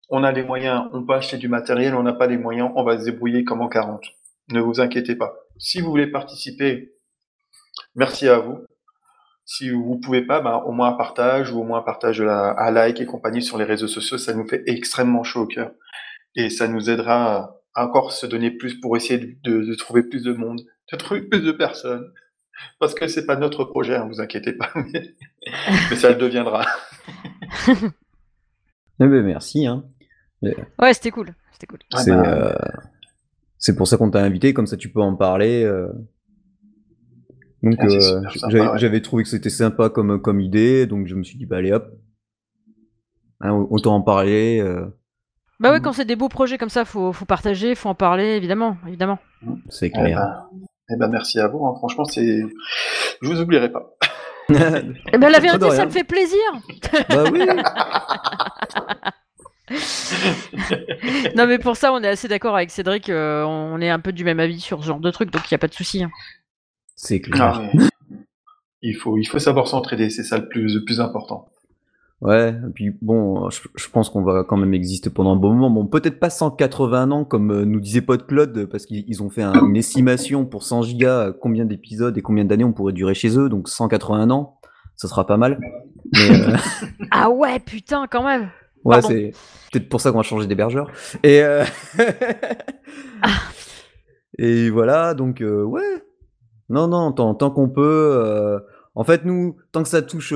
On 0.09 0.23
a 0.23 0.31
les 0.31 0.43
moyens, 0.43 0.85
on 0.93 1.05
peut 1.05 1.13
acheter 1.15 1.37
du 1.37 1.49
matériel, 1.49 1.95
on 1.95 2.03
n'a 2.03 2.13
pas 2.13 2.27
les 2.27 2.37
moyens, 2.37 2.71
on 2.75 2.83
va 2.83 2.97
se 2.97 3.05
débrouiller 3.05 3.43
comme 3.43 3.61
en 3.61 3.67
40. 3.67 4.01
Ne 4.51 4.61
vous 4.61 4.79
inquiétez 4.79 5.15
pas. 5.15 5.33
Si 5.57 5.81
vous 5.81 5.89
voulez 5.89 6.07
participer, 6.07 6.93
merci 7.95 8.29
à 8.29 8.39
vous. 8.39 8.59
Si 9.45 9.69
vous 9.69 9.99
pouvez 9.99 10.23
pas, 10.23 10.41
bah, 10.41 10.63
au 10.65 10.71
moins 10.71 10.89
un 10.89 10.93
partage 10.93 11.51
ou 11.51 11.59
au 11.59 11.63
moins 11.63 11.79
un 11.79 11.83
partage 11.83 12.19
la, 12.19 12.55
un 12.57 12.71
like 12.71 12.99
et 12.99 13.05
compagnie 13.05 13.43
sur 13.43 13.59
les 13.59 13.63
réseaux 13.63 13.87
sociaux, 13.87 14.17
ça 14.17 14.33
nous 14.33 14.47
fait 14.47 14.63
extrêmement 14.65 15.23
chaud 15.23 15.41
au 15.41 15.47
cœur 15.47 15.71
et 16.35 16.49
ça 16.49 16.67
nous 16.67 16.89
aidera 16.89 17.59
à 17.75 17.85
encore 17.85 18.11
se 18.11 18.25
donner 18.25 18.51
plus 18.51 18.79
pour 18.79 18.97
essayer 18.97 19.37
de, 19.43 19.61
de, 19.61 19.75
trouver 19.75 20.03
plus 20.03 20.23
de 20.23 20.33
monde, 20.33 20.61
de 20.91 20.97
trouver 20.97 21.21
plus 21.21 21.41
de 21.41 21.51
personnes. 21.51 22.11
Parce 22.79 22.95
que 22.95 23.07
c'est 23.07 23.25
pas 23.25 23.35
notre 23.35 23.65
projet, 23.65 23.95
hein, 23.95 24.07
vous 24.09 24.21
inquiétez 24.21 24.53
pas, 24.53 24.71
mais, 24.75 25.95
ça 25.95 26.09
le 26.09 26.15
deviendra. 26.15 26.65
eh 27.67 27.73
ben, 28.99 29.23
merci. 29.23 29.67
Hein. 29.67 29.83
Ouais, 30.41 30.93
c'était 30.93 31.11
cool. 31.11 31.33
C'était 31.51 31.67
cool. 31.67 31.79
C'est 31.97 32.11
bah, 32.11 32.55
euh, 33.69 33.73
pour 33.75 33.87
ça 33.87 33.97
qu'on 33.97 34.09
t'a 34.09 34.23
invité, 34.23 34.53
comme 34.53 34.67
ça 34.67 34.77
tu 34.77 34.89
peux 34.89 35.01
en 35.01 35.15
parler. 35.15 35.63
Euh. 35.63 35.91
Donc 37.65 37.75
ah, 37.79 37.85
euh, 37.85 38.77
j'avais 38.77 39.01
trouvé 39.01 39.23
que 39.23 39.29
c'était 39.29 39.49
sympa 39.49 39.89
comme, 39.89 40.21
comme 40.21 40.39
idée, 40.39 40.85
donc 40.85 41.07
je 41.07 41.15
me 41.15 41.23
suis 41.23 41.37
dit, 41.37 41.45
bah 41.45 41.57
allez 41.57 41.73
hop, 41.73 41.91
hein, 43.41 43.51
autant 43.69 43.95
en 43.95 44.01
parler. 44.01 44.63
Bah 45.59 45.71
ouais, 45.71 45.79
quand 45.79 45.93
c'est 45.93 46.05
des 46.05 46.15
beaux 46.15 46.29
projets 46.29 46.57
comme 46.57 46.69
ça, 46.69 46.85
faut, 46.85 47.13
faut 47.13 47.25
partager, 47.25 47.75
faut 47.75 47.89
en 47.89 47.95
parler, 47.95 48.35
évidemment, 48.35 48.77
évidemment. 48.87 49.19
C'est 49.69 49.89
clair. 49.89 50.05
Eh 50.07 50.13
ben, 50.13 50.67
eh 50.89 50.97
ben, 50.97 51.07
merci 51.07 51.39
à 51.39 51.47
vous. 51.47 51.65
Hein. 51.65 51.73
Franchement, 51.77 52.05
c'est, 52.05 52.43
je 53.21 53.27
vous 53.27 53.41
oublierai 53.41 53.71
pas. 53.71 53.95
eh 54.49 55.17
ben 55.17 55.29
la 55.29 55.39
vérité, 55.39 55.71
ça 55.71 55.85
me 55.85 55.91
fait 55.91 56.03
plaisir. 56.03 56.39
bah 57.09 57.23
oui. 57.31 57.47
non 61.35 61.47
mais 61.47 61.57
pour 61.57 61.75
ça, 61.75 61.91
on 61.91 62.03
est 62.03 62.07
assez 62.07 62.27
d'accord 62.27 62.55
avec 62.55 62.69
Cédric. 62.69 63.09
Euh, 63.09 63.43
on 63.43 63.81
est 63.81 63.89
un 63.89 63.99
peu 63.99 64.11
du 64.11 64.23
même 64.23 64.39
avis 64.39 64.59
sur 64.59 64.81
ce 64.81 64.87
genre 64.87 64.99
de 64.99 65.09
truc, 65.09 65.31
donc 65.31 65.49
il 65.49 65.51
y 65.53 65.55
a 65.55 65.57
pas 65.57 65.67
de 65.67 65.73
souci. 65.73 66.03
Hein. 66.03 66.11
C'est 66.95 67.19
clair. 67.21 67.61
Ah, 67.61 67.87
il 68.81 68.95
faut, 68.95 69.17
il 69.17 69.25
faut 69.25 69.39
savoir 69.39 69.67
s'entraider. 69.67 70.09
C'est 70.09 70.23
ça 70.23 70.37
le 70.37 70.47
plus, 70.47 70.75
le 70.75 70.83
plus 70.83 70.99
important. 70.99 71.49
Ouais, 72.21 72.49
et 72.49 72.71
puis 72.73 72.95
bon, 73.01 73.49
je, 73.49 73.89
pense 73.89 74.09
qu'on 74.09 74.23
va 74.23 74.45
quand 74.45 74.55
même 74.55 74.73
exister 74.73 75.09
pendant 75.09 75.33
un 75.33 75.35
bon 75.35 75.53
moment. 75.53 75.69
Bon, 75.69 75.85
peut-être 75.85 76.19
pas 76.19 76.29
180 76.29 77.11
ans 77.11 77.25
comme 77.25 77.51
euh, 77.51 77.65
nous 77.65 77.81
disait 77.81 78.01
Pod 78.01 78.25
Claude, 78.25 78.65
parce 78.65 78.85
qu'ils 78.85 79.21
ont 79.21 79.29
fait 79.29 79.43
une 79.43 79.75
estimation 79.75 80.45
pour 80.45 80.63
100 80.63 80.83
gigas, 80.83 81.33
combien 81.41 81.65
d'épisodes 81.65 82.17
et 82.17 82.21
combien 82.21 82.45
d'années 82.45 82.63
on 82.63 82.71
pourrait 82.71 82.93
durer 82.93 83.13
chez 83.13 83.37
eux, 83.37 83.49
donc 83.49 83.67
180 83.67 84.29
ans, 84.29 84.59
ça 84.95 85.09
sera 85.09 85.27
pas 85.27 85.35
mal. 85.35 85.59
Euh, 86.17 86.55
ah 87.11 87.29
ouais, 87.29 87.59
putain, 87.59 88.07
quand 88.09 88.23
même. 88.23 88.49
Ouais, 88.85 89.01
c'est 89.01 89.33
peut-être 89.71 89.89
pour 89.89 89.99
ça 89.99 90.11
qu'on 90.11 90.17
va 90.17 90.23
changer 90.23 90.47
d'hébergeur. 90.47 90.89
Et 91.21 91.41
euh, 91.41 91.65
ah. 93.21 93.29
et 94.39 94.69
voilà, 94.69 95.13
donc 95.13 95.43
ouais. 95.45 96.03
Non, 96.69 96.87
non, 96.87 97.11
tant, 97.11 97.51
qu'on 97.51 97.69
peut. 97.69 98.59
En 98.95 99.03
fait, 99.03 99.25
nous, 99.25 99.57
tant 99.71 99.83
que 99.83 99.89
ça 99.89 100.01
touche 100.01 100.33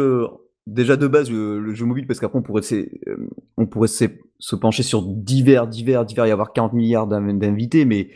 déjà 0.69 0.95
de 0.95 1.07
base 1.07 1.31
le, 1.31 1.73
jeu 1.73 1.85
mobile 1.85 2.07
parce 2.07 2.19
qu'après 2.19 2.39
on 2.39 2.41
pourrait 2.41 2.61
euh, 2.73 3.17
on 3.57 3.65
pourrait 3.65 3.87
se 3.87 4.55
pencher 4.55 4.83
sur 4.83 5.01
divers 5.01 5.67
divers 5.67 6.05
divers 6.05 6.27
y 6.27 6.31
avoir 6.31 6.53
40 6.53 6.73
milliards 6.73 7.07
d'invités 7.07 7.85
mais 7.85 8.09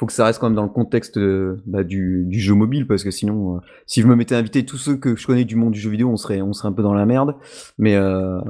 faut 0.00 0.06
que 0.06 0.12
ça 0.12 0.24
reste 0.24 0.40
quand 0.40 0.48
même 0.48 0.56
dans 0.56 0.64
le 0.64 0.70
contexte 0.70 1.18
euh, 1.18 1.62
bah, 1.66 1.84
du, 1.84 2.26
jeu 2.32 2.54
mobile 2.54 2.88
parce 2.88 3.04
que 3.04 3.12
sinon 3.12 3.56
euh, 3.56 3.60
si 3.86 4.00
je 4.00 4.06
me 4.06 4.16
mettais 4.16 4.34
à 4.34 4.38
inviter 4.38 4.64
tous 4.64 4.78
ceux 4.78 4.96
que 4.96 5.14
je 5.14 5.26
connais 5.26 5.44
du 5.44 5.54
monde 5.54 5.72
du 5.72 5.78
jeu 5.78 5.90
vidéo 5.90 6.08
on 6.08 6.16
serait 6.16 6.42
on 6.42 6.52
serait 6.52 6.68
un 6.68 6.72
peu 6.72 6.82
dans 6.82 6.94
la 6.94 7.06
merde 7.06 7.36
mais 7.78 7.96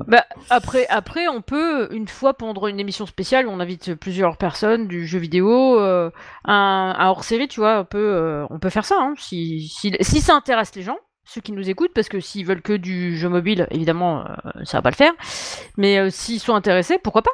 bah, 0.07 0.25
après 0.49 0.87
après 0.89 1.29
on 1.29 1.43
peut 1.43 1.93
une 1.93 2.09
fois 2.09 2.35
pendant 2.35 2.67
une 2.69 2.81
émission 2.81 3.05
spéciale 3.05 3.47
on 3.49 3.61
invite 3.61 3.95
plusieurs 3.97 4.37
personnes 4.39 4.89
du 4.89 5.07
jeu 5.07 5.19
vidéo 5.19 5.79
un, 5.81 6.97
hors 6.99 7.25
série 7.25 7.49
tu 7.49 7.61
vois 7.61 7.81
on 7.81 7.85
peut 7.85 8.45
on 8.49 8.59
peut 8.59 8.71
faire 8.71 8.85
ça 8.85 8.97
hein, 8.99 9.15
si, 9.19 9.69
si, 9.69 9.93
si 10.01 10.21
ça 10.21 10.35
intéresse 10.35 10.75
les 10.75 10.83
gens 10.83 10.99
ceux 11.31 11.41
qui 11.41 11.53
nous 11.53 11.71
écoutent, 11.71 11.95
parce 11.95 12.09
que 12.09 12.19
s'ils 12.19 12.45
veulent 12.45 12.63
que 12.63 12.73
du 12.73 13.17
jeu 13.17 13.29
mobile, 13.29 13.69
évidemment, 13.71 14.27
euh, 14.27 14.65
ça 14.65 14.79
va 14.79 14.83
pas 14.83 14.91
le 14.91 14.97
faire. 14.97 15.13
Mais 15.77 15.99
euh, 15.99 16.11
s'ils 16.11 16.41
sont 16.41 16.55
intéressés, 16.55 16.99
pourquoi 16.99 17.23
pas? 17.23 17.31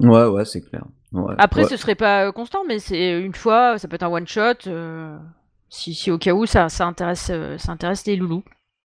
Ouais, 0.00 0.24
ouais, 0.26 0.44
c'est 0.46 0.62
clair. 0.62 0.84
Après, 1.38 1.64
ce 1.64 1.76
serait 1.76 1.94
pas 1.94 2.26
euh, 2.26 2.32
constant, 2.32 2.60
mais 2.66 2.78
c'est 2.78 3.20
une 3.20 3.34
fois, 3.34 3.78
ça 3.78 3.88
peut 3.88 3.94
être 3.94 4.02
un 4.02 4.08
one 4.08 4.26
shot. 4.26 4.68
Si, 5.68 5.94
si, 5.94 6.10
au 6.10 6.18
cas 6.18 6.32
où 6.32 6.46
ça, 6.46 6.68
ça 6.68 6.86
intéresse, 6.86 7.32
ça 7.58 7.72
intéresse 7.72 8.06
les 8.06 8.16
loulous. 8.16 8.44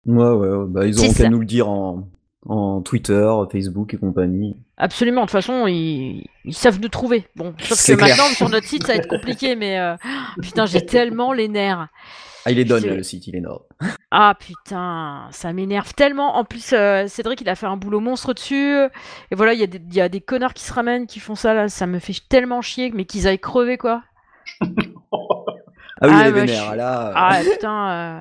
Ouais, 0.06 0.30
ouais, 0.30 0.66
bah, 0.68 0.86
ils 0.86 0.98
auront 0.98 1.12
qu'à 1.12 1.28
nous 1.28 1.40
le 1.40 1.46
dire 1.46 1.68
en, 1.68 2.08
en 2.46 2.80
Twitter, 2.80 3.28
Facebook 3.50 3.94
et 3.94 3.96
compagnie. 3.96 4.56
Absolument, 4.76 5.22
de 5.22 5.26
toute 5.26 5.32
façon, 5.32 5.66
ils, 5.66 6.26
ils 6.44 6.54
savent 6.54 6.80
nous 6.80 6.88
trouver. 6.88 7.26
Bon, 7.36 7.54
sauf 7.58 7.86
que 7.86 8.00
maintenant, 8.00 8.26
sur 8.34 8.48
notre 8.48 8.66
site, 8.66 8.84
ça 8.84 8.92
va 8.94 8.98
être 8.98 9.08
compliqué, 9.08 9.56
mais 9.56 9.78
putain, 10.42 10.66
j'ai 10.66 10.84
tellement 10.84 11.32
les 11.32 11.48
nerfs. 11.48 11.88
Ah, 12.46 12.52
il 12.52 12.60
est 12.60 12.64
donne, 12.64 12.84
le 12.84 13.02
site, 13.02 13.26
il 13.26 13.34
est 13.34 13.38
énorme. 13.38 13.62
Ah 14.12 14.34
putain, 14.38 15.26
ça 15.32 15.52
m'énerve 15.52 15.92
tellement. 15.92 16.36
En 16.36 16.44
plus, 16.44 16.72
euh, 16.72 17.06
Cédric, 17.08 17.40
il 17.40 17.48
a 17.48 17.56
fait 17.56 17.66
un 17.66 17.76
boulot 17.76 17.98
monstre 17.98 18.32
dessus. 18.32 18.76
Et 19.30 19.34
voilà, 19.34 19.52
il 19.52 19.60
y, 19.60 19.96
y, 19.96 20.00
a 20.00 20.08
des 20.08 20.20
connards 20.20 20.54
qui 20.54 20.62
se 20.62 20.72
ramènent, 20.72 21.06
qui 21.06 21.18
font 21.18 21.34
ça, 21.34 21.52
là. 21.52 21.68
Ça 21.68 21.86
me 21.86 21.98
fait 21.98 22.14
tellement 22.28 22.62
chier, 22.62 22.92
mais 22.94 23.04
qu'ils 23.04 23.26
aillent 23.26 23.40
crever, 23.40 23.76
quoi. 23.76 24.04
ah 24.62 24.66
oui, 26.02 26.08
ah, 26.12 26.20
il 26.22 26.26
est 26.28 26.30
vénère, 26.30 26.76
là. 26.76 27.12
Ah 27.14 27.40
putain. 27.42 27.90
Euh... 27.90 28.20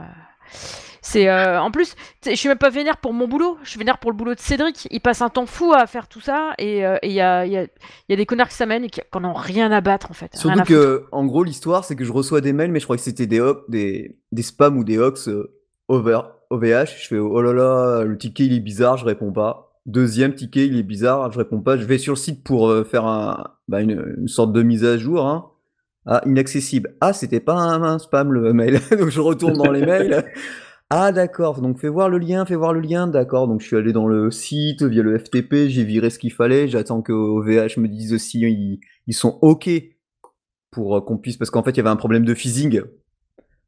C'est 1.05 1.29
euh, 1.29 1.61
en 1.61 1.69
plus, 1.69 1.95
je 2.25 2.33
suis 2.33 2.49
même 2.49 2.57
pas 2.57 2.71
vénère 2.71 2.97
pour 2.97 3.13
mon 3.13 3.27
boulot, 3.27 3.59
je 3.61 3.69
suis 3.69 3.77
vénère 3.77 3.99
pour 3.99 4.09
le 4.09 4.17
boulot 4.17 4.33
de 4.33 4.39
Cédric. 4.39 4.87
Il 4.89 5.01
passe 5.01 5.21
un 5.21 5.29
temps 5.29 5.45
fou 5.45 5.71
à 5.71 5.85
faire 5.85 6.07
tout 6.07 6.19
ça 6.19 6.53
et 6.57 6.83
euh, 6.83 6.97
il 7.03 7.11
y, 7.11 7.21
a, 7.21 7.45
y, 7.45 7.55
a, 7.55 7.67
y, 8.09 8.13
a, 8.13 8.15
des 8.15 8.25
connards 8.25 8.49
qui 8.49 8.55
s'amènent 8.55 8.83
et 8.83 8.89
qui 8.89 9.01
n'en 9.13 9.29
ont 9.29 9.33
rien 9.33 9.71
à 9.71 9.81
battre 9.81 10.09
en 10.09 10.15
fait. 10.15 10.35
Surtout 10.35 10.63
que, 10.63 11.05
en 11.11 11.23
gros, 11.27 11.43
l'histoire 11.43 11.85
c'est 11.85 11.95
que 11.95 12.03
je 12.03 12.11
reçois 12.11 12.41
des 12.41 12.53
mails, 12.53 12.71
mais 12.71 12.79
je 12.79 12.85
crois 12.85 12.97
que 12.97 13.03
c'était 13.03 13.27
des, 13.27 13.39
des, 13.69 14.17
des 14.31 14.41
spams 14.41 14.79
ou 14.79 14.83
des 14.83 14.97
hoax 14.97 15.27
euh, 15.27 15.53
over 15.89 16.21
OVH. 16.49 16.97
Je 16.99 17.07
fais 17.07 17.19
oh 17.19 17.39
là 17.39 17.53
là, 17.53 18.03
le 18.03 18.17
ticket 18.17 18.47
il 18.47 18.53
est 18.53 18.59
bizarre, 18.59 18.97
je 18.97 19.05
réponds 19.05 19.31
pas. 19.31 19.77
Deuxième 19.85 20.33
ticket, 20.33 20.65
il 20.65 20.75
est 20.75 20.83
bizarre, 20.83 21.31
je 21.31 21.37
réponds 21.37 21.61
pas. 21.61 21.77
Je 21.77 21.85
vais 21.85 21.99
sur 21.99 22.13
le 22.13 22.17
site 22.19 22.43
pour 22.43 22.73
faire 22.87 23.05
un, 23.05 23.51
bah, 23.67 23.81
une, 23.81 24.15
une, 24.17 24.27
sorte 24.27 24.53
de 24.53 24.63
mise 24.63 24.83
à 24.83 24.97
jour. 24.97 25.27
Hein. 25.27 25.51
Ah, 26.07 26.23
inaccessible. 26.25 26.95
Ah, 26.99 27.13
c'était 27.13 27.39
pas 27.39 27.53
un, 27.53 27.83
un, 27.83 27.99
spam 27.99 28.33
le 28.33 28.53
mail. 28.53 28.79
Donc 28.99 29.09
je 29.09 29.21
retourne 29.21 29.53
dans 29.53 29.71
les 29.71 29.85
mails. 29.85 30.25
Ah 30.91 31.11
d'accord, 31.11 31.61
donc 31.61 31.79
fais 31.79 31.89
voir 31.89 32.09
le 32.09 32.19
lien, 32.19 32.45
fais 32.45 32.55
voir 32.55 32.71
le 32.71 32.79
lien, 32.79 33.07
d'accord. 33.07 33.47
Donc 33.47 33.61
je 33.61 33.65
suis 33.65 33.75
allé 33.75 33.91
dans 33.91 34.07
le 34.07 34.29
site 34.29 34.83
via 34.83 35.01
le 35.01 35.17
FTP, 35.17 35.67
j'ai 35.67 35.83
viré 35.83 36.11
ce 36.11 36.19
qu'il 36.19 36.31
fallait, 36.31 36.67
j'attends 36.67 37.01
que 37.01 37.11
OVH 37.11 37.79
me 37.79 37.87
dise 37.87 38.15
si 38.17 38.79
ils, 39.07 39.13
sont 39.13 39.39
OK 39.41 39.67
pour 40.69 40.95
euh, 40.95 41.01
qu'on 41.01 41.17
puisse, 41.17 41.37
parce 41.37 41.49
qu'en 41.49 41.63
fait 41.63 41.71
il 41.71 41.77
y 41.77 41.79
avait 41.79 41.89
un 41.89 41.95
problème 41.95 42.23
de 42.23 42.35
phasing. 42.35 42.83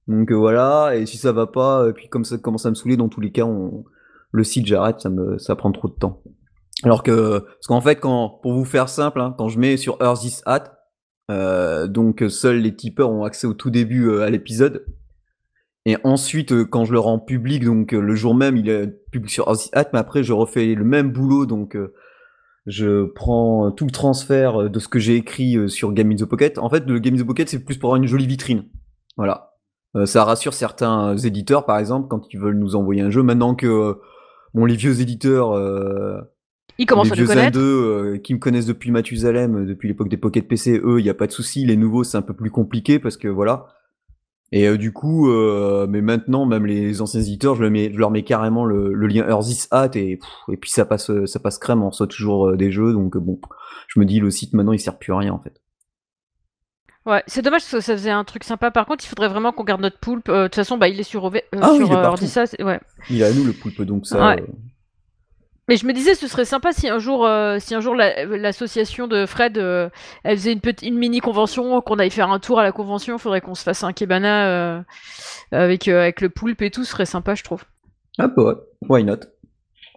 Donc 0.08 0.32
euh, 0.32 0.36
voilà, 0.36 0.96
et 0.96 1.08
si 1.08 1.18
ça 1.18 1.32
va 1.32 1.48
pas, 1.48 1.90
et 1.90 1.94
puis 1.94 2.08
comme 2.08 2.24
ça 2.24 2.38
commence 2.38 2.68
à 2.68 2.70
me 2.70 2.76
saouler, 2.76 2.98
dans 2.98 3.10
tous 3.10 3.22
les 3.22 3.32
cas, 3.32 3.48
le 4.32 4.44
site 4.44 4.68
j'arrête, 4.68 5.00
ça 5.00 5.10
me 5.10 5.56
prend 5.56 5.72
trop 5.72 5.88
de 5.88 5.96
temps. 5.96 6.22
Alors 6.84 7.02
que, 7.02 7.40
parce 7.40 7.68
qu'en 7.68 7.82
fait, 7.82 7.96
quand, 7.96 8.40
pour 8.44 8.54
vous 8.54 8.66
faire 8.66 8.90
simple, 8.90 9.22
hein, 9.22 9.34
quand 9.40 9.48
je 9.48 9.58
mets 9.58 9.78
sur 9.78 9.98
Earth 10.02 10.44
Hat, 10.46 10.78
euh, 11.32 11.88
donc 11.88 12.24
seuls 12.30 12.60
les 12.60 12.76
tipeurs 12.76 13.10
ont 13.10 13.24
accès 13.24 13.48
au 13.48 13.56
tout 13.56 13.72
début 13.72 14.20
à 14.20 14.30
l'épisode, 14.30 14.86
et 15.88 15.96
ensuite, 16.04 16.52
euh, 16.52 16.66
quand 16.66 16.84
je 16.84 16.92
le 16.92 17.00
rends 17.00 17.18
public, 17.18 17.64
donc 17.64 17.94
euh, 17.94 18.02
le 18.02 18.14
jour 18.14 18.36
même, 18.36 18.58
il 18.58 18.68
est 18.68 18.88
public 19.10 19.32
sur 19.32 19.48
Hat, 19.48 19.90
mais 19.94 20.00
après, 20.00 20.22
je 20.22 20.34
refais 20.34 20.76
le 20.76 20.84
même 20.84 21.14
boulot, 21.14 21.46
donc 21.46 21.78
euh, 21.78 21.94
je 22.66 23.06
prends 23.06 23.72
tout 23.72 23.86
le 23.86 23.92
transfert 23.92 24.70
de 24.70 24.80
ce 24.80 24.90
que 24.90 25.00
j'ai 25.00 25.16
écrit 25.16 25.70
sur 25.70 25.94
Game 25.94 26.12
in 26.12 26.16
the 26.16 26.26
Pocket. 26.26 26.58
En 26.58 26.70
fait, 26.70 26.86
le 26.86 27.00
Game 27.00 27.16
in 27.16 27.20
the 27.20 27.26
Pocket, 27.26 27.48
c'est 27.48 27.64
plus 27.64 27.78
pour 27.78 27.92
avoir 27.92 28.02
une 28.02 28.08
jolie 28.10 28.28
vitrine. 28.28 28.66
Voilà. 29.16 29.54
ça 30.04 30.26
rassure 30.26 30.54
certains 30.54 31.16
éditeurs, 31.16 31.66
par 31.66 31.80
exemple, 31.80 32.10
quand 32.10 32.34
ils 32.34 32.38
veulent 32.38 32.60
nous 32.60 32.76
envoyer 32.76 33.02
un 33.02 33.10
jeu. 33.10 33.24
Maintenant 33.24 33.56
que 33.56 33.98
bon, 34.54 34.66
les 34.66 34.76
vieux 34.76 35.00
éditeurs, 35.00 35.58
ils 36.78 36.86
commencent 36.86 37.16
les 37.16 37.24
vieux 37.24 37.32
à 37.32 37.50
deux, 37.50 38.18
qui 38.18 38.34
me 38.34 38.40
connaissent 38.40 38.66
depuis 38.66 38.92
Mathusalem, 38.92 39.66
depuis 39.66 39.88
l'époque 39.88 40.10
des 40.10 40.18
Pocket 40.18 40.46
PC, 40.46 40.82
eux, 40.84 41.00
il 41.00 41.04
n'y 41.04 41.10
a 41.10 41.14
pas 41.14 41.28
de 41.28 41.32
souci. 41.32 41.66
Les 41.66 41.78
nouveaux, 41.78 42.04
c'est 42.04 42.18
un 42.18 42.22
peu 42.22 42.34
plus 42.34 42.52
compliqué 42.52 43.00
parce 43.00 43.16
que 43.16 43.30
voilà 43.30 43.68
Et 44.54 44.66
euh, 44.68 44.78
du 44.78 44.94
coup, 44.94 45.30
euh, 45.30 45.88
mais 45.90 46.02
maintenant, 46.02 46.46
même 46.46 46.66
les 46.66 47.02
anciens 47.02 47.20
éditeurs, 47.20 47.56
je, 47.56 47.64
le 47.64 47.70
mets, 47.70 47.92
je 47.92 47.98
leur 47.98 48.12
mets 48.12 48.24
carrément 48.24 48.64
le, 48.64 48.94
le 48.94 49.08
lien 49.08 49.28
Earthis 49.28 49.68
Hat 49.72 49.92
et, 49.96 50.18
pff, 50.18 50.30
et 50.52 50.56
puis 50.58 50.70
ça 50.70 50.86
passe, 50.86 51.10
euh, 51.10 51.26
ça 51.26 51.40
passe 51.40 51.58
crème, 51.58 51.84
on 51.84 51.90
reçoit 51.90 52.08
toujours 52.08 52.48
euh, 52.48 52.56
des 52.56 52.72
jeux, 52.72 52.94
donc 52.94 53.18
euh, 53.18 53.20
bon, 53.20 53.40
je 53.88 54.00
me 54.00 54.06
dis 54.06 54.22
le 54.22 54.32
site 54.32 54.54
maintenant 54.54 54.72
il 54.72 54.80
sert 54.80 54.98
plus 54.98 55.12
à 55.12 55.18
rien 55.18 55.34
en 55.34 55.40
fait. 55.40 55.62
Ouais, 57.06 57.24
c'est 57.28 57.42
dommage 57.42 57.62
parce 57.62 57.72
que 57.72 57.80
ça 57.80 57.94
faisait 57.94 58.10
un 58.12 58.26
truc 58.26 58.44
sympa. 58.44 58.70
Par 58.70 58.86
contre, 58.86 59.06
il 59.06 59.08
faudrait 59.08 59.30
vraiment 59.30 59.54
qu'on 59.54 59.64
garde 59.64 59.80
notre 59.80 59.98
poulpe. 59.98 60.28
Euh, 60.28 60.44
De 60.44 60.48
toute 60.48 60.56
façon, 60.56 60.78
bah, 60.78 60.90
il 60.90 61.00
est 61.00 61.04
sur, 61.04 61.24
OV... 61.24 61.38
euh, 61.38 61.40
Ah 61.62 61.72
oui, 61.72 61.78
sur 61.78 61.88
il 61.88 61.94
est 62.60 62.64
ouais. 62.64 62.80
Il 63.10 63.22
est 63.22 63.24
à 63.24 63.32
nous 63.34 63.46
le 63.46 63.54
poulpe, 63.54 63.82
donc 63.84 64.06
ça. 64.06 64.28
Ouais. 64.28 64.44
Mais 65.70 65.76
je 65.76 65.86
me 65.86 65.92
disais, 65.92 66.16
ce 66.16 66.28
serait 66.28 66.46
sympa 66.46 66.72
si 66.72 66.88
un 66.88 66.98
jour, 67.00 67.26
euh, 67.26 67.58
si 67.60 67.76
un 67.76 67.82
jour 67.82 67.94
la- 67.94 68.24
l'association 68.26 69.06
de 69.08 69.26
Fred, 69.26 69.58
euh, 69.58 69.90
elle 70.24 70.38
faisait 70.38 70.54
une 70.54 70.62
petite, 70.62 70.88
une 70.88 70.98
mini 70.98 71.20
convention, 71.20 71.82
qu'on 71.82 72.00
aille 72.00 72.10
faire 72.10 72.32
un 72.32 72.40
tour 72.40 72.60
à 72.60 72.64
la 72.64 72.72
convention. 72.72 73.18
Il 73.18 73.20
faudrait 73.20 73.42
qu'on 73.42 73.56
se 73.56 73.64
fasse 73.64 73.84
un 73.84 73.92
kebana 73.92 74.48
euh, 74.48 74.82
avec 75.52 75.90
euh, 75.90 76.02
avec 76.02 76.22
le 76.22 76.30
poulpe 76.30 76.62
et 76.62 76.72
tout. 76.72 76.86
Ce 76.86 76.92
serait 76.92 77.06
sympa, 77.06 77.36
je 77.36 77.44
trouve. 77.44 77.66
Ah 78.18 78.28
bah 78.30 78.44
ouais, 78.44 78.54
why 78.88 79.04
not? 79.04 79.18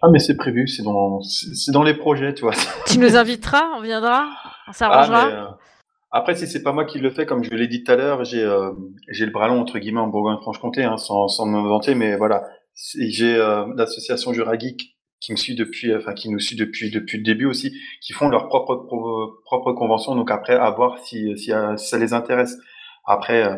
Ah, 0.03 0.07
mais 0.11 0.19
c'est 0.19 0.35
prévu, 0.35 0.67
c'est 0.67 0.83
dans, 0.83 1.21
c'est 1.21 1.71
dans 1.71 1.83
les 1.83 1.93
projets, 1.93 2.33
tu 2.33 2.41
vois. 2.41 2.53
Tu 2.87 2.97
nous 2.97 3.15
inviteras, 3.15 3.63
on 3.77 3.81
viendra, 3.81 4.25
on 4.67 4.71
Ah, 4.71 4.73
s'arrangera. 4.73 5.27
euh, 5.27 5.45
après, 6.11 6.35
si 6.35 6.47
c'est 6.47 6.63
pas 6.63 6.73
moi 6.73 6.83
qui 6.83 6.99
le 6.99 7.11
fais, 7.11 7.25
comme 7.25 7.43
je 7.45 7.51
l'ai 7.51 7.67
dit 7.67 7.83
tout 7.85 7.91
à 7.93 7.95
l'heure, 7.95 8.25
j'ai 8.25 8.43
euh, 8.43 8.71
j'ai 9.07 9.25
le 9.25 9.31
bras 9.31 9.47
long 9.47 9.61
entre 9.61 9.79
guillemets 9.79 10.01
en 10.01 10.07
Bourgogne-Franche-Comté, 10.07 10.83
hein, 10.83 10.97
sans 10.97 11.29
sans 11.29 11.45
me 11.45 11.61
vanter, 11.69 11.95
mais 11.95 12.17
voilà, 12.17 12.43
j'ai 12.75 13.35
euh, 13.37 13.65
l'association 13.77 14.33
Jura 14.33 14.57
Geek 14.57 14.97
qui 15.21 15.31
me 15.31 15.37
suit 15.37 15.55
depuis, 15.55 15.95
enfin 15.95 16.13
qui 16.13 16.29
nous 16.29 16.39
suit 16.39 16.55
depuis 16.57 16.91
depuis 16.91 17.17
le 17.19 17.23
début 17.23 17.45
aussi, 17.45 17.71
qui 18.01 18.13
font 18.13 18.29
leur 18.29 18.47
propre 18.49 18.75
pro- 18.75 19.33
propre 19.45 19.71
convention. 19.73 20.15
Donc 20.15 20.31
après, 20.31 20.55
à 20.55 20.69
voir 20.71 20.99
si 20.99 21.37
si, 21.37 21.53
euh, 21.53 21.77
si 21.77 21.87
ça 21.89 21.97
les 21.99 22.13
intéresse. 22.13 22.57
Après, 23.05 23.43
euh, 23.45 23.57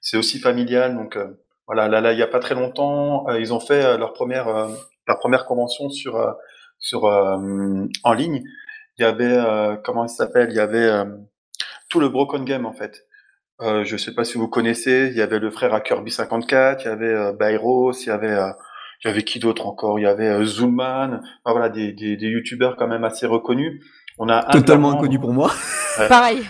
c'est 0.00 0.16
aussi 0.18 0.38
familial, 0.40 0.96
donc 0.96 1.16
euh, 1.16 1.28
voilà. 1.66 1.88
Là, 1.88 2.00
là, 2.00 2.12
il 2.12 2.18
y 2.18 2.22
a 2.22 2.26
pas 2.26 2.40
très 2.40 2.54
longtemps, 2.54 3.26
euh, 3.28 3.40
ils 3.40 3.52
ont 3.54 3.60
fait 3.60 3.84
euh, 3.84 3.96
leur 3.98 4.12
première 4.12 4.48
euh, 4.48 4.68
leur 5.08 5.18
première 5.18 5.46
convention 5.46 5.88
sur 5.90 6.16
euh, 6.16 6.32
sur 6.78 7.06
euh, 7.06 7.86
en 8.04 8.12
ligne. 8.12 8.42
Il 8.98 9.02
y 9.02 9.04
avait 9.06 9.24
euh, 9.36 9.76
comment 9.84 10.04
il 10.04 10.08
s'appelle? 10.10 10.48
Il 10.50 10.56
y 10.56 10.60
avait 10.60 10.86
euh, 10.86 11.04
tout 11.88 12.00
le 12.00 12.08
Broken 12.08 12.44
Game 12.44 12.66
en 12.66 12.72
fait. 12.72 13.06
Euh, 13.62 13.84
je 13.84 13.96
sais 13.96 14.14
pas 14.14 14.24
si 14.24 14.38
vous 14.38 14.48
connaissez, 14.48 15.08
il 15.12 15.16
y 15.16 15.22
avait 15.22 15.38
le 15.38 15.50
frère 15.50 15.74
à 15.74 15.80
Kirby 15.80 16.10
54, 16.10 16.82
il 16.84 16.88
y 16.88 16.90
avait 16.90 17.06
euh, 17.14 17.32
Byros, 17.32 17.92
il 18.04 18.08
y 18.08 18.10
avait 18.10 18.30
euh, 18.32 18.50
il 19.04 19.08
y 19.08 19.10
avait 19.10 19.22
qui 19.24 19.38
d'autre 19.38 19.66
encore? 19.66 19.98
Il 19.98 20.02
y 20.02 20.06
avait 20.06 20.28
euh, 20.28 20.44
Zoolman, 20.44 21.20
enfin, 21.44 21.52
voilà 21.52 21.68
des, 21.68 21.92
des, 21.92 22.16
des 22.16 22.26
youtubeurs 22.28 22.76
quand 22.76 22.88
même 22.88 23.04
assez 23.04 23.26
reconnus. 23.26 23.82
On 24.18 24.28
a 24.28 24.42
Totalement 24.44 24.92
inconnu 24.92 25.18
pour 25.18 25.32
moi. 25.32 25.50
Pareil. 26.08 26.42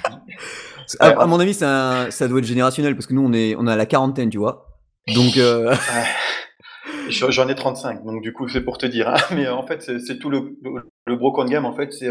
À, 1.00 1.26
mon 1.26 1.40
avis, 1.40 1.54
c'est 1.54 1.64
un- 1.64 2.10
ça 2.10 2.28
doit 2.28 2.38
être 2.40 2.44
générationnel 2.44 2.94
parce 2.94 3.06
que 3.06 3.14
nous 3.14 3.24
on 3.26 3.32
est, 3.32 3.56
on 3.58 3.66
est 3.66 3.72
à 3.72 3.76
la 3.76 3.86
quarantaine, 3.86 4.28
tu 4.30 4.38
vois. 4.38 4.66
Donc 5.14 5.36
euh, 5.38 5.74
J'en 7.08 7.30
j'en 7.30 7.48
ai 7.48 7.54
35, 7.54 8.04
donc 8.04 8.22
du 8.22 8.32
coup 8.32 8.48
c'est 8.48 8.62
pour 8.62 8.78
te 8.78 8.86
dire. 8.86 9.08
hein. 9.08 9.16
Mais 9.34 9.46
euh, 9.46 9.54
en 9.54 9.66
fait 9.66 9.82
c'est 9.82 9.98
c'est 9.98 10.18
tout 10.18 10.30
le, 10.30 10.56
le, 10.62 10.70
le 11.06 11.16
Broken 11.16 11.46
Game 11.48 11.64
en 11.64 11.74
fait 11.74 11.92
c'est 11.92 12.10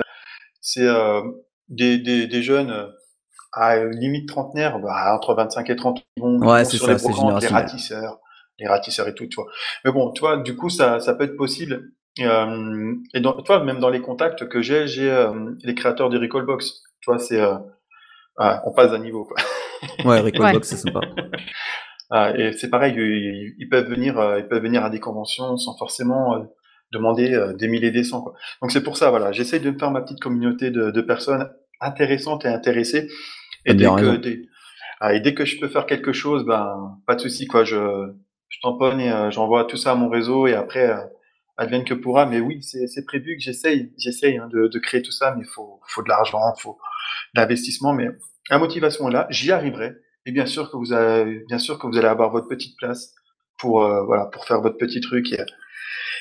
c'est 0.62 0.86
euh, 0.88 1.22
des, 1.70 1.98
des, 2.00 2.28
des 2.28 2.42
jeunes 2.44 2.70
euh, 2.72 2.88
à 3.54 3.84
limite 3.86 4.28
trentenaire, 4.28 4.80
bah, 4.80 5.14
entre 5.16 5.36
25 5.36 5.70
et 5.70 5.76
30 5.76 5.98
qui 6.00 6.22
vont, 6.22 6.40
Ouais, 6.40 6.66
sur 6.66 6.86
ça, 6.86 6.94
les 6.94 6.98
c'est 6.98 7.04
brocantes, 7.08 7.42
les 7.42 7.48
générationnel. 7.48 7.64
ratisseurs, 7.66 8.18
les 8.64 8.70
ratisseurs 8.70 9.08
et 9.08 9.14
tout, 9.14 9.28
tu 9.28 9.36
vois. 9.36 9.48
Mais 9.86 9.92
bon, 9.92 10.12
tu 10.12 10.22
vois, 10.22 10.38
du 10.38 10.56
coup 10.56 10.70
ça 10.70 11.00
ça 11.00 11.14
peut 11.14 11.26
être 11.26 11.36
possible. 11.38 11.92
Euh, 12.20 12.96
et 13.14 13.20
dans, 13.20 13.34
tu 13.42 13.48
vois, 13.48 13.64
même 13.64 13.80
dans 13.80 13.90
les 13.90 14.02
contacts 14.02 14.48
que 14.48 14.62
j'ai, 14.62 14.88
j'ai 14.88 15.10
euh, 15.12 15.52
les 15.64 15.76
créateurs 15.76 16.10
du 16.10 16.18
Recallbox. 16.18 16.84
Tu 17.02 17.12
vois, 17.12 17.20
c'est 17.20 17.42
euh, 17.42 17.56
ouais, 18.40 18.56
on 18.66 18.72
passe 18.72 18.92
d'un 18.92 19.00
niveau 19.00 19.26
quoi. 19.26 19.38
ouais, 20.06 20.20
Recall 20.20 20.42
Ouais. 20.46 20.54
Box, 20.54 20.70
c'est 20.70 20.78
sympa. 20.78 21.02
Ah, 22.10 22.32
et 22.38 22.54
c'est 22.54 22.70
pareil, 22.70 22.94
ils, 22.96 23.56
ils 23.58 23.70
peuvent 23.70 23.90
venir, 23.90 24.16
ils 24.38 24.48
peuvent 24.48 24.62
venir 24.62 24.84
à 24.84 24.90
des 24.90 25.00
conventions 25.00 25.58
sans 25.58 25.76
forcément 25.78 26.48
demander 26.92 27.54
des 27.58 27.68
milliers 27.68 27.90
des 27.90 28.04
cents. 28.04 28.22
Quoi. 28.22 28.34
Donc 28.62 28.72
c'est 28.72 28.84
pour 28.84 28.98
ça, 28.98 29.10
voilà, 29.10 29.32
j'essaye 29.32 29.60
de 29.60 29.72
me 29.72 29.80
faire 29.80 29.90
ma 29.90 30.02
petite 30.02 30.20
communauté 30.20 30.70
de, 30.70 30.92
de 30.92 31.02
personnes 31.02 31.50
intéressantes 31.82 32.46
et 32.46 32.50
intéressées. 32.50 33.08
Et 33.66 33.74
dès 33.74 33.86
que, 33.88 34.18
dès, 34.18 34.44
ah, 35.00 35.14
et 35.14 35.20
dès 35.20 35.34
que 35.34 35.44
je 35.44 35.60
peux 35.60 35.68
faire 35.68 35.86
quelque 35.86 36.14
chose, 36.14 36.46
ben 36.46 36.98
pas 37.06 37.16
de 37.16 37.22
souci, 37.22 37.46
quoi. 37.46 37.64
Je, 37.64 38.14
je 38.54 38.60
tamponne 38.62 39.00
et 39.00 39.12
euh, 39.12 39.32
j'envoie 39.32 39.66
tout 39.66 39.78
ça 39.78 39.92
à 39.92 39.96
mon 39.96 40.10
réseau 40.10 40.46
et 40.46 40.54
après, 40.54 40.88
euh, 40.90 41.02
advienne 41.58 41.84
que 41.84 41.96
pourra. 41.96 42.28
Mais 42.28 42.40
oui, 42.40 42.62
c'est 42.62 43.06
prévu 43.06 43.36
que 43.36 43.42
j'essaye, 43.42 43.92
j'essaye 43.98 44.38
hein, 44.38 44.48
de, 44.54 44.68
de 44.68 44.80
créer 44.80 45.02
tout 45.02 45.12
ça, 45.12 45.34
mais 45.36 45.42
il 45.44 45.48
faut, 45.48 45.82
faut 45.88 46.04
de 46.04 46.10
l'argent, 46.10 46.40
faut 46.60 46.78
de 47.34 47.42
l'investissement. 47.42 47.94
Mais 47.94 48.10
la 48.52 48.60
motivation 48.60 49.10
est 49.10 49.14
là, 49.14 49.26
j'y 49.32 49.52
arriverai. 49.52 49.94
Et 50.28 50.32
bien 50.32 50.46
sûr 50.46 50.70
que 50.70 50.78
vous 50.78 50.94
avez, 50.94 51.44
bien 51.48 51.58
sûr 51.58 51.80
que 51.80 51.88
vous 51.88 51.98
allez 51.98 52.08
avoir 52.08 52.30
votre 52.30 52.48
petite 52.48 52.78
place 52.78 53.16
pour, 53.58 53.84
euh, 53.84 54.04
voilà, 54.06 54.26
pour 54.28 54.46
faire 54.46 54.62
votre 54.62 54.78
petit 54.78 55.02
truc 55.02 55.34
et, 55.34 55.44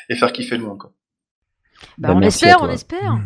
et 0.08 0.16
faire 0.16 0.32
kiffer 0.32 0.56
le 0.56 0.64
monde. 0.64 0.78
Quoi. 0.78 0.92
Bah, 1.98 2.08
Bah, 2.08 2.14
on 2.16 2.22
espère, 2.22 2.62
on 2.62 2.70
espère. 2.70 3.18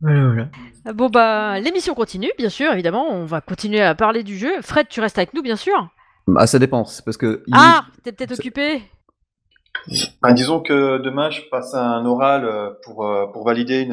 Voilà, 0.00 0.24
voilà. 0.26 0.48
Ah, 0.84 0.92
Bon 0.92 1.08
bah 1.08 1.60
l'émission 1.60 1.94
continue, 1.94 2.32
bien 2.36 2.48
sûr, 2.48 2.72
évidemment. 2.72 3.08
On 3.08 3.24
va 3.24 3.40
continuer 3.40 3.80
à 3.80 3.94
parler 3.94 4.24
du 4.24 4.36
jeu. 4.36 4.60
Fred, 4.60 4.88
tu 4.88 5.00
restes 5.00 5.18
avec 5.18 5.32
nous, 5.32 5.42
bien 5.42 5.54
sûr. 5.54 5.88
Ah, 6.36 6.46
ça 6.46 6.58
dépend, 6.58 6.84
c'est 6.84 7.04
parce 7.04 7.16
que. 7.16 7.42
il- 7.46 7.54
Ah, 7.56 7.84
t'es 8.02 8.12
peut-être 8.12 8.32
occupé. 8.38 8.82
Ben, 10.22 10.32
disons 10.34 10.60
que 10.60 10.98
demain, 10.98 11.30
je 11.30 11.40
passe 11.50 11.74
un 11.74 12.04
oral 12.04 12.44
euh, 12.44 12.70
pour, 12.84 13.06
euh, 13.06 13.26
pour 13.32 13.44
valider 13.44 13.80
une, 13.80 13.92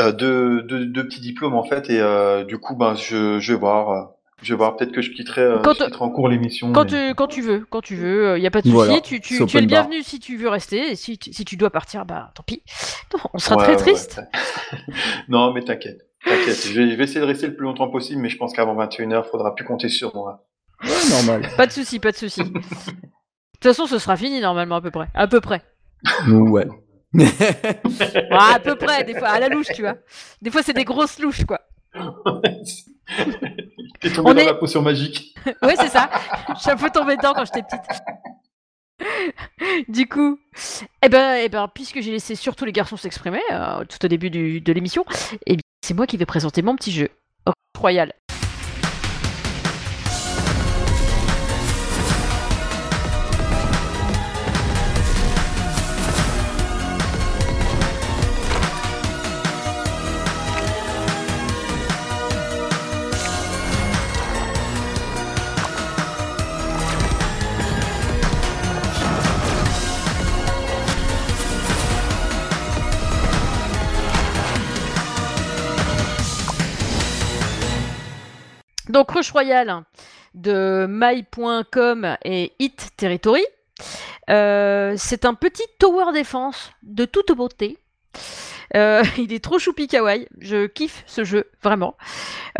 euh, 0.00 0.12
deux, 0.12 0.62
deux, 0.62 0.86
deux 0.86 1.04
petits 1.06 1.20
diplômes 1.20 1.54
en 1.54 1.64
fait, 1.64 1.90
et 1.90 2.00
euh, 2.00 2.44
du 2.44 2.58
coup, 2.58 2.74
ben, 2.76 2.94
je, 2.94 3.38
je 3.38 3.52
vais 3.52 3.58
voir. 3.58 4.12
Je 4.40 4.52
vais 4.54 4.56
voir, 4.56 4.76
peut-être 4.76 4.92
que 4.92 5.02
je 5.02 5.10
quitterai, 5.10 5.48
Quand 5.64 5.72
je 5.72 5.78
te- 5.80 5.84
quitterai 5.86 6.04
en 6.04 6.10
cours 6.10 6.28
l'émission. 6.28 6.72
Quand 6.72 6.92
mais- 6.92 7.12
quand 7.16 7.26
tu 7.26 7.42
veux, 7.42 7.66
quand 7.68 7.80
tu 7.80 7.96
veux, 7.96 8.38
il 8.38 8.42
y 8.42 8.46
a 8.46 8.52
pas 8.52 8.60
de 8.60 8.66
souci. 8.66 8.72
Voilà, 8.72 9.00
tu, 9.00 9.20
tu, 9.20 9.44
tu 9.44 9.56
es 9.56 9.60
le 9.60 9.66
bienvenu 9.66 10.00
si 10.04 10.20
tu 10.20 10.36
veux 10.36 10.48
rester. 10.48 10.92
Et 10.92 10.94
si, 10.96 11.18
tu- 11.18 11.32
si 11.32 11.44
tu 11.44 11.56
dois 11.56 11.70
partir, 11.70 12.04
bah 12.06 12.30
tant 12.36 12.44
pis. 12.44 12.62
Non, 13.12 13.18
on 13.34 13.38
sera 13.38 13.56
Ouais, 13.56 13.64
très 13.64 13.76
triste. 13.76 14.20
ouais. 14.20 14.94
non, 15.28 15.52
mais 15.52 15.62
t'inquiète. 15.64 16.06
T'inquiète, 16.24 16.66
je 16.68 16.72
vais, 16.72 16.88
je 16.90 16.94
vais 16.94 17.02
essayer 17.04 17.20
de 17.20 17.24
rester 17.26 17.48
le 17.48 17.56
plus 17.56 17.64
longtemps 17.64 17.88
possible, 17.90 18.20
mais 18.20 18.28
je 18.28 18.36
pense 18.36 18.52
qu'avant 18.52 18.76
21h, 18.76 19.24
faudra 19.28 19.56
plus 19.56 19.64
compter 19.64 19.88
sur 19.88 20.14
moi. 20.14 20.46
Ouais, 20.82 21.10
normal. 21.10 21.48
Pas 21.56 21.66
de 21.66 21.72
souci, 21.72 21.98
pas 21.98 22.12
de 22.12 22.16
souci. 22.16 22.42
De 22.44 22.50
toute 22.50 23.62
façon, 23.62 23.86
ce 23.86 23.98
sera 23.98 24.16
fini 24.16 24.40
normalement 24.40 24.76
à 24.76 24.80
peu 24.80 24.90
près. 24.90 25.08
À 25.14 25.26
peu 25.26 25.40
près. 25.40 25.62
ouais. 26.28 26.68
Ouais, 27.14 27.24
à 28.30 28.60
peu 28.60 28.76
près, 28.76 29.02
des 29.04 29.14
fois, 29.18 29.28
à 29.28 29.40
la 29.40 29.48
louche, 29.48 29.68
tu 29.74 29.82
vois. 29.82 29.96
Des 30.42 30.50
fois, 30.50 30.62
c'est 30.62 30.74
des 30.74 30.84
grosses 30.84 31.18
louches, 31.18 31.44
quoi. 31.44 31.60
T'es 34.00 34.10
tombé 34.12 34.30
On 34.30 34.34
dans 34.34 34.40
est- 34.40 34.44
la 34.46 34.54
potion 34.54 34.82
magique. 34.82 35.34
Ouais, 35.62 35.74
c'est 35.76 35.88
ça. 35.88 36.10
Je 36.54 36.60
suis 36.60 36.70
un 36.70 36.76
peu 36.76 36.90
tombée 36.90 37.16
dedans 37.16 37.32
quand 37.34 37.44
j'étais 37.46 37.62
petite. 37.62 37.80
Du 39.88 40.06
coup, 40.08 40.38
eh 41.02 41.08
ben, 41.08 41.40
eh 41.42 41.48
ben, 41.48 41.68
puisque 41.72 42.00
j'ai 42.00 42.10
laissé 42.12 42.34
surtout 42.34 42.64
les 42.64 42.72
garçons 42.72 42.96
s'exprimer 42.96 43.40
euh, 43.52 43.84
tout 43.84 44.04
au 44.04 44.08
début 44.08 44.28
du- 44.30 44.60
de 44.60 44.72
l'émission, 44.72 45.04
eh 45.46 45.54
bien, 45.54 45.62
c'est 45.84 45.94
moi 45.94 46.06
qui 46.06 46.16
vais 46.16 46.26
présenter 46.26 46.62
mon 46.62 46.76
petit 46.76 46.92
jeu. 46.92 47.08
Royal. 47.78 48.12
Donc 78.88 79.10
Rush 79.10 79.32
Royale 79.32 79.84
de 80.34 80.86
my.com 80.88 82.16
et 82.24 82.52
Hit 82.58 82.90
Territory. 82.96 83.44
Euh, 84.30 84.94
c'est 84.96 85.24
un 85.24 85.34
petit 85.34 85.64
tower 85.78 86.12
défense 86.12 86.72
de 86.82 87.04
toute 87.04 87.32
beauté. 87.32 87.78
Euh, 88.76 89.02
il 89.18 89.32
est 89.32 89.42
trop 89.42 89.58
choupi 89.58 89.88
kawaii. 89.88 90.26
Je 90.38 90.66
kiffe 90.66 91.02
ce 91.06 91.24
jeu, 91.24 91.50
vraiment. 91.62 91.96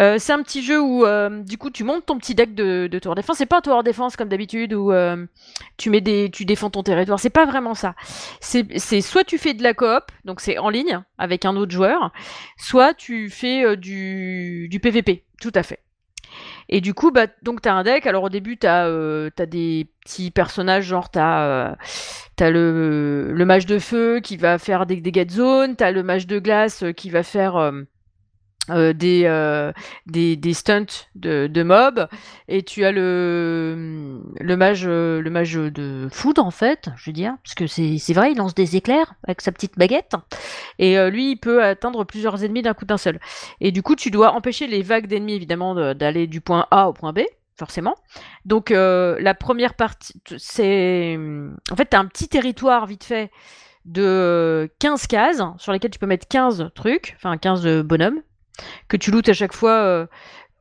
Euh, 0.00 0.16
c'est 0.18 0.32
un 0.32 0.42
petit 0.42 0.62
jeu 0.62 0.80
où, 0.80 1.04
du 1.44 1.58
coup, 1.58 1.70
tu 1.70 1.84
montes 1.84 2.06
ton 2.06 2.18
petit 2.18 2.34
deck 2.34 2.54
de, 2.54 2.88
de 2.90 2.98
tower 2.98 3.14
défense. 3.14 3.38
C'est 3.38 3.46
pas 3.46 3.58
un 3.58 3.62
tower 3.62 3.82
défense 3.82 4.16
comme 4.16 4.28
d'habitude 4.28 4.74
où 4.74 4.92
tu 5.76 5.90
mets 5.90 6.00
des, 6.00 6.30
tu 6.30 6.44
défends 6.44 6.70
ton 6.70 6.82
territoire. 6.82 7.20
C'est 7.20 7.30
pas 7.30 7.46
vraiment 7.46 7.74
ça. 7.74 7.94
C'est 8.40 9.00
soit 9.00 9.24
tu 9.24 9.38
fais 9.38 9.54
de 9.54 9.62
la 9.62 9.74
coop, 9.74 10.04
donc 10.24 10.40
c'est 10.40 10.58
en 10.58 10.68
ligne 10.68 11.00
avec 11.18 11.44
un 11.44 11.56
autre 11.56 11.72
joueur, 11.72 12.12
soit 12.56 12.94
tu 12.94 13.30
fais 13.30 13.76
du, 13.76 14.68
du 14.70 14.80
PVP. 14.80 15.24
Tout 15.40 15.52
à 15.54 15.62
fait. 15.62 15.80
Et 16.68 16.80
du 16.80 16.94
coup, 16.94 17.10
bah, 17.10 17.26
donc 17.42 17.62
t'as 17.62 17.72
un 17.72 17.82
deck. 17.82 18.06
Alors 18.06 18.24
au 18.24 18.28
début, 18.28 18.58
t'as 18.58 18.86
euh, 18.86 19.30
des 19.38 19.90
petits 20.04 20.30
personnages, 20.30 20.84
genre 20.84 21.10
t'as 21.10 21.42
euh, 21.46 21.74
le, 22.40 23.32
le 23.32 23.44
mage 23.44 23.66
de 23.66 23.78
feu 23.78 24.20
qui 24.20 24.36
va 24.36 24.58
faire 24.58 24.86
des 24.86 25.00
dégâts 25.00 25.26
de 25.26 25.32
zone, 25.32 25.76
t'as 25.76 25.90
le 25.90 26.02
mage 26.02 26.26
de 26.26 26.38
glace 26.38 26.82
euh, 26.84 26.92
qui 26.92 27.10
va 27.10 27.22
faire 27.22 27.72
euh, 28.70 28.92
des, 28.92 29.22
euh, 29.24 29.72
des, 30.06 30.36
des 30.36 30.52
stunts 30.52 31.06
de, 31.14 31.46
de 31.46 31.62
mobs 31.62 32.08
et 32.48 32.62
tu 32.62 32.84
as 32.84 32.92
le 32.92 34.20
le 34.38 34.56
mage 34.56 34.84
euh, 34.86 35.20
le 35.20 35.30
mage 35.30 35.54
de 35.54 36.08
foudre 36.12 36.44
en 36.44 36.50
fait 36.50 36.88
je 36.96 37.10
veux 37.10 37.14
dire 37.14 37.34
parce 37.42 37.54
que 37.54 37.66
c'est 37.66 38.12
vrai 38.12 38.32
il 38.32 38.36
lance 38.38 38.54
des 38.54 38.76
éclairs 38.76 39.14
avec 39.26 39.40
sa 39.40 39.52
petite 39.52 39.78
baguette. 39.78 40.12
Et 40.78 40.96
lui 41.10 41.32
il 41.32 41.36
peut 41.36 41.62
atteindre 41.64 42.04
plusieurs 42.04 42.44
ennemis 42.44 42.62
d'un 42.62 42.74
coup 42.74 42.84
d'un 42.84 42.98
seul. 42.98 43.18
Et 43.60 43.72
du 43.72 43.82
coup 43.82 43.96
tu 43.96 44.10
dois 44.10 44.32
empêcher 44.32 44.66
les 44.66 44.82
vagues 44.82 45.06
d'ennemis 45.06 45.34
évidemment 45.34 45.74
de- 45.74 45.92
d'aller 45.92 46.26
du 46.26 46.40
point 46.40 46.66
A 46.70 46.88
au 46.88 46.92
point 46.92 47.12
B 47.12 47.20
forcément. 47.56 47.94
Donc 48.44 48.70
la 48.70 49.34
première 49.34 49.74
partie 49.74 50.20
c'est 50.36 51.18
en 51.70 51.76
fait 51.76 51.94
as 51.94 51.98
un 51.98 52.06
petit 52.06 52.28
territoire 52.28 52.86
vite 52.86 53.04
fait 53.04 53.30
de 53.84 54.70
15 54.80 55.06
cases 55.06 55.42
sur 55.56 55.72
lesquelles 55.72 55.90
tu 55.90 55.98
peux 55.98 56.06
mettre 56.06 56.28
15 56.28 56.70
trucs 56.74 57.14
enfin 57.16 57.36
15 57.38 57.82
bonhommes 57.82 58.20
que 58.88 58.96
tu 58.96 59.10
lootes 59.10 59.28
à 59.28 59.32
chaque 59.34 59.52
fois. 59.54 59.72
euh, 59.72 60.06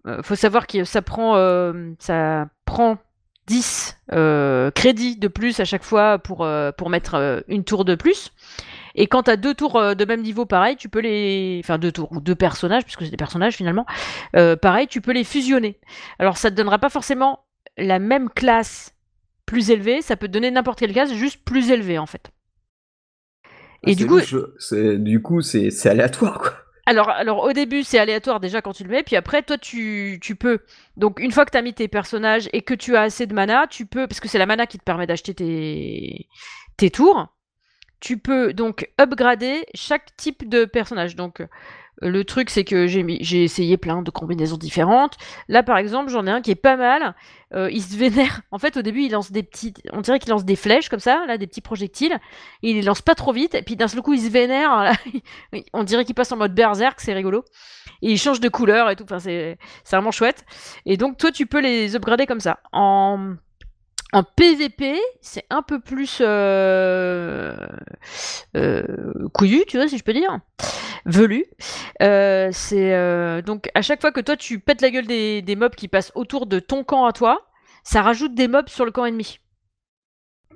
euh, 0.07 0.23
faut 0.23 0.35
savoir 0.35 0.67
que 0.67 0.83
ça 0.85 1.01
prend, 1.01 1.37
euh, 1.37 1.91
ça 1.99 2.47
prend 2.65 2.97
10 3.47 3.97
euh, 4.13 4.71
crédits 4.71 5.17
de 5.17 5.27
plus 5.27 5.59
à 5.59 5.65
chaque 5.65 5.83
fois 5.83 6.19
pour, 6.19 6.45
euh, 6.45 6.71
pour 6.71 6.89
mettre 6.89 7.15
euh, 7.15 7.41
une 7.47 7.63
tour 7.63 7.85
de 7.85 7.95
plus. 7.95 8.31
Et 8.95 9.07
quand 9.07 9.23
tu 9.23 9.31
as 9.31 9.37
deux 9.37 9.53
tours 9.53 9.95
de 9.95 10.05
même 10.05 10.21
niveau, 10.21 10.45
pareil, 10.45 10.75
tu 10.75 10.89
peux 10.89 10.99
les. 10.99 11.61
Enfin, 11.63 11.77
deux 11.77 11.91
tours, 11.91 12.11
ou 12.11 12.19
deux 12.21 12.35
personnages, 12.35 12.83
puisque 12.83 13.03
c'est 13.03 13.11
des 13.11 13.17
personnages 13.17 13.55
finalement. 13.55 13.85
pareil, 14.61 14.87
tu 14.87 15.01
peux 15.01 15.11
les 15.13 15.23
fusionner. 15.23 15.79
Alors, 16.19 16.37
ça 16.37 16.49
te 16.51 16.55
donnera 16.55 16.79
pas 16.79 16.89
forcément 16.89 17.39
la 17.77 17.99
même 17.99 18.29
classe 18.29 18.93
plus 19.45 19.71
élevée, 19.71 20.01
ça 20.01 20.15
peut 20.17 20.27
te 20.27 20.33
donner 20.33 20.51
n'importe 20.51 20.79
quelle 20.79 20.93
classe, 20.93 21.13
juste 21.13 21.43
plus 21.45 21.71
élevée 21.71 21.99
en 21.99 22.05
fait. 22.05 22.31
Et 23.83 23.93
Ah, 23.93 23.95
du 23.95 24.05
c'est 24.05 24.07
coup, 24.07 24.19
du 24.99 25.21
coup, 25.21 25.41
c'est 25.41 25.85
aléatoire, 25.87 26.39
quoi. 26.39 26.53
Alors, 26.88 27.09
alors 27.09 27.43
au 27.43 27.51
début, 27.51 27.83
c'est 27.83 27.99
aléatoire 27.99 28.39
déjà 28.39 28.61
quand 28.61 28.71
tu 28.71 28.85
le 28.85 28.89
mets, 28.89 29.03
puis 29.03 29.17
après, 29.17 29.43
toi, 29.43 29.57
tu, 29.57 30.19
tu 30.21 30.38
peux. 30.38 30.59
Donc, 30.95 31.19
une 31.19 31.33
fois 31.33 31.43
que 31.43 31.51
tu 31.51 31.57
as 31.57 31.61
mis 31.61 31.73
tes 31.73 31.89
personnages 31.89 32.47
et 32.53 32.61
que 32.61 32.73
tu 32.73 32.95
as 32.95 33.01
assez 33.01 33.27
de 33.27 33.33
mana, 33.33 33.67
tu 33.67 33.85
peux. 33.85 34.07
Parce 34.07 34.21
que 34.21 34.29
c'est 34.29 34.38
la 34.38 34.45
mana 34.45 34.67
qui 34.67 34.79
te 34.79 34.85
permet 34.85 35.05
d'acheter 35.05 35.33
tes, 35.33 36.29
tes 36.77 36.89
tours. 36.89 37.27
Tu 37.99 38.17
peux 38.17 38.53
donc 38.53 38.89
upgrader 39.01 39.65
chaque 39.73 40.15
type 40.15 40.47
de 40.47 40.63
personnage. 40.63 41.17
Donc, 41.17 41.45
le 42.01 42.23
truc, 42.23 42.49
c'est 42.49 42.63
que 42.63 42.85
j'ai 42.87 43.43
essayé 43.43 43.77
plein 43.77 44.01
de 44.01 44.11
combinaisons 44.11 44.57
différentes. 44.57 45.17
Là, 45.47 45.63
par 45.63 45.77
exemple, 45.77 46.09
j'en 46.09 46.27
ai 46.27 46.31
un 46.31 46.41
qui 46.41 46.51
est 46.51 46.55
pas 46.55 46.75
mal. 46.75 47.15
Euh, 47.53 47.69
il 47.71 47.81
se 47.81 47.95
vénère. 47.97 48.41
En 48.51 48.59
fait, 48.59 48.77
au 48.77 48.81
début, 48.81 49.03
il 49.03 49.11
lance 49.11 49.31
des 49.31 49.43
petits. 49.43 49.73
On 49.93 50.01
dirait 50.01 50.19
qu'il 50.19 50.29
lance 50.29 50.45
des 50.45 50.55
flèches 50.55 50.89
comme 50.89 50.99
ça, 50.99 51.25
là, 51.27 51.37
des 51.37 51.47
petits 51.47 51.61
projectiles. 51.61 52.19
Il 52.61 52.75
les 52.75 52.81
lance 52.81 53.01
pas 53.01 53.15
trop 53.15 53.33
vite. 53.33 53.55
Et 53.55 53.61
puis 53.61 53.75
d'un 53.75 53.87
seul 53.87 54.01
coup, 54.01 54.13
il 54.13 54.21
se 54.21 54.29
vénère. 54.29 54.93
On 55.73 55.83
dirait 55.83 56.05
qu'il 56.05 56.15
passe 56.15 56.31
en 56.31 56.37
mode 56.37 56.53
berserk, 56.53 56.99
c'est 56.99 57.13
rigolo. 57.13 57.43
Et 58.01 58.11
il 58.11 58.17
change 58.17 58.39
de 58.39 58.49
couleur 58.49 58.89
et 58.89 58.95
tout, 58.95 59.03
enfin, 59.03 59.19
c'est 59.19 59.57
vraiment 59.89 60.11
chouette. 60.11 60.45
Et 60.85 60.97
donc, 60.97 61.17
toi, 61.17 61.31
tu 61.31 61.45
peux 61.45 61.59
les 61.59 61.95
upgrader 61.95 62.25
comme 62.25 62.39
ça. 62.39 62.59
En, 62.71 63.35
en 64.13 64.23
PVP, 64.23 64.99
c'est 65.21 65.45
un 65.49 65.61
peu 65.61 65.79
plus 65.79 66.19
euh, 66.21 67.55
euh, 68.55 68.83
couillu, 69.33 69.63
tu 69.67 69.77
vois, 69.77 69.87
si 69.87 69.97
je 69.97 70.03
peux 70.03 70.13
dire. 70.13 70.39
Velu. 71.08 71.45
Euh, 72.01 72.49
c'est 72.51 72.93
euh, 72.93 73.41
donc 73.41 73.70
à 73.74 73.82
chaque 73.82 74.01
fois 74.01 74.12
que 74.12 74.20
toi 74.20 74.36
tu 74.38 74.60
pètes 74.60 74.82
la 74.82 74.91
gueule 74.91 75.08
des, 75.08 75.41
des 75.41 75.55
mobs 75.55 75.74
qui 75.74 75.88
passent 75.88 76.12
autour 76.16 76.45
de 76.45 76.60
ton 76.60 76.84
camp 76.84 77.05
à 77.05 77.14
toi, 77.14 77.47
ça 77.84 78.01
rajoute 78.01 78.36
des 78.36 78.47
mobs 78.47 78.68
sur 78.70 78.86
le 78.86 78.91
camp 78.91 79.05
ennemi. 79.05 79.39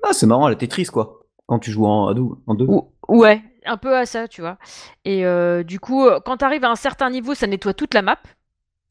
Ah, 0.03 0.13
c'est 0.13 0.25
marrant, 0.25 0.47
la 0.49 0.55
Tetris, 0.55 0.85
quoi. 0.85 1.19
Quand 1.47 1.59
tu 1.59 1.71
joues 1.71 1.85
en, 1.85 2.11
en 2.47 2.53
deux. 2.55 2.65
Ou- 2.65 2.91
ouais, 3.07 3.41
un 3.65 3.77
peu 3.77 3.95
à 3.95 4.05
ça, 4.05 4.27
tu 4.27 4.41
vois. 4.41 4.57
Et 5.05 5.25
euh, 5.25 5.63
du 5.63 5.79
coup, 5.79 6.07
quand 6.25 6.37
tu 6.37 6.45
arrives 6.45 6.63
à 6.65 6.69
un 6.69 6.75
certain 6.75 7.09
niveau, 7.09 7.33
ça 7.35 7.47
nettoie 7.47 7.73
toute 7.73 7.93
la 7.93 8.01
map. 8.01 8.19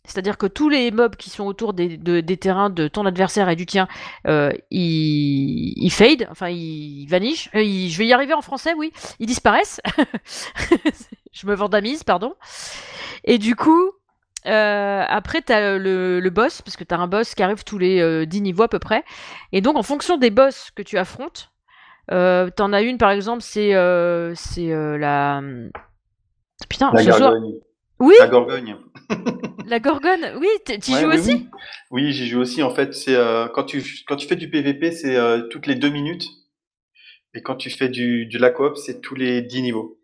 C'est-à-dire 0.06 0.38
que 0.38 0.46
tous 0.46 0.68
les 0.70 0.90
mobs 0.90 1.14
qui 1.16 1.28
sont 1.28 1.44
autour 1.44 1.74
des, 1.74 1.98
de- 1.98 2.20
des 2.20 2.36
terrains 2.38 2.70
de 2.70 2.88
ton 2.88 3.04
adversaire 3.04 3.48
et 3.50 3.56
du 3.56 3.66
tien, 3.66 3.86
euh, 4.26 4.50
ils, 4.70 5.74
ils 5.76 5.90
fade, 5.90 6.26
enfin 6.30 6.48
ils 6.48 7.06
vanishent. 7.06 7.50
Euh, 7.54 7.62
ils- 7.62 7.90
je 7.90 7.98
vais 7.98 8.06
y 8.06 8.12
arriver 8.14 8.32
en 8.32 8.40
français, 8.40 8.72
oui. 8.76 8.92
Ils 9.18 9.26
disparaissent. 9.26 9.80
je 11.32 11.46
me 11.46 11.54
vandamise, 11.54 12.02
pardon. 12.04 12.34
Et 13.24 13.38
du 13.38 13.56
coup, 13.56 13.92
euh, 14.46 15.04
après, 15.08 15.42
tu 15.42 15.52
as 15.52 15.78
le, 15.78 16.20
le 16.20 16.30
boss, 16.30 16.62
parce 16.62 16.76
que 16.76 16.84
tu 16.84 16.94
as 16.94 16.98
un 16.98 17.06
boss 17.06 17.34
qui 17.34 17.42
arrive 17.42 17.64
tous 17.64 17.78
les 17.78 18.00
euh, 18.00 18.26
10 18.26 18.40
niveaux 18.40 18.62
à 18.64 18.68
peu 18.68 18.78
près. 18.78 19.04
Et 19.52 19.60
donc, 19.60 19.76
en 19.76 19.82
fonction 19.82 20.16
des 20.16 20.30
boss 20.30 20.70
que 20.74 20.82
tu 20.82 20.98
affrontes, 20.98 21.50
euh, 22.10 22.50
t'en 22.50 22.72
as 22.72 22.82
une 22.82 22.98
par 22.98 23.10
exemple, 23.10 23.42
c'est 23.42 23.74
euh, 23.74 24.34
c'est 24.34 24.68
la. 24.98 25.42
Putain, 26.68 26.90
La. 26.92 27.04
Gorgogne. 27.04 27.54
Oui, 28.00 28.14
La 28.18 28.28
Gorgogne. 28.28 28.76
la 29.66 29.78
Gorgone. 29.78 30.32
Oui, 30.38 30.48
tu 30.64 30.72
Ouais, 30.92 31.00
joues 31.00 31.08
oui, 31.08 31.18
aussi? 31.18 31.32
Oui, 31.34 31.48
Oui, 31.90 32.12
j'y 32.12 32.28
joue 32.28 32.40
aussi. 32.40 32.62
En 32.62 32.70
fait, 32.70 32.94
c'est 32.94 33.16
quand 33.54 33.64
tu 33.64 33.82
quand 34.06 34.16
tu 34.16 34.26
fais 34.26 34.36
du 34.36 34.50
PVP, 34.50 34.90
c'est 34.92 35.16
toutes 35.50 35.66
les 35.66 35.74
deux 35.74 35.90
minutes. 35.90 36.24
Et 37.34 37.42
quand 37.42 37.54
tu 37.56 37.70
fais 37.70 37.88
du, 37.88 38.26
du 38.26 38.38
la 38.38 38.50
coop, 38.50 38.76
c'est 38.76 39.00
tous 39.00 39.14
les 39.14 39.40
10 39.42 39.62
niveaux. 39.62 40.00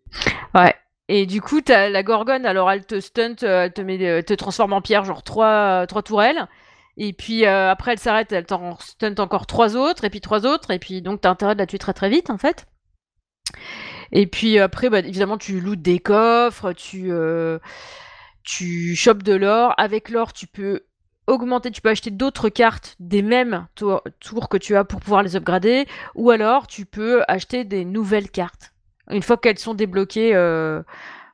Ouais. 0.55 0.75
Et 1.09 1.27
du 1.27 1.41
coup, 1.41 1.61
t'as 1.61 1.89
la 1.89 2.03
Gorgone, 2.03 2.47
alors 2.47 2.71
elle 2.71 2.85
te 2.85 3.01
stunt, 3.01 3.37
euh, 3.45 3.65
elle 3.65 3.73
te, 3.73 3.81
met, 3.81 3.97
elle 4.01 4.25
te 4.25 4.35
transforme 4.35 4.73
en 4.73 4.81
pierre, 4.81 5.05
genre 5.05 5.23
trois, 5.23 5.87
trois 5.87 6.03
tourelles. 6.03 6.49
Et 6.97 7.13
puis 7.13 7.45
euh, 7.45 7.71
après, 7.71 7.93
elle 7.93 7.99
s'arrête, 7.99 8.33
elle 8.33 8.47
t'en 8.47 8.77
stunt 8.81 9.15
encore 9.19 9.47
trois 9.47 9.77
autres, 9.77 10.05
et 10.05 10.11
puis 10.11 10.21
trois 10.21 10.47
autres. 10.47 10.71
Et 10.73 10.79
puis 10.79 11.03
donc, 11.03 11.21
t'as 11.21 11.31
intérêt 11.31 11.55
de 11.55 11.61
la 11.61 11.67
tuer 11.67 11.79
très 11.79 11.93
très 11.93 12.09
vite, 12.11 12.31
en 12.31 12.39
fait. 12.39 12.67
Et 14.13 14.27
puis 14.27 14.59
après, 14.59 14.91
bah, 14.91 15.01
évidemment, 15.01 15.39
tu 15.39 15.61
lootes 15.61 15.83
des 15.83 16.01
coffres, 16.01 16.73
tu, 16.73 17.13
euh, 17.13 17.59
chopes 18.45 19.23
de 19.23 19.35
l'or. 19.35 19.75
Avec 19.79 20.09
l'or, 20.09 20.33
tu 20.33 20.47
peux 20.49 20.87
augmenter, 21.29 21.71
tu 21.71 21.81
peux 21.81 21.91
acheter 21.91 22.11
d'autres 22.11 22.49
cartes 22.49 22.97
des 23.01 23.23
mêmes 23.23 23.67
tours 23.75 24.49
que 24.49 24.57
tu 24.57 24.77
as 24.77 24.85
pour 24.85 25.01
pouvoir 25.01 25.23
les 25.23 25.37
upgrader. 25.37 25.87
Ou 26.15 26.31
alors, 26.31 26.67
tu 26.67 26.87
peux 26.87 27.23
acheter 27.29 27.65
des 27.65 27.85
nouvelles 27.85 28.31
cartes. 28.31 28.73
Une 29.11 29.23
fois 29.23 29.37
qu'elles 29.37 29.59
sont 29.59 29.75
débloquées, 29.75 30.35
euh, 30.35 30.83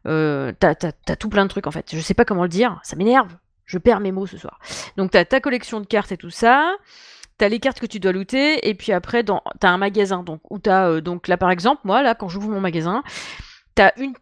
euh, 0.07 0.53
t'as, 0.59 0.75
tout 1.17 1.29
plein 1.29 1.45
de 1.45 1.49
trucs 1.49 1.67
en 1.67 1.71
fait. 1.71 1.95
Je 1.95 2.01
sais 2.01 2.15
pas 2.15 2.25
comment 2.25 2.43
le 2.43 2.49
dire, 2.49 2.81
ça 2.83 2.97
m'énerve. 2.97 3.37
Je 3.65 3.79
perds 3.79 4.01
mes 4.01 4.13
mots 4.13 4.27
ce 4.27 4.37
soir. 4.37 4.59
Donc 4.97 5.13
t'as 5.13 5.25
ta 5.25 5.41
collection 5.41 5.81
de 5.81 5.87
cartes 5.87 6.13
et 6.13 6.17
tout 6.17 6.31
ça. 6.31 6.75
T'as 7.39 7.49
les 7.49 7.61
cartes 7.61 7.81
que 7.81 7.87
tu 7.87 7.99
dois 7.99 8.13
looter 8.13 8.69
et 8.69 8.75
puis 8.75 8.93
après 8.93 9.25
t'as 9.25 9.71
un 9.71 9.79
magasin 9.79 10.23
donc 10.23 10.41
où 10.51 10.59
t'as 10.59 10.89
euh, 10.89 11.01
donc 11.01 11.29
là 11.29 11.37
par 11.37 11.51
exemple 11.51 11.81
moi 11.85 12.03
là 12.03 12.15
quand 12.15 12.29
j'ouvre 12.29 12.51
mon 12.51 12.61
magasin 12.61 13.03
t'as 13.75 13.93
une 13.97 14.13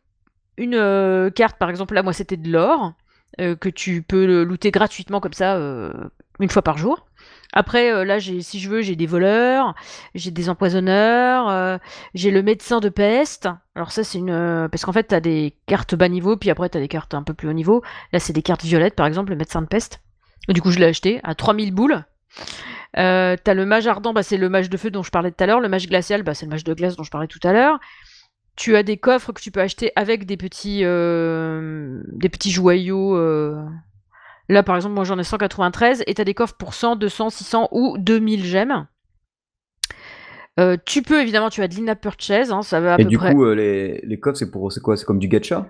une 0.57 1.31
carte 1.33 1.59
par 1.59 1.71
exemple 1.71 1.95
là 1.95 2.03
moi 2.03 2.13
c'était 2.13 2.37
de 2.37 2.51
l'or 2.51 2.93
que 3.39 3.69
tu 3.69 4.03
peux 4.03 4.43
looter 4.45 4.71
gratuitement 4.71 5.21
comme 5.21 5.33
ça 5.33 5.59
une 6.39 6.51
fois 6.51 6.63
par 6.63 6.79
jour. 6.79 7.07
Après 7.53 7.93
euh, 7.93 8.05
là 8.05 8.21
si 8.21 8.61
je 8.61 8.69
veux 8.69 8.81
j'ai 8.81 8.97
des 8.97 9.07
voleurs, 9.07 9.75
j'ai 10.15 10.31
des 10.31 10.49
empoisonneurs, 10.49 11.49
euh, 11.49 11.79
j'ai 12.15 12.31
le 12.31 12.43
médecin 12.43 12.81
de 12.81 12.89
peste. 12.89 13.49
Alors 13.75 13.91
ça 13.91 14.05
c'est 14.05 14.19
une 14.19 14.31
euh, 14.31 14.69
parce 14.69 14.85
qu'en 14.85 14.93
fait 14.93 15.05
t'as 15.05 15.21
des 15.21 15.57
cartes 15.67 15.95
bas 15.95 16.09
niveau 16.09 16.37
puis 16.37 16.51
après 16.51 16.69
t'as 16.69 16.79
des 16.79 16.89
cartes 16.89 17.15
un 17.15 17.23
peu 17.23 17.35
plus 17.35 17.49
haut 17.49 17.53
niveau. 17.53 17.83
Là 18.13 18.21
c'est 18.21 18.33
des 18.33 18.43
cartes 18.43 18.63
violettes 18.63 18.95
par 18.95 19.07
exemple 19.07 19.31
le 19.31 19.37
médecin 19.37 19.63
de 19.63 19.67
peste. 19.67 20.01
Du 20.49 20.63
coup 20.63 20.71
je 20.71 20.79
l'ai 20.79 20.87
acheté 20.87 21.21
à 21.25 21.35
3000 21.35 21.75
boules. 21.75 22.05
T'as 22.95 23.55
le 23.55 23.67
mage 23.67 23.87
ardent, 23.87 24.13
bah, 24.13 24.23
c'est 24.23 24.37
le 24.37 24.49
mage 24.49 24.71
de 24.71 24.77
feu 24.77 24.91
dont 24.91 25.03
je 25.03 25.11
parlais 25.11 25.31
tout 25.31 25.43
à 25.43 25.47
l'heure. 25.47 25.61
Le 25.61 25.69
mage 25.69 25.89
glacial, 25.89 26.23
bah, 26.23 26.35
c'est 26.35 26.47
le 26.47 26.51
mage 26.51 26.65
de 26.65 26.75
glace 26.75 26.97
dont 26.97 27.05
je 27.05 27.11
parlais 27.11 27.29
tout 27.29 27.39
à 27.45 27.53
l'heure. 27.53 27.79
Tu 28.57 28.77
as 28.77 28.83
des 28.83 28.97
coffres 28.97 29.33
que 29.33 29.41
tu 29.41 29.53
peux 29.53 29.61
acheter 29.61 29.93
avec 29.95 30.27
des 30.27 30.37
petits, 30.37 30.81
des 30.81 32.29
petits 32.29 32.51
joyaux. 32.51 33.17
Là, 34.51 34.65
par 34.65 34.75
exemple, 34.75 34.97
moi 34.97 35.05
j'en 35.05 35.17
ai 35.19 35.23
193 35.25 36.03
et 36.09 36.15
tu 36.15 36.21
as 36.21 36.25
des 36.25 36.35
coffres 36.35 36.57
pour 36.59 36.75
100, 36.75 36.97
200, 36.97 37.31
600 37.31 37.69
ou 37.71 37.97
2000 37.99 38.45
gemmes. 38.45 38.87
Euh, 40.59 40.77
tu 40.85 41.03
peux 41.03 41.21
évidemment, 41.23 41.51
tu 41.51 41.63
as 41.63 41.69
de 41.69 41.75
l'in-app 41.77 42.01
purchase, 42.01 42.51
hein, 42.53 42.63
ça 42.63 42.81
va 42.81 42.95
à 42.95 42.99
Et 42.99 43.05
peu 43.05 43.09
du 43.09 43.17
près. 43.17 43.33
coup, 43.33 43.45
euh, 43.45 43.55
les, 43.55 44.01
les 44.03 44.19
coffres, 44.21 44.37
c'est 44.39 44.51
pour 44.51 44.73
c'est 44.73 44.81
quoi? 44.81 44.97
C'est 44.97 45.05
comme 45.07 45.21
du 45.21 45.29
gacha 45.29 45.69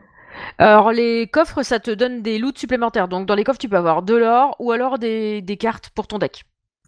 Alors 0.59 0.93
les 0.93 1.26
coffres, 1.28 1.62
ça 1.62 1.78
te 1.78 1.91
donne 1.91 2.22
des 2.22 2.39
loots 2.39 2.59
supplémentaires. 2.59 3.09
Donc 3.09 3.26
dans 3.26 3.35
les 3.35 3.45
coffres, 3.45 3.59
tu 3.59 3.68
peux 3.68 3.76
avoir 3.76 4.03
de 4.03 4.14
l'or 4.16 4.57
ou 4.59 4.72
alors 4.72 4.99
des, 4.99 5.43
des 5.43 5.57
cartes 5.59 5.91
pour 5.91 6.07
ton 6.07 6.18
deck. 6.18 6.45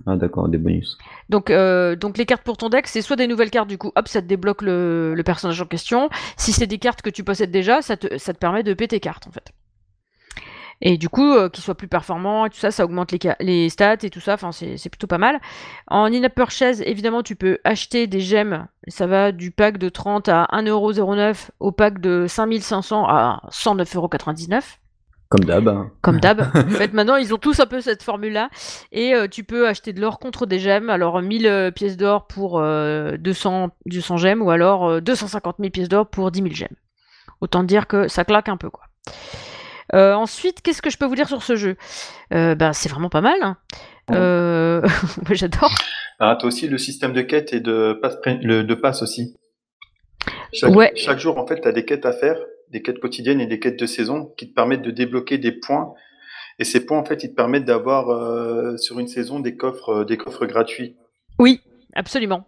Ah, 0.06 0.16
d'accord, 0.16 0.48
des 0.48 0.58
bonus. 0.58 0.96
Donc, 1.28 1.50
euh, 1.50 1.94
donc 1.96 2.16
les 2.18 2.24
cartes 2.26 2.42
pour 2.42 2.56
ton 2.56 2.68
deck, 2.70 2.86
c'est 2.88 3.02
soit 3.02 3.16
des 3.16 3.26
nouvelles 3.26 3.50
cartes, 3.50 3.68
du 3.68 3.78
coup, 3.78 3.92
hop, 3.94 4.08
ça 4.08 4.22
te 4.22 4.26
débloque 4.26 4.62
le, 4.62 5.14
le 5.14 5.22
personnage 5.22 5.60
en 5.60 5.66
question. 5.66 6.08
Si 6.36 6.52
c'est 6.52 6.66
des 6.66 6.78
cartes 6.78 7.02
que 7.02 7.10
tu 7.10 7.22
possèdes 7.24 7.50
déjà, 7.50 7.82
ça 7.82 7.96
te, 7.96 8.18
ça 8.18 8.32
te 8.32 8.38
permet 8.38 8.62
de 8.62 8.72
péter 8.74 9.00
cartes, 9.00 9.26
en 9.28 9.30
fait. 9.30 9.52
Et 10.84 10.98
du 10.98 11.08
coup, 11.08 11.32
euh, 11.32 11.48
qu'il 11.48 11.62
soit 11.62 11.76
plus 11.76 11.86
performant 11.86 12.44
et 12.44 12.50
tout 12.50 12.58
ça, 12.58 12.72
ça 12.72 12.84
augmente 12.84 13.14
les, 13.40 13.68
stats 13.70 13.96
et 14.02 14.10
tout 14.10 14.20
ça, 14.20 14.34
enfin, 14.34 14.50
c'est 14.50 14.88
plutôt 14.90 15.06
pas 15.06 15.16
mal. 15.16 15.40
En 15.86 16.12
in-app 16.12 16.34
purchase, 16.34 16.82
évidemment, 16.82 17.22
tu 17.22 17.36
peux 17.36 17.58
acheter 17.62 18.08
des 18.08 18.20
gemmes. 18.20 18.66
Ça 18.88 19.06
va 19.06 19.30
du 19.30 19.52
pack 19.52 19.78
de 19.78 19.88
30 19.88 20.28
à 20.28 20.48
1,09€ 20.52 21.50
au 21.60 21.70
pack 21.70 22.00
de 22.00 22.26
5500 22.26 23.06
à 23.06 23.42
109,99€. 23.50 24.60
Comme 25.28 25.44
d'hab. 25.44 25.68
hein. 25.68 25.90
Comme 26.02 26.20
d'hab. 26.20 26.40
en 26.54 26.68
fait, 26.70 26.92
maintenant, 26.92 27.16
ils 27.16 27.32
ont 27.32 27.38
tous 27.38 27.60
un 27.60 27.66
peu 27.66 27.80
cette 27.80 28.02
formule-là. 28.02 28.50
Et 28.90 29.14
euh, 29.14 29.28
tu 29.28 29.44
peux 29.44 29.68
acheter 29.68 29.92
de 29.92 30.00
l'or 30.00 30.18
contre 30.18 30.44
des 30.44 30.58
gemmes. 30.58 30.90
Alors, 30.90 31.22
1000 31.22 31.46
euh, 31.46 31.70
pièces 31.70 31.96
d'or 31.96 32.26
pour 32.26 32.58
euh, 32.58 33.16
200, 33.18 33.70
200 33.86 34.16
gemmes 34.18 34.42
ou 34.42 34.50
alors 34.50 34.86
euh, 34.86 35.00
250 35.00 35.56
000 35.60 35.70
pièces 35.70 35.88
d'or 35.88 36.06
pour 36.08 36.30
10 36.30 36.42
000 36.42 36.54
gemmes. 36.54 36.76
Autant 37.40 37.62
dire 37.62 37.86
que 37.86 38.08
ça 38.08 38.24
claque 38.24 38.50
un 38.50 38.56
peu, 38.58 38.68
quoi. 38.68 38.84
Euh, 39.94 40.14
ensuite, 40.14 40.62
qu'est-ce 40.62 40.82
que 40.82 40.90
je 40.90 40.96
peux 40.98 41.06
vous 41.06 41.14
dire 41.16 41.28
sur 41.28 41.42
ce 41.42 41.56
jeu? 41.56 41.76
Euh, 42.32 42.54
bah, 42.54 42.72
C'est 42.72 42.88
vraiment 42.88 43.08
pas 43.08 43.20
mal. 43.20 43.36
hein. 43.42 43.56
Euh, 44.10 44.82
J'adore. 45.30 45.72
Ah, 46.18 46.36
toi 46.38 46.48
aussi, 46.48 46.68
le 46.68 46.78
système 46.78 47.12
de 47.12 47.22
quête 47.22 47.52
et 47.52 47.60
de 47.60 47.98
passe, 48.00 48.16
le, 48.26 48.62
de 48.62 48.74
passe 48.74 49.02
aussi. 49.02 49.36
Chaque, 50.52 50.74
Ouais. 50.74 50.92
chaque 50.96 51.18
jour, 51.18 51.38
en 51.38 51.46
fait, 51.46 51.60
tu 51.60 51.68
as 51.68 51.72
des 51.72 51.84
quêtes 51.84 52.06
à 52.06 52.12
faire, 52.12 52.36
des 52.70 52.80
quêtes 52.82 53.00
quotidiennes 53.00 53.40
et 53.40 53.46
des 53.46 53.58
quêtes 53.58 53.78
de 53.78 53.86
saison 53.86 54.32
qui 54.36 54.48
te 54.48 54.54
permettent 54.54 54.82
de 54.82 54.90
débloquer 54.90 55.38
des 55.38 55.52
points. 55.52 55.94
Et 56.58 56.64
ces 56.64 56.84
points, 56.86 56.98
en 56.98 57.04
fait, 57.04 57.24
ils 57.24 57.30
te 57.30 57.34
permettent 57.34 57.64
d'avoir 57.64 58.10
euh, 58.10 58.76
sur 58.76 58.98
une 59.00 59.08
saison 59.08 59.40
des 59.40 59.56
coffres, 59.56 60.04
des 60.04 60.16
coffres 60.16 60.46
gratuits. 60.46 60.96
Oui, 61.38 61.60
absolument. 61.94 62.46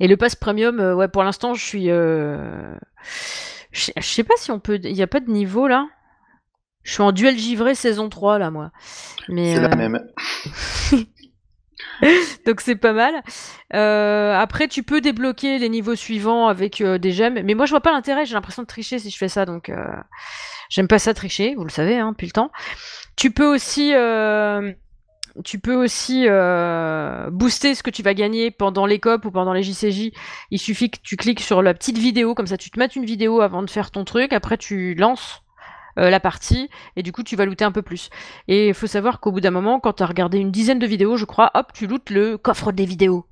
Et 0.00 0.08
le 0.08 0.16
pass 0.16 0.34
premium, 0.34 0.80
euh, 0.80 0.94
ouais, 0.94 1.08
pour 1.08 1.22
l'instant, 1.22 1.54
je 1.54 1.64
suis. 1.64 1.88
Je 3.76 3.90
sais- 4.00 4.24
pas 4.24 4.34
si 4.38 4.50
on 4.50 4.58
peut. 4.58 4.80
Il 4.82 4.94
n'y 4.94 5.02
a 5.02 5.06
pas 5.06 5.20
de 5.20 5.30
niveau 5.30 5.68
là. 5.68 5.86
Je 6.82 6.92
suis 6.92 7.02
en 7.02 7.12
duel 7.12 7.36
givré 7.36 7.74
saison 7.74 8.08
3 8.08 8.38
là, 8.38 8.50
moi. 8.50 8.70
Mais, 9.28 9.54
C'est 9.54 9.60
la 9.60 9.72
euh, 9.72 9.76
même. 9.76 10.00
Donc 12.46 12.60
c'est 12.60 12.76
pas 12.76 12.92
mal. 12.92 13.22
Euh, 13.74 14.34
après, 14.34 14.68
tu 14.68 14.82
peux 14.82 15.00
débloquer 15.00 15.58
les 15.58 15.68
niveaux 15.68 15.94
suivants 15.96 16.46
avec 16.48 16.80
euh, 16.80 16.96
des 16.96 17.12
gemmes. 17.12 17.40
Mais 17.44 17.54
moi, 17.54 17.66
je 17.66 17.70
vois 17.70 17.80
pas 17.80 17.92
l'intérêt. 17.92 18.24
J'ai 18.24 18.34
l'impression 18.34 18.62
de 18.62 18.66
tricher 18.68 18.98
si 18.98 19.10
je 19.10 19.18
fais 19.18 19.28
ça. 19.28 19.44
Donc, 19.44 19.70
j'aime 20.70 20.88
pas 20.88 20.98
ça 20.98 21.12
tricher. 21.12 21.54
Vous 21.56 21.64
le 21.64 21.70
savez, 21.70 21.98
hein, 21.98 22.12
depuis 22.12 22.26
le 22.26 22.32
temps. 22.32 22.50
Tu 23.16 23.30
peux 23.30 23.46
aussi, 23.46 23.92
tu 25.44 25.58
peux 25.58 25.74
aussi 25.74 26.26
euh, 26.28 27.28
booster 27.30 27.74
ce 27.74 27.82
que 27.82 27.90
tu 27.90 28.02
vas 28.02 28.14
gagner 28.14 28.50
pendant 28.50 28.86
les 28.86 28.98
COP 28.98 29.24
ou 29.26 29.30
pendant 29.30 29.52
les 29.52 29.62
JCJ. 29.62 30.10
Il 30.50 30.58
suffit 30.58 30.90
que 30.90 30.98
tu 31.02 31.16
cliques 31.16 31.40
sur 31.40 31.62
la 31.62 31.74
petite 31.74 31.98
vidéo. 31.98 32.34
Comme 32.34 32.46
ça, 32.46 32.56
tu 32.56 32.70
te 32.70 32.78
mets 32.78 32.86
une 32.86 33.04
vidéo 33.04 33.40
avant 33.40 33.62
de 33.62 33.70
faire 33.70 33.90
ton 33.90 34.04
truc. 34.04 34.32
Après, 34.32 34.56
tu 34.58 34.94
lances. 34.94 35.42
euh, 35.98 36.10
la 36.10 36.20
partie 36.20 36.68
et 36.96 37.02
du 37.02 37.10
coup 37.12 37.22
tu 37.22 37.36
vas 37.36 37.46
looter 37.46 37.64
un 37.64 37.72
peu 37.72 37.80
plus. 37.82 38.10
Et 38.48 38.68
il 38.68 38.74
faut 38.74 38.86
savoir 38.86 39.18
qu'au 39.20 39.32
bout 39.32 39.40
d'un 39.40 39.50
moment, 39.50 39.80
quand 39.80 39.94
tu 39.94 40.02
as 40.02 40.06
regardé 40.06 40.38
une 40.38 40.50
dizaine 40.50 40.78
de 40.78 40.86
vidéos, 40.86 41.16
je 41.16 41.24
crois, 41.24 41.50
hop, 41.54 41.72
tu 41.72 41.86
lootes 41.86 42.10
le 42.10 42.36
coffre 42.36 42.70
des 42.72 42.84
vidéos. 42.84 43.24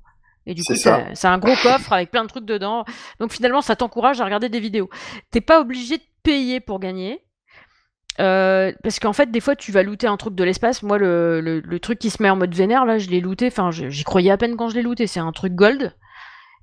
Et 0.47 0.53
du 0.55 0.63
coup, 0.63 0.73
c'est 1.13 1.27
un 1.27 1.37
gros 1.39 1.55
coffre 1.61 1.93
avec 1.93 2.11
plein 2.11 2.23
de 2.23 2.29
trucs 2.29 2.45
dedans. 2.45 2.85
Donc 3.19 3.31
finalement, 3.33 3.61
ça 3.61 3.75
t'encourage 3.75 4.21
à 4.21 4.25
regarder 4.25 4.49
des 4.49 4.59
vidéos. 4.59 4.89
T'es 5.31 5.41
pas 5.41 5.59
obligé 5.61 5.97
de 5.97 6.03
payer 6.23 6.59
pour 6.59 6.79
gagner. 6.79 7.21
Euh, 8.19 8.71
parce 8.83 8.99
qu'en 8.99 9.13
fait, 9.13 9.29
des 9.31 9.41
fois, 9.41 9.55
tu 9.55 9.71
vas 9.71 9.83
looter 9.83 10.07
un 10.07 10.17
truc 10.17 10.35
de 10.35 10.43
l'espace. 10.43 10.83
Moi, 10.83 10.97
le, 10.97 11.41
le- 11.41 11.59
le 11.59 11.79
truc 11.79 11.99
qui 11.99 12.09
se 12.09 12.21
met 12.23 12.29
en 12.29 12.35
mode 12.37 12.53
vénère, 12.55 12.85
là, 12.85 12.97
je 12.97 13.09
l'ai 13.09 13.19
looté. 13.19 13.47
Enfin, 13.47 13.71
j'y 13.71 14.03
croyais 14.03 14.31
à 14.31 14.37
peine 14.37 14.55
quand 14.55 14.69
je 14.69 14.75
l'ai 14.75 14.81
looté. 14.81 15.07
C'est 15.07 15.19
un 15.19 15.31
truc 15.33 15.53
gold. 15.53 15.93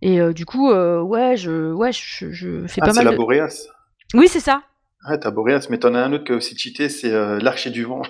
Et 0.01 0.21
euh, 0.21 0.33
du 0.33 0.47
coup, 0.47 0.71
euh, 0.71 1.01
ouais, 1.01 1.37
je, 1.37 1.73
ouais, 1.73 1.93
je, 1.93 2.31
je 2.33 2.67
fais 2.67 2.81
Ah, 2.83 2.87
pas 2.87 2.93
c'est 2.93 2.99
mal. 3.01 3.05
la 3.07 3.13
de- 3.13 3.17
Boreas. 3.17 3.67
Oui, 4.15 4.29
c'est 4.29 4.41
ça. 4.41 4.63
Ah, 5.05 5.19
t'as 5.19 5.31
Boreas, 5.31 5.67
mais 5.71 5.79
t'en 5.79 5.95
as 5.95 6.01
un 6.01 6.13
autre 6.13 6.25
qui 6.25 6.33
a 6.33 6.37
aussi 6.37 6.57
cheaté, 6.57 6.89
c'est 6.89 7.11
l'Archer 7.41 7.71
du 7.71 7.85
Vent. 7.85 8.03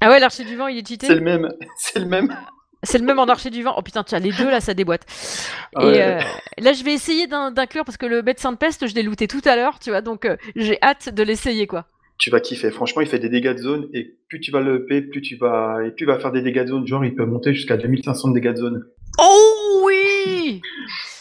Ah 0.00 0.08
ouais, 0.08 0.18
l'archer 0.18 0.42
du 0.44 0.56
vent, 0.56 0.66
il 0.66 0.78
est 0.78 0.86
cheaté. 0.88 1.06
C'est 1.06 1.14
le 1.14 1.20
même. 1.20 1.48
C'est 1.76 2.00
le 2.00 2.06
même. 2.06 2.36
C'est 2.82 2.98
le 2.98 3.04
même 3.04 3.20
en 3.20 3.26
archer 3.26 3.50
du 3.50 3.62
vent. 3.62 3.74
Oh 3.78 3.82
putain, 3.82 4.02
tiens, 4.02 4.18
les 4.18 4.32
deux 4.32 4.50
là, 4.50 4.60
ça 4.60 4.74
déboîte. 4.74 5.02
Ah 5.76 5.84
Et 5.84 6.02
euh, 6.02 6.18
là, 6.58 6.72
je 6.72 6.82
vais 6.82 6.92
essayer 6.92 7.28
d'in- 7.28 7.52
d'inclure 7.52 7.84
parce 7.84 7.96
que 7.96 8.06
le 8.06 8.22
médecin 8.22 8.50
de 8.50 8.56
peste, 8.56 8.88
je 8.88 8.94
l'ai 8.96 9.04
looté 9.04 9.28
tout 9.28 9.40
à 9.44 9.54
l'heure, 9.54 9.78
tu 9.78 9.90
vois, 9.90 10.00
donc 10.00 10.24
euh, 10.24 10.36
j'ai 10.56 10.82
hâte 10.82 11.08
de 11.08 11.22
l'essayer 11.22 11.68
quoi. 11.68 11.86
Tu 12.22 12.30
vas 12.30 12.38
kiffer. 12.38 12.70
Franchement, 12.70 13.02
il 13.02 13.08
fait 13.08 13.18
des 13.18 13.28
dégâts 13.28 13.52
de 13.52 13.58
zone 13.58 13.88
et 13.92 14.16
plus 14.28 14.38
tu 14.38 14.52
vas 14.52 14.60
le 14.60 14.86
payer, 14.86 15.02
plus 15.02 15.22
tu 15.22 15.34
vas 15.34 15.78
et 15.84 15.90
plus 15.90 16.04
il 16.04 16.06
va 16.06 16.20
faire 16.20 16.30
des 16.30 16.40
dégâts 16.40 16.62
de 16.62 16.68
zone. 16.68 16.86
Genre, 16.86 17.04
il 17.04 17.16
peut 17.16 17.24
monter 17.26 17.52
jusqu'à 17.52 17.76
2500 17.76 18.28
de 18.28 18.34
dégâts 18.34 18.52
de 18.52 18.56
zone. 18.58 18.84
Oh 19.18 19.82
oui 19.84 20.60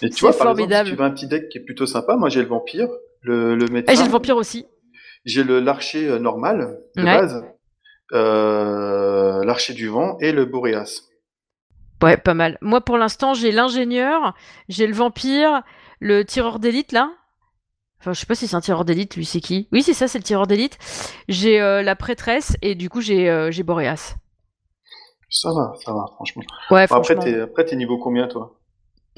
Et 0.03 0.11
tu 0.11 0.19
vois, 0.21 0.29
par 0.31 0.45
formidable. 0.49 0.71
exemple, 0.71 0.85
si 0.85 0.91
tu 0.93 0.97
veux 0.99 1.03
un 1.05 1.09
petit 1.11 1.27
deck 1.27 1.49
qui 1.49 1.57
est 1.57 1.61
plutôt 1.61 1.87
sympa, 1.87 2.15
moi 2.17 2.29
j'ai 2.29 2.43
le 2.43 2.47
vampire, 2.47 2.87
le, 3.21 3.55
le 3.55 3.65
médecin, 3.65 3.91
Et 3.91 3.95
Eh, 3.95 3.97
j'ai 3.97 4.03
le 4.05 4.11
vampire 4.11 4.37
aussi. 4.37 4.67
j'ai 5.25 5.43
le 5.43 5.59
l'archer 5.59 6.07
euh, 6.07 6.19
normal 6.19 6.77
de 6.95 7.01
Ouais. 7.03 7.17
base, 7.17 7.43
euh, 8.13 9.43
l'archer 9.43 9.73
du 9.73 9.87
vent 9.87 10.17
et 10.19 10.31
le 10.31 10.45
boréas. 10.45 11.01
Ouais, 12.03 12.17
pas 12.17 12.33
mal. 12.35 12.57
Moi, 12.61 12.81
pour 12.81 12.97
l'instant, 12.99 13.33
j'ai 13.33 13.51
l'ingénieur, 13.51 14.35
j'ai 14.69 14.85
le 14.87 14.93
vampire, 14.93 15.63
le 15.99 16.23
tireur 16.25 16.59
d'élite 16.59 16.91
là. 16.91 17.11
Enfin, 18.01 18.13
je 18.13 18.19
sais 18.19 18.25
pas 18.25 18.33
si 18.35 18.47
c'est 18.47 18.55
un 18.55 18.61
tireur 18.61 18.83
d'élite, 18.83 19.15
lui, 19.15 19.25
c'est 19.25 19.39
qui 19.41 19.67
Oui, 19.71 19.83
c'est 19.83 19.93
ça, 19.93 20.07
c'est 20.07 20.17
le 20.17 20.23
tireur 20.23 20.47
d'élite. 20.47 20.77
J'ai 21.27 21.61
euh, 21.61 21.83
la 21.83 21.95
prêtresse 21.95 22.57
et 22.63 22.73
du 22.75 22.89
coup, 22.89 22.99
j'ai 22.99 23.29
euh, 23.29 23.51
j'ai 23.51 23.61
Boréas. 23.63 24.15
Ça 25.29 25.49
va, 25.53 25.73
ça 25.85 25.93
va, 25.93 26.05
franchement. 26.15 26.41
Ouais, 26.71 26.87
Bon, 26.87 26.95
après, 26.95 27.13
franchement. 27.15 27.23
t'es 27.23 27.39
après 27.39 27.63
t'es 27.65 27.75
niveau 27.75 27.97
combien 27.99 28.27
toi? 28.27 28.59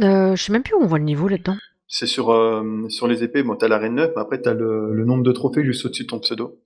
Euh, 0.01 0.35
je 0.35 0.43
sais 0.43 0.51
même 0.51 0.63
plus 0.63 0.75
où 0.75 0.81
on 0.81 0.85
voit 0.85 0.99
le 0.99 1.05
niveau 1.05 1.27
là-dedans. 1.27 1.55
C'est 1.87 2.07
sur 2.07 2.31
euh, 2.31 2.87
sur 2.89 3.07
les 3.07 3.23
épées, 3.23 3.41
bon 3.43 3.55
t'as 3.55 3.67
l'arène 3.67 3.95
9, 3.95 4.11
mais 4.15 4.21
après 4.21 4.41
t'as 4.41 4.53
le, 4.53 4.93
le 4.93 5.05
nombre 5.05 5.23
de 5.23 5.31
trophées 5.31 5.63
juste 5.63 5.85
au-dessus 5.85 6.03
de 6.03 6.09
ton 6.09 6.19
pseudo, 6.19 6.59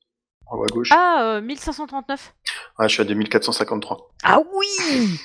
en 0.47 0.57
haut 0.57 0.63
à 0.63 0.67
gauche. 0.67 0.89
Ah, 0.93 1.35
euh, 1.37 1.41
1539. 1.41 2.33
Ah, 2.79 2.87
je 2.87 2.93
suis 2.93 3.01
à 3.01 3.05
2453. 3.05 4.09
Ah 4.23 4.39
oui 4.53 5.19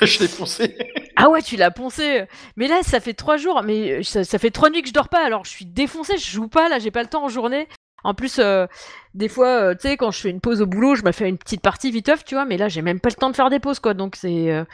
je 0.06 0.20
l'ai 0.20 0.28
foncé. 0.28 0.76
Ah 1.16 1.28
ouais, 1.28 1.42
tu 1.42 1.56
l'as 1.56 1.70
poncé. 1.70 2.24
Mais 2.56 2.66
là, 2.66 2.82
ça 2.82 3.00
fait 3.00 3.12
trois 3.12 3.36
jours, 3.36 3.62
mais 3.62 4.00
euh, 4.00 4.02
ça, 4.02 4.38
fait 4.38 4.50
trois 4.50 4.70
nuits 4.70 4.80
que 4.80 4.88
je 4.88 4.94
dors 4.94 5.08
pas. 5.08 5.24
Alors, 5.24 5.44
je 5.44 5.50
suis 5.50 5.66
défoncé, 5.66 6.16
je 6.16 6.30
joue 6.30 6.48
pas. 6.48 6.68
Là, 6.68 6.78
j'ai 6.78 6.90
pas 6.90 7.02
le 7.02 7.08
temps 7.08 7.24
en 7.24 7.28
journée. 7.28 7.68
En 8.02 8.14
plus, 8.14 8.38
euh, 8.38 8.66
des 9.12 9.28
fois, 9.28 9.48
euh, 9.48 9.74
tu 9.74 9.88
sais, 9.88 9.96
quand 9.98 10.10
je 10.10 10.20
fais 10.20 10.30
une 10.30 10.40
pause 10.40 10.62
au 10.62 10.66
boulot, 10.66 10.94
je 10.94 11.04
me 11.04 11.12
fais 11.12 11.28
une 11.28 11.36
petite 11.36 11.60
partie 11.60 11.90
viteuf, 11.90 12.24
tu 12.24 12.34
vois. 12.34 12.46
Mais 12.46 12.56
là, 12.56 12.68
j'ai 12.68 12.80
même 12.80 13.00
pas 13.00 13.10
le 13.10 13.16
temps 13.16 13.28
de 13.28 13.36
faire 13.36 13.50
des 13.50 13.60
pauses, 13.60 13.80
quoi. 13.80 13.92
Donc, 13.92 14.16
c'est, 14.16 14.64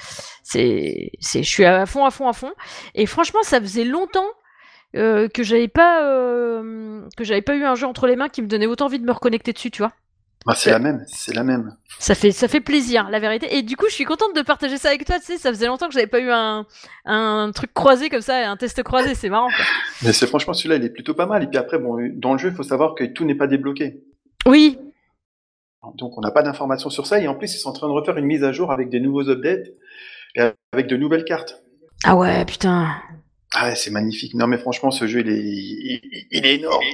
c'est, 0.45 1.11
c'est, 1.19 1.43
je 1.43 1.49
suis 1.49 1.65
à 1.65 1.85
fond, 1.87 2.05
à 2.05 2.13
fond, 2.13 2.29
à 2.29 2.33
fond. 2.33 2.53
Et 2.95 3.07
franchement, 3.07 3.41
ça 3.43 3.61
faisait 3.61 3.85
longtemps 3.85 4.29
que 4.95 5.43
j'avais 5.43 5.69
pas, 5.69 6.03
que 7.17 7.25
j'avais 7.25 7.43
pas 7.43 7.57
eu 7.57 7.65
un 7.65 7.75
jeu 7.75 7.87
entre 7.89 8.07
les 8.07 8.15
mains 8.15 8.29
qui 8.29 8.41
me 8.43 8.47
donnait 8.47 8.67
autant 8.67 8.87
envie 8.87 9.01
de 9.01 9.05
me 9.05 9.13
reconnecter 9.13 9.53
dessus, 9.53 9.73
tu 9.73 9.83
vois. 9.83 9.93
Bah, 10.47 10.55
c'est 10.55 10.71
la 10.71 10.79
même, 10.79 11.05
c'est 11.09 11.35
la 11.35 11.43
même. 11.43 11.75
Ça 11.99 12.15
fait, 12.15 12.31
ça 12.31 12.47
fait 12.47 12.61
plaisir, 12.61 13.09
la 13.11 13.19
vérité. 13.19 13.57
Et 13.57 13.63
du 13.63 13.77
coup, 13.77 13.87
je 13.89 13.95
suis 13.95 14.05
contente 14.05 14.35
de 14.37 14.43
partager 14.43 14.77
ça 14.79 14.89
avec 14.91 15.05
toi. 15.05 15.19
Tu 15.19 15.25
sais, 15.27 15.39
ça 15.39 15.51
faisait 15.51 15.67
longtemps 15.67 15.89
que 15.89 15.95
j'avais 15.95 16.07
pas 16.07 16.21
eu 16.21 16.31
un, 16.31 16.65
un 17.05 17.51
truc 17.53 17.75
croisé 17.75 18.09
comme 18.09 18.21
ça, 18.21 18.49
un 18.49 18.57
test 18.57 18.81
croisé. 18.85 19.17
C'est 19.17 19.29
marrant. 19.29 19.49
quoi. 19.49 19.65
Mais 20.03 20.13
c'est 20.13 20.29
franchement 20.29 20.53
celui-là, 20.55 20.77
il 20.77 20.85
est 20.85 20.91
plutôt 20.91 21.15
pas 21.15 21.27
mal. 21.27 21.43
Et 21.43 21.49
puis 21.49 21.59
après, 21.59 21.79
bon, 21.79 21.97
dans 22.15 22.33
le 22.33 22.39
jeu, 22.39 22.51
il 22.51 22.55
faut 22.55 22.63
savoir 22.63 22.95
que 22.95 23.03
tout 23.05 23.25
n'est 23.25 23.35
pas 23.35 23.49
débloqué. 23.49 24.05
Oui, 24.47 24.79
Donc 25.97 26.17
on 26.17 26.21
n'a 26.21 26.31
pas 26.31 26.43
d'informations 26.43 26.91
sur 26.91 27.07
ça. 27.09 27.19
Et 27.21 27.27
en 27.27 27.35
plus, 27.35 27.53
ils 27.55 27.59
sont 27.59 27.71
en 27.71 27.73
train 27.73 27.89
de 27.89 27.93
refaire 27.93 28.17
une 28.17 28.27
mise 28.27 28.45
à 28.45 28.53
jour 28.53 28.71
avec 28.71 28.89
des 28.89 29.01
nouveaux 29.01 29.29
updates 29.29 29.67
et 30.37 30.43
avec 30.73 30.87
de 30.87 30.97
nouvelles 30.97 31.25
cartes. 31.25 31.61
Ah 32.05 32.15
ouais, 32.15 32.45
putain. 32.45 32.89
Ah, 33.55 33.69
ouais, 33.69 33.75
c'est 33.75 33.91
magnifique. 33.91 34.35
Non, 34.35 34.47
mais 34.47 34.59
franchement, 34.59 34.91
ce 34.91 35.07
jeu, 35.07 35.21
il 35.21 35.29
est, 35.31 35.41
il, 35.43 36.27
il 36.31 36.47
est 36.47 36.57
énorme. 36.57 36.85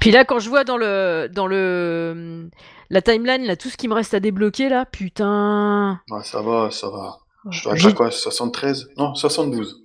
Puis 0.00 0.10
là, 0.12 0.24
quand 0.24 0.38
je 0.38 0.48
vois 0.48 0.62
dans 0.64 0.76
le, 0.76 1.28
dans 1.32 1.46
le, 1.46 2.48
la 2.90 3.02
timeline, 3.02 3.44
là, 3.44 3.56
tout 3.56 3.68
ce 3.68 3.76
qui 3.76 3.88
me 3.88 3.94
reste 3.94 4.14
à 4.14 4.20
débloquer, 4.20 4.68
là, 4.68 4.84
putain. 4.86 6.00
Ouais, 6.10 6.22
ça 6.22 6.40
va, 6.42 6.70
ça 6.70 6.88
va. 6.88 7.18
Je 7.50 7.68
J'ai- 7.74 7.88
à 7.88 7.92
quoi 7.92 8.10
73 8.10 8.88
Non, 8.96 9.14
72. 9.14 9.82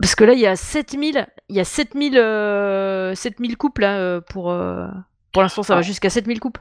Parce 0.00 0.14
que 0.14 0.24
là, 0.24 0.32
il 0.32 0.40
y 0.40 0.46
a 0.46 0.56
7000, 0.56 1.26
il 1.50 1.56
y 1.56 1.60
a 1.60 1.64
7000, 1.64 2.16
euh, 2.16 3.14
7000 3.14 3.56
coupes, 3.58 3.78
là, 3.78 3.98
euh, 3.98 4.20
pour, 4.22 4.50
euh, 4.50 4.86
pour 5.32 5.42
l'instant, 5.42 5.62
ça 5.62 5.74
va 5.74 5.80
Ah. 5.80 5.82
jusqu'à 5.82 6.08
7000 6.08 6.40
coupes. 6.40 6.58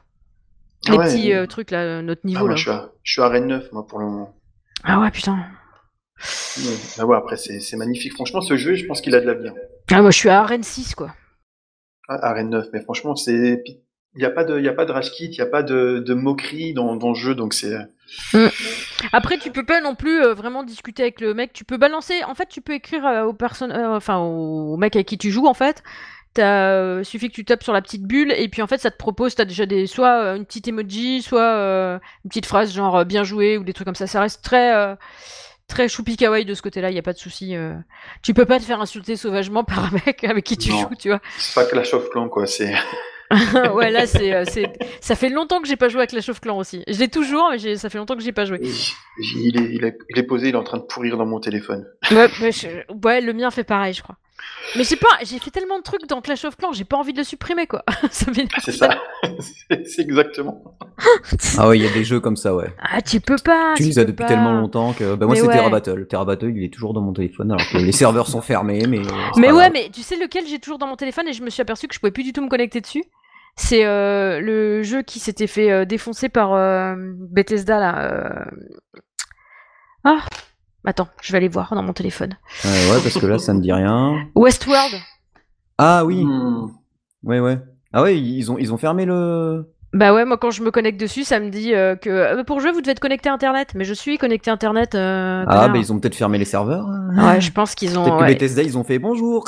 Ah 0.87 0.91
Les 0.91 0.97
ouais, 0.97 1.05
petits 1.05 1.33
euh, 1.33 1.45
trucs, 1.47 1.71
là, 1.71 2.01
notre 2.01 2.21
Ah, 2.23 2.27
niveau, 2.27 2.39
moi, 2.41 2.49
là. 2.49 2.55
je 2.55 2.61
suis 2.61 2.71
à, 2.71 2.91
je 3.03 3.11
suis 3.13 3.21
à 3.21 3.27
Rennes 3.29 3.47
9, 3.47 3.71
moi, 3.71 3.85
pour 3.87 3.99
le 3.99 4.05
moment. 4.05 4.35
Ah 4.83 4.99
ouais, 4.99 5.11
putain. 5.11 5.37
Ah 6.97 7.05
ouais, 7.05 7.15
après, 7.15 7.37
c'est 7.37 7.77
magnifique. 7.77 8.13
Franchement, 8.13 8.41
ce 8.41 8.57
jeu, 8.57 8.75
je 8.75 8.85
pense 8.85 8.99
qu'il 9.01 9.15
a 9.15 9.21
de 9.21 9.25
l'avenir. 9.25 9.53
Ah, 9.91 10.01
moi, 10.01 10.11
je 10.11 10.17
suis 10.17 10.29
à 10.29 10.41
Arène 10.41 10.63
6, 10.63 10.95
quoi. 10.95 11.13
Ah, 12.09 12.29
Arène 12.29 12.49
9, 12.49 12.67
mais 12.73 12.81
franchement, 12.81 13.15
c'est. 13.15 13.63
Il 14.15 14.19
n'y 14.19 14.25
a 14.25 14.31
pas 14.31 14.43
de, 14.43 14.57
il 14.57 14.65
y 14.65 14.67
a 14.69 14.73
pas 14.73 14.85
de 14.85 14.91
rage 14.91 15.11
kit, 15.11 15.25
il 15.27 15.31
n'y 15.31 15.41
a 15.41 15.45
pas 15.45 15.61
de, 15.63 15.99
de 16.05 16.13
moquerie 16.13 16.73
dans, 16.73 16.95
dans 16.95 17.09
le 17.09 17.15
jeu, 17.15 17.35
donc 17.35 17.53
c'est. 17.53 17.75
Après, 19.13 19.37
tu 19.37 19.51
peux 19.51 19.65
pas 19.65 19.81
non 19.81 19.95
plus 19.95 20.21
euh, 20.23 20.33
vraiment 20.33 20.63
discuter 20.63 21.03
avec 21.03 21.21
le 21.21 21.33
mec. 21.33 21.53
Tu 21.53 21.63
peux 21.63 21.77
balancer. 21.77 22.23
En 22.23 22.33
fait, 22.35 22.47
tu 22.49 22.61
peux 22.61 22.73
écrire 22.73 23.05
euh, 23.05 23.23
aux 23.23 23.33
personnes, 23.33 23.71
euh, 23.71 23.95
enfin 23.95 24.17
au 24.17 24.77
mec 24.77 24.95
avec 24.95 25.07
qui 25.07 25.17
tu 25.19 25.29
joues. 25.31 25.45
En 25.47 25.53
fait, 25.53 25.83
t'as 26.33 27.03
suffit 27.03 27.29
que 27.29 27.33
tu 27.35 27.45
tapes 27.45 27.63
sur 27.63 27.71
la 27.73 27.81
petite 27.83 28.03
bulle 28.03 28.31
et 28.35 28.49
puis 28.49 28.61
en 28.63 28.67
fait, 28.67 28.79
ça 28.79 28.89
te 28.91 28.97
propose. 28.97 29.35
T'as 29.35 29.45
déjà 29.45 29.65
des 29.67 29.85
soit 29.87 30.35
une 30.35 30.45
petite 30.45 30.67
emoji, 30.67 31.21
soit 31.21 31.99
une 32.23 32.29
petite 32.29 32.47
phrase 32.47 32.73
genre 32.73 33.05
bien 33.05 33.23
joué 33.23 33.57
ou 33.59 33.63
des 33.63 33.73
trucs 33.73 33.85
comme 33.85 33.95
ça. 33.95 34.07
Ça 34.07 34.21
reste 34.21 34.43
très 34.43 34.97
très 35.67 35.87
choupi 35.87 36.17
kawaii 36.17 36.45
de 36.45 36.55
ce 36.55 36.63
côté-là. 36.63 36.89
Il 36.89 36.95
y 36.95 36.99
a 36.99 37.03
pas 37.03 37.13
de 37.13 37.19
souci. 37.19 37.55
euh. 37.55 37.75
Tu 38.23 38.33
peux 38.33 38.45
pas 38.45 38.57
te 38.57 38.63
faire 38.63 38.81
insulter 38.81 39.15
sauvagement 39.15 39.63
par 39.65 39.85
un 39.85 39.91
mec 40.05 40.23
avec 40.23 40.43
qui 40.45 40.57
tu 40.57 40.71
Non. 40.71 40.79
joues, 40.81 40.95
tu 40.97 41.09
vois. 41.09 41.19
C'est 41.37 41.53
pas 41.53 41.65
Clash 41.65 41.93
of 41.93 42.09
Clans, 42.09 42.27
quoi. 42.27 42.47
C'est. 42.47 42.73
ouais, 43.73 43.91
là, 43.91 44.07
c'est, 44.07 44.33
euh, 44.33 44.43
c'est, 44.47 44.71
ça 45.01 45.15
fait 45.15 45.29
longtemps 45.29 45.61
que 45.61 45.67
j'ai 45.67 45.75
pas 45.75 45.89
joué 45.89 46.01
à 46.01 46.07
Clash 46.07 46.29
of 46.29 46.39
Clans 46.41 46.57
aussi. 46.57 46.83
Je 46.87 46.97
l'ai 46.99 47.07
toujours, 47.09 47.49
mais 47.51 47.59
j'ai- 47.59 47.77
ça 47.77 47.89
fait 47.89 47.97
longtemps 47.97 48.15
que 48.15 48.23
j'ai 48.23 48.31
pas 48.31 48.45
joué. 48.45 48.59
Il 48.61 49.57
est, 49.57 49.73
il, 49.73 49.85
est, 49.85 49.97
il 50.09 50.17
est 50.19 50.23
posé, 50.23 50.49
il 50.49 50.55
est 50.55 50.57
en 50.57 50.63
train 50.63 50.77
de 50.77 50.83
pourrir 50.83 51.17
dans 51.17 51.25
mon 51.25 51.39
téléphone. 51.39 51.85
Ouais, 52.11 52.27
mais 52.41 52.51
je- 52.51 52.67
ouais, 53.05 53.21
le 53.21 53.33
mien 53.33 53.51
fait 53.51 53.63
pareil, 53.63 53.93
je 53.93 54.01
crois. 54.01 54.15
Mais 54.77 54.83
j'ai 54.85 54.95
pas, 54.95 55.07
j'ai 55.23 55.37
fait 55.37 55.51
tellement 55.51 55.77
de 55.79 55.83
trucs 55.83 56.07
dans 56.07 56.21
Clash 56.21 56.45
of 56.45 56.55
Clans, 56.55 56.71
j'ai 56.71 56.85
pas 56.85 56.95
envie 56.97 57.11
de 57.11 57.17
le 57.17 57.23
supprimer, 57.23 57.67
quoi. 57.67 57.83
ça. 58.09 58.31
C'est 58.63 58.71
ça. 58.71 58.89
C'est- 59.39 59.85
c'est 59.85 60.01
exactement. 60.01 60.63
Ah 61.57 61.67
ouais, 61.69 61.77
il 61.77 61.83
y 61.83 61.87
a 61.87 61.91
des 61.93 62.03
jeux 62.03 62.19
comme 62.19 62.35
ça, 62.37 62.55
ouais. 62.55 62.73
Ah, 62.81 63.01
tu 63.01 63.19
peux 63.19 63.35
pas. 63.43 63.73
Tu 63.75 63.83
tu 63.83 63.89
les 63.89 63.99
as 63.99 64.05
depuis 64.05 64.23
pas. 64.23 64.25
tellement 64.27 64.53
longtemps 64.53 64.93
que. 64.93 65.15
Bah, 65.15 65.25
moi, 65.25 65.35
Mais 65.35 65.41
c'est 65.41 65.47
ouais. 65.47 65.53
Terra 65.53 65.69
Battle. 65.69 66.07
Terra 66.09 66.25
Battle, 66.25 66.51
il 66.55 66.63
est 66.63 66.73
toujours 66.73 66.93
dans 66.93 67.01
mon 67.01 67.13
téléphone 67.13 67.51
alors 67.51 67.65
que 67.69 67.77
les 67.77 67.91
serveurs 67.91 68.27
sont 68.27 68.41
fermés, 68.41 68.85
mais. 68.87 69.01
Mais 69.37 69.51
ouais, 69.51 69.57
grave. 69.59 69.71
mais 69.73 69.89
tu 69.93 70.01
sais 70.01 70.15
lequel 70.17 70.45
j'ai 70.47 70.59
toujours 70.59 70.77
dans 70.79 70.87
mon 70.87 70.95
téléphone 70.95 71.27
et 71.27 71.33
je 71.33 71.43
me 71.43 71.49
suis 71.49 71.61
aperçu 71.61 71.87
que 71.87 71.93
je 71.93 71.99
pouvais 71.99 72.11
plus 72.11 72.23
du 72.23 72.33
tout 72.33 72.41
me 72.41 72.49
connecter 72.49 72.81
dessus? 72.81 73.03
C'est 73.55 73.85
euh, 73.85 74.39
le 74.39 74.83
jeu 74.83 75.01
qui 75.01 75.19
s'était 75.19 75.47
fait 75.47 75.71
euh, 75.71 75.85
défoncer 75.85 76.29
par 76.29 76.53
euh, 76.53 76.95
Bethesda 76.97 77.79
là. 77.79 78.11
euh. 78.11 78.45
Ah, 80.03 80.19
attends, 80.85 81.09
je 81.21 81.31
vais 81.33 81.37
aller 81.37 81.49
voir 81.49 81.73
dans 81.75 81.83
mon 81.83 81.93
téléphone. 81.93 82.37
Euh, 82.65 82.69
ouais, 82.95 83.01
parce 83.03 83.19
que 83.19 83.25
là, 83.25 83.37
ça 83.37 83.53
me 83.53 83.59
dit 83.61 83.71
rien. 83.73 84.27
Westworld. 84.35 84.93
Ah 85.77 86.05
oui, 86.05 86.23
Hmm. 86.23 86.69
ouais, 87.23 87.39
ouais. 87.39 87.59
Ah 87.91 88.01
ouais, 88.03 88.19
ils 88.19 88.51
ont, 88.51 88.57
ils 88.57 88.73
ont 88.73 88.77
fermé 88.77 89.05
le. 89.05 89.69
Bah 89.91 90.13
ouais, 90.13 90.23
moi 90.23 90.37
quand 90.37 90.51
je 90.51 90.61
me 90.61 90.69
connecte 90.69 90.99
dessus, 90.99 91.23
ça 91.23 91.39
me 91.39 91.49
dit 91.49 91.73
euh, 91.73 91.95
que 91.95 92.09
euh, 92.09 92.43
pour 92.43 92.59
jouer 92.59 92.71
vous 92.71 92.81
devez 92.81 92.91
être 92.91 92.99
connecté 92.99 93.27
à 93.29 93.33
Internet. 93.33 93.69
Mais 93.73 93.85
je 93.85 93.93
suis 93.93 94.17
connecté 94.19 94.51
à 94.51 94.53
Internet. 94.53 94.93
euh, 94.93 95.43
Ah, 95.47 95.67
bah 95.67 95.77
ils 95.79 95.91
ont 95.91 95.99
peut-être 95.99 96.15
fermé 96.15 96.37
les 96.37 96.45
serveurs. 96.45 96.87
Ouais, 97.17 97.41
je 97.41 97.51
pense 97.51 97.73
qu'ils 97.73 97.97
ont. 97.97 98.03
Peut-être 98.03 98.17
que 98.17 98.21
ouais. 98.23 98.33
Bethesda, 98.35 98.61
ils 98.61 98.77
ont 98.77 98.83
fait 98.83 98.99
bonjour. 98.99 99.45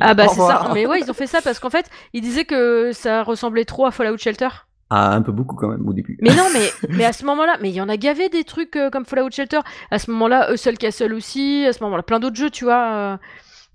Ah 0.00 0.14
bah 0.14 0.26
c'est 0.28 0.40
ça. 0.40 0.70
Mais 0.74 0.86
ouais, 0.86 1.00
ils 1.00 1.10
ont 1.10 1.14
fait 1.14 1.28
ça 1.28 1.40
parce 1.42 1.60
qu'en 1.60 1.70
fait, 1.70 1.86
ils 2.12 2.20
disaient 2.22 2.44
que 2.44 2.90
ça 2.92 3.22
ressemblait 3.22 3.64
trop 3.64 3.86
à 3.86 3.92
Fallout 3.92 4.18
Shelter. 4.18 4.48
Ah, 4.90 5.12
un 5.14 5.20
peu 5.22 5.32
beaucoup 5.32 5.54
quand 5.54 5.68
même 5.68 5.86
au 5.86 5.92
début. 5.92 6.16
Mais 6.22 6.34
non, 6.34 6.46
mais, 6.52 6.70
mais 6.96 7.04
à 7.04 7.12
ce 7.12 7.24
moment-là, 7.26 7.56
mais 7.60 7.68
il 7.68 7.74
y 7.74 7.80
en 7.80 7.88
a 7.90 7.96
gavé 7.98 8.30
des 8.30 8.42
trucs 8.42 8.74
euh, 8.74 8.88
comme 8.90 9.04
Fallout 9.04 9.30
Shelter. 9.30 9.60
À 9.90 9.98
ce 9.98 10.10
moment-là, 10.10 10.50
Hustle 10.52 10.78
Castle 10.78 11.12
aussi. 11.12 11.64
À 11.68 11.72
ce 11.72 11.84
moment-là, 11.84 12.02
plein 12.02 12.18
d'autres 12.18 12.36
jeux, 12.36 12.50
tu 12.50 12.64
vois. 12.64 13.18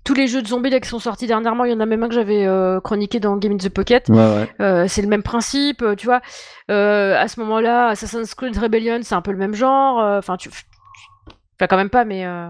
Tous 0.04 0.14
les 0.14 0.26
jeux 0.28 0.42
de 0.42 0.46
zombies 0.46 0.70
là, 0.70 0.80
qui 0.80 0.88
sont 0.88 0.98
sortis 0.98 1.26
dernièrement, 1.26 1.64
il 1.64 1.72
y 1.72 1.74
en 1.74 1.80
a 1.80 1.86
même 1.86 2.02
un 2.02 2.08
que 2.08 2.14
j'avais 2.14 2.46
euh, 2.46 2.80
chroniqué 2.80 3.20
dans 3.20 3.36
Game 3.36 3.52
in 3.52 3.56
the 3.56 3.70
Pocket. 3.70 4.08
Ouais, 4.08 4.16
ouais. 4.16 4.48
Euh, 4.60 4.84
c'est 4.86 5.02
le 5.02 5.08
même 5.08 5.22
principe, 5.22 5.82
euh, 5.82 5.94
tu 5.96 6.06
vois. 6.06 6.20
Euh, 6.70 7.18
à 7.18 7.26
ce 7.28 7.40
moment-là, 7.40 7.88
Assassin's 7.88 8.34
Creed 8.34 8.56
Rebellion, 8.56 9.00
c'est 9.02 9.14
un 9.14 9.22
peu 9.22 9.32
le 9.32 9.38
même 9.38 9.54
genre. 9.54 10.00
euh, 10.00 10.18
Enfin, 10.18 10.36
tu, 10.36 10.48
enfin 10.48 11.66
quand 11.68 11.76
même 11.76 11.90
pas, 11.90 12.04
mais 12.04 12.26
euh, 12.26 12.48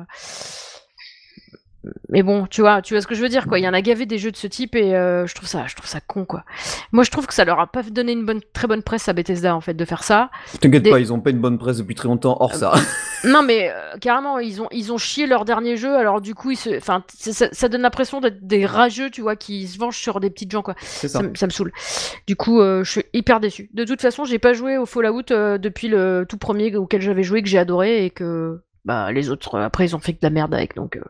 mais 2.09 2.23
bon, 2.23 2.47
tu 2.47 2.61
vois, 2.61 2.83
tu 2.83 2.95
vois 2.95 3.01
ce 3.01 3.07
que 3.07 3.15
je 3.15 3.21
veux 3.23 3.29
dire, 3.29 3.47
quoi. 3.47 3.59
Il 3.59 3.63
y 3.63 3.69
en 3.69 3.73
a 3.75 3.81
gavé 3.83 4.07
des 4.07 4.19
jeux 4.19 4.31
de 4.31 4.37
ce 4.37 4.47
type 4.47 4.75
et 4.77 4.95
euh, 4.95 5.27
je 5.27 5.35
trouve 5.35 5.49
ça, 5.49 5.65
je 5.67 5.75
trouve 5.75 5.89
ça 5.89 6.01
con, 6.01 6.25
quoi. 6.25 6.45
Moi, 6.93 7.05
je 7.05 7.11
trouve 7.11 7.27
que 7.27 7.35
ça 7.35 7.45
leur 7.45 7.61
a 7.61 7.67
pas 7.67 7.83
donné 7.83 8.13
une 8.13 8.25
bonne, 8.25 8.41
très 8.53 8.67
bonne 8.67 8.83
presse 8.83 9.09
à 9.09 9.13
Bethesda 9.13 9.55
en 9.55 9.61
fait 9.61 9.75
de 9.75 9.85
faire 9.85 10.03
ça. 10.05 10.31
T'inquiète 10.61 10.83
Des- 10.83 10.91
pas, 10.91 11.01
ils 11.01 11.13
ont 11.13 11.21
pas 11.21 11.31
une 11.31 11.41
bonne 11.41 11.59
presse 11.59 11.79
depuis 11.79 11.95
très 11.95 12.09
longtemps 12.09 12.37
hors 12.41 12.55
ça. 12.55 12.73
Non, 13.27 13.43
mais 13.43 13.71
euh, 13.71 13.97
carrément, 14.03 14.39
ils 14.39 14.61
ont, 14.61 14.69
ils 14.71 14.93
ont 14.93 14.99
chié 14.99 15.27
leur 15.27 15.47
dernier 15.47 15.79
jeu, 15.79 15.97
alors 15.97 16.21
du 16.21 16.35
coup, 16.35 16.51
ils 16.51 16.57
se, 16.59 16.77
enfin, 16.77 17.03
ça, 17.09 17.49
ça 17.51 17.69
donne 17.71 17.81
l'impression 17.81 18.21
d'être 18.21 18.47
des 18.47 18.67
rageux, 18.67 19.09
tu 19.09 19.23
vois, 19.23 19.35
qui 19.35 19.67
se 19.67 19.79
vengent 19.79 19.97
sur 19.97 20.21
des 20.21 20.29
petites 20.29 20.51
gens, 20.51 20.61
quoi. 20.61 20.75
C'est 20.83 21.09
ça. 21.09 21.21
Ça, 21.21 21.25
me- 21.25 21.35
ça 21.35 21.47
me 21.47 21.51
saoule. 21.51 21.73
Du 22.27 22.37
coup, 22.37 22.61
euh, 22.61 22.85
je 22.85 22.91
suis 22.91 23.05
hyper 23.15 23.41
déçu. 23.41 23.71
De 23.73 23.85
toute 23.85 24.03
façon, 24.03 24.27
j'ai 24.27 24.39
pas 24.39 24.53
joué 24.53 24.77
au 24.77 24.85
Fallout 24.85 25.23
euh, 25.31 25.57
depuis 25.57 25.89
le 25.89 26.27
tout 26.29 26.37
premier 26.37 26.77
auquel 26.77 27.01
j'avais 27.01 27.23
joué, 27.23 27.43
que 27.43 27.49
j'ai 27.49 27.59
adoré, 27.59 28.05
et 28.05 28.11
que 28.11 28.61
bah, 28.85 29.11
les 29.11 29.31
autres, 29.31 29.55
euh, 29.55 29.65
après, 29.65 29.87
ils 29.87 29.97
ont 29.97 30.01
fait 30.01 30.13
que 30.13 30.21
de 30.21 30.27
la 30.27 30.31
merde 30.31 30.53
avec, 30.53 30.75
donc 30.77 30.97
euh, 30.99 31.01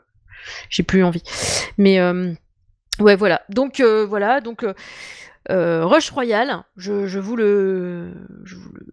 j'ai 0.70 0.82
plus 0.82 1.04
envie. 1.04 1.22
Mais 1.78 1.98
euh, 1.98 2.32
ouais, 3.00 3.16
voilà. 3.16 3.42
Donc 3.48 3.80
euh, 3.80 4.06
voilà, 4.06 4.40
donc 4.40 4.64
euh, 5.50 5.84
Rush 5.84 6.10
Royale, 6.10 6.64
je, 6.76 7.06
je 7.06 7.18
vous 7.18 7.36
le. 7.36 8.12
Je 8.44 8.56
vous 8.56 8.70
le... 8.72 8.86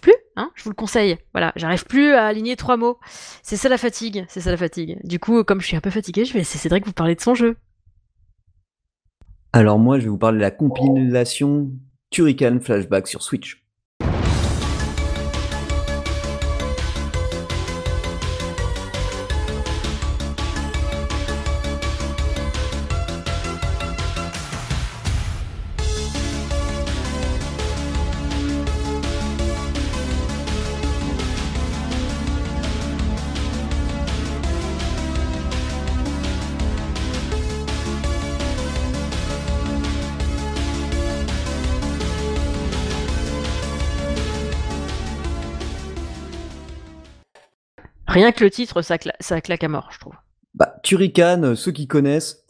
Plus, 0.00 0.14
hein, 0.36 0.50
je 0.54 0.62
vous 0.64 0.70
le 0.70 0.74
conseille. 0.74 1.16
Voilà, 1.32 1.52
j'arrive 1.56 1.86
plus 1.86 2.12
à 2.12 2.26
aligner 2.26 2.54
trois 2.54 2.76
mots. 2.76 2.98
C'est 3.42 3.56
ça 3.56 3.70
la 3.70 3.78
fatigue, 3.78 4.26
c'est 4.28 4.40
ça 4.42 4.50
la 4.50 4.58
fatigue. 4.58 4.98
Du 5.04 5.18
coup, 5.18 5.42
comme 5.42 5.62
je 5.62 5.66
suis 5.66 5.76
un 5.76 5.80
peu 5.80 5.90
fatigué, 5.90 6.26
je 6.26 6.34
vais 6.34 6.40
laisser 6.40 6.58
Cédric 6.58 6.84
vous 6.84 6.92
parler 6.92 7.14
de 7.14 7.20
son 7.20 7.34
jeu. 7.34 7.56
Alors 9.54 9.78
moi, 9.78 9.98
je 9.98 10.04
vais 10.04 10.10
vous 10.10 10.18
parler 10.18 10.36
de 10.36 10.42
la 10.42 10.50
compilation 10.50 11.70
Turrican 12.10 12.58
Flashback 12.60 13.08
sur 13.08 13.22
Switch. 13.22 13.63
Rien 48.14 48.32
que 48.32 48.42
le 48.44 48.50
titre, 48.50 48.80
ça, 48.82 48.96
cla- 48.96 49.12
ça 49.20 49.40
claque 49.40 49.64
à 49.64 49.68
mort, 49.68 49.88
je 49.92 49.98
trouve. 49.98 50.14
Bah, 50.54 50.76
Turrican, 50.82 51.42
euh, 51.42 51.54
ceux 51.54 51.72
qui 51.72 51.86
connaissent, 51.88 52.44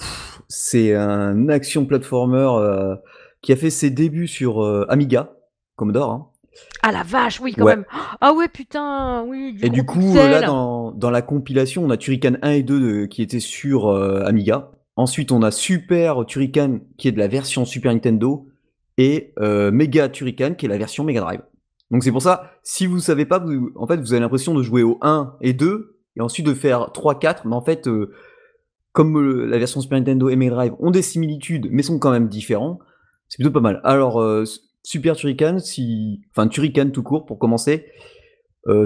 c'est 0.49 0.95
un 0.95 1.49
action 1.49 1.87
platformer 1.87 2.49
euh, 2.59 2.95
qui 3.43 3.53
a 3.53 3.57
fait 3.57 3.71
ses 3.71 3.91
débuts 3.91 4.29
sur 4.29 4.63
euh, 4.63 4.87
Amiga, 4.89 5.33
Commodore. 5.77 6.11
hein. 6.11 6.27
Ah 6.83 6.93
la 6.93 7.03
vache, 7.03 7.41
oui, 7.41 7.53
quand 7.55 7.65
Ouais. 7.65 7.77
même. 7.77 7.85
Ah 8.21 8.33
ouais, 8.35 8.47
putain, 8.49 9.25
oui. 9.27 9.57
Et 9.63 9.71
du 9.71 9.85
coup 9.85 10.15
là, 10.15 10.43
dans, 10.43 10.93
dans 10.93 11.11
la 11.11 11.21
compilation, 11.23 11.83
on 11.83 11.91
a 11.91 11.97
Turrican 11.97 12.35
1 12.43 12.51
et 12.53 12.63
2 12.63 12.81
de- 12.81 13.07
qui 13.07 13.23
étaient 13.23 13.41
sur 13.41 13.89
euh, 13.89 14.23
Amiga. 14.25 14.71
Ensuite, 14.97 15.33
on 15.33 15.43
a 15.43 15.51
Super 15.51 16.25
Turrican 16.27 16.79
qui 16.97 17.09
est 17.09 17.13
de 17.13 17.19
la 17.19 17.27
version 17.27 17.65
Super 17.65 17.93
Nintendo 17.93 18.47
et 18.99 19.35
Mega 19.41 20.09
Turrican 20.09 20.55
qui 20.55 20.67
est 20.67 20.69
la 20.69 20.79
version 20.79 21.03
Mega 21.03 21.21
Drive. 21.23 21.41
Donc 21.91 22.03
c'est 22.03 22.13
pour 22.13 22.23
ça, 22.23 22.53
si 22.63 22.87
vous 22.87 23.01
savez 23.01 23.27
pas, 23.27 23.39
vous, 23.39 23.71
en 23.77 23.87
fait, 23.87 23.99
vous 23.99 24.13
avez 24.13 24.21
l'impression 24.21 24.55
de 24.55 24.63
jouer 24.63 24.83
au 24.83 24.99
1 25.03 25.37
et 25.41 25.53
2 25.53 26.01
et 26.17 26.21
ensuite 26.21 26.47
de 26.47 26.55
faire 26.55 26.93
3, 26.93 27.19
4, 27.19 27.47
mais 27.47 27.55
en 27.55 27.61
fait, 27.61 27.87
euh, 27.89 28.13
comme 28.93 29.19
euh, 29.19 29.47
la 29.47 29.59
version 29.59 29.81
Super 29.81 29.99
Nintendo 29.99 30.29
et 30.29 30.37
Mega 30.37 30.55
Drive 30.55 30.75
ont 30.79 30.91
des 30.91 31.03
similitudes, 31.03 31.69
mais 31.71 31.83
sont 31.83 31.99
quand 31.99 32.11
même 32.11 32.29
différents, 32.29 32.79
c'est 33.29 33.37
plutôt 33.37 33.53
pas 33.53 33.61
mal. 33.61 33.81
Alors, 33.85 34.21
euh, 34.21 34.45
Super 34.83 35.17
Turrican, 35.17 35.59
si... 35.59 36.23
enfin 36.31 36.47
Turrican 36.49 36.91
tout 36.91 37.03
court 37.03 37.27
pour 37.27 37.39
commencer, 37.39 37.87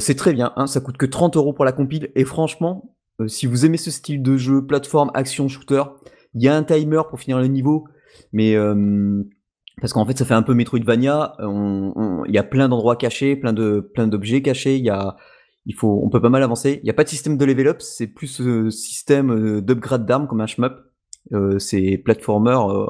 c'est 0.00 0.16
très 0.16 0.32
bien, 0.32 0.52
hein, 0.56 0.66
ça 0.66 0.80
coûte 0.80 0.96
que 0.96 1.06
30 1.06 1.36
euros 1.36 1.52
pour 1.52 1.64
la 1.64 1.70
compile, 1.70 2.10
et 2.16 2.24
franchement, 2.24 2.96
si 3.28 3.46
vous 3.46 3.64
aimez 3.64 3.76
ce 3.76 3.92
style 3.92 4.22
de 4.22 4.36
jeu, 4.36 4.66
plateforme, 4.66 5.12
action, 5.14 5.46
shooter, 5.46 5.84
il 6.34 6.42
y 6.42 6.48
a 6.48 6.56
un 6.56 6.64
timer 6.64 7.02
pour 7.08 7.20
finir 7.20 7.38
le 7.38 7.46
niveau, 7.46 7.86
mais 8.32 8.56
parce 9.80 9.92
qu'en 9.92 10.04
fait 10.06 10.16
ça 10.18 10.24
fait 10.24 10.34
un 10.34 10.42
peu 10.42 10.54
Metroidvania, 10.54 11.34
on- 11.40 12.24
il 12.26 12.34
y 12.34 12.38
a 12.38 12.42
plein 12.42 12.68
d'endroits 12.68 12.96
cachés, 12.96 13.36
plein 13.36 13.52
de 13.52 13.80
plein 13.94 14.06
d'objets 14.06 14.42
cachés, 14.42 14.76
il 14.76 14.84
y 14.84 14.90
a 14.90 15.16
il 15.66 15.74
faut, 15.74 16.00
on 16.02 16.08
peut 16.08 16.20
pas 16.22 16.30
mal 16.30 16.42
avancer. 16.42 16.80
Il 16.82 16.84
n'y 16.84 16.90
a 16.90 16.94
pas 16.94 17.04
de 17.04 17.10
système 17.10 17.36
de 17.36 17.44
level 17.44 17.68
up, 17.68 17.82
c'est 17.82 18.06
plus 18.06 18.40
euh, 18.40 18.70
système 18.70 19.30
euh, 19.30 19.60
d'upgrade 19.60 20.06
d'armes 20.06 20.26
comme 20.26 20.40
un 20.40 20.46
shmup. 20.46 20.72
Euh, 21.34 21.58
c'est 21.58 21.98
platformer 22.02 22.52
euh, 22.52 22.86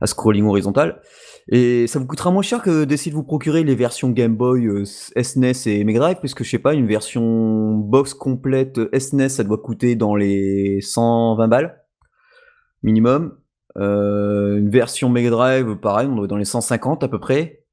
à 0.00 0.06
scrolling 0.06 0.44
horizontal. 0.44 1.00
Et 1.48 1.86
ça 1.86 1.98
vous 1.98 2.06
coûtera 2.06 2.30
moins 2.30 2.42
cher 2.42 2.62
que 2.62 2.84
d'essayer 2.84 3.10
de 3.10 3.16
vous 3.16 3.24
procurer 3.24 3.64
les 3.64 3.74
versions 3.74 4.10
Game 4.10 4.36
Boy, 4.36 4.66
euh, 4.66 4.84
SNES 4.84 5.66
et 5.66 5.84
Mega 5.84 6.00
Drive, 6.00 6.16
puisque 6.20 6.44
je 6.44 6.50
sais 6.50 6.58
pas, 6.58 6.74
une 6.74 6.86
version 6.86 7.72
box 7.72 8.12
complète 8.12 8.76
euh, 8.78 8.90
SNES, 8.98 9.30
ça 9.30 9.42
doit 9.42 9.56
coûter 9.58 9.96
dans 9.96 10.14
les 10.14 10.80
120 10.82 11.48
balles 11.48 11.82
minimum. 12.82 13.38
Euh, 13.78 14.58
une 14.58 14.68
version 14.70 15.08
Mega 15.08 15.30
Drive, 15.30 15.76
pareil, 15.76 16.08
on 16.10 16.14
doit 16.16 16.24
être 16.24 16.30
dans 16.30 16.36
les 16.36 16.44
150 16.44 17.02
à 17.04 17.08
peu 17.08 17.18
près. 17.18 17.64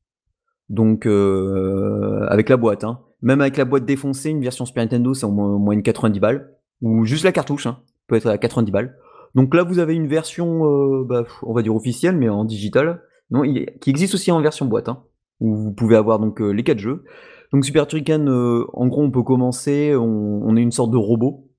Donc 0.70 1.06
euh, 1.06 2.26
avec 2.30 2.50
la 2.50 2.58
boîte, 2.58 2.84
hein. 2.84 3.00
Même 3.22 3.42
avec 3.42 3.58
la 3.58 3.66
boîte 3.66 3.86
défoncée, 3.86 4.30
une 4.30 4.42
version 4.42 4.66
Super 4.66 4.84
Nintendo, 4.84 5.14
c'est 5.14 5.26
au 5.26 5.32
moins, 5.32 5.50
au 5.56 5.58
moins 5.58 5.74
une 5.74 5.84
90 5.84 6.20
balles. 6.22 6.54
Ou 6.82 7.04
juste 7.04 7.26
la 7.26 7.34
cartouche, 7.34 7.66
hein, 7.68 7.80
peut 8.08 8.16
être 8.16 8.28
à 8.28 8.38
90 8.38 8.72
balles. 8.72 8.96
Donc 9.36 9.54
là, 9.54 9.64
vous 9.64 9.80
avez 9.80 9.94
une 9.94 10.08
version, 10.08 10.66
euh, 10.66 11.04
bah, 11.04 11.26
on 11.44 11.54
va 11.54 11.62
dire 11.62 11.76
officielle, 11.76 12.16
mais 12.16 12.30
en 12.30 12.46
digital, 12.46 13.02
non, 13.30 13.44
il- 13.44 13.66
qui 13.82 13.90
existe 13.90 14.14
aussi 14.16 14.32
en 14.32 14.42
version 14.42 14.66
boîte, 14.68 14.88
hein, 14.88 15.04
où 15.42 15.54
vous 15.54 15.72
pouvez 15.74 15.98
avoir 15.98 16.20
donc 16.20 16.42
euh, 16.42 16.52
les 16.52 16.64
quatre 16.64 16.80
jeux. 16.80 17.04
Donc 17.52 17.66
Super 17.66 17.86
Turrican, 17.88 18.26
euh, 18.28 18.64
en 18.74 18.88
gros, 18.88 19.04
on 19.04 19.12
peut 19.12 19.24
commencer, 19.24 19.94
on, 19.96 20.42
on 20.46 20.56
est 20.56 20.62
une 20.62 20.72
sorte 20.72 20.92
de 20.92 20.98
robot, 20.98 21.50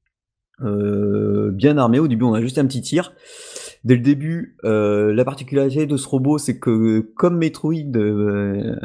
euh, 0.63 1.51
bien 1.53 1.77
armé. 1.77 1.99
Au 1.99 2.09
début, 2.09 2.25
on 2.25 2.33
a 2.35 2.41
juste 2.41 2.59
un 2.59 2.67
petit 2.67 2.81
tir. 2.81 3.13
Dès 3.83 3.95
le 3.95 4.03
début, 4.03 4.59
euh, 4.65 5.15
la 5.15 5.25
particularité 5.25 5.87
de 5.87 5.97
ce 5.97 6.07
robot, 6.07 6.37
c'est 6.37 6.59
que 6.59 7.01
comme 7.17 7.39
Metroid, 7.39 7.97
euh, 7.97 8.77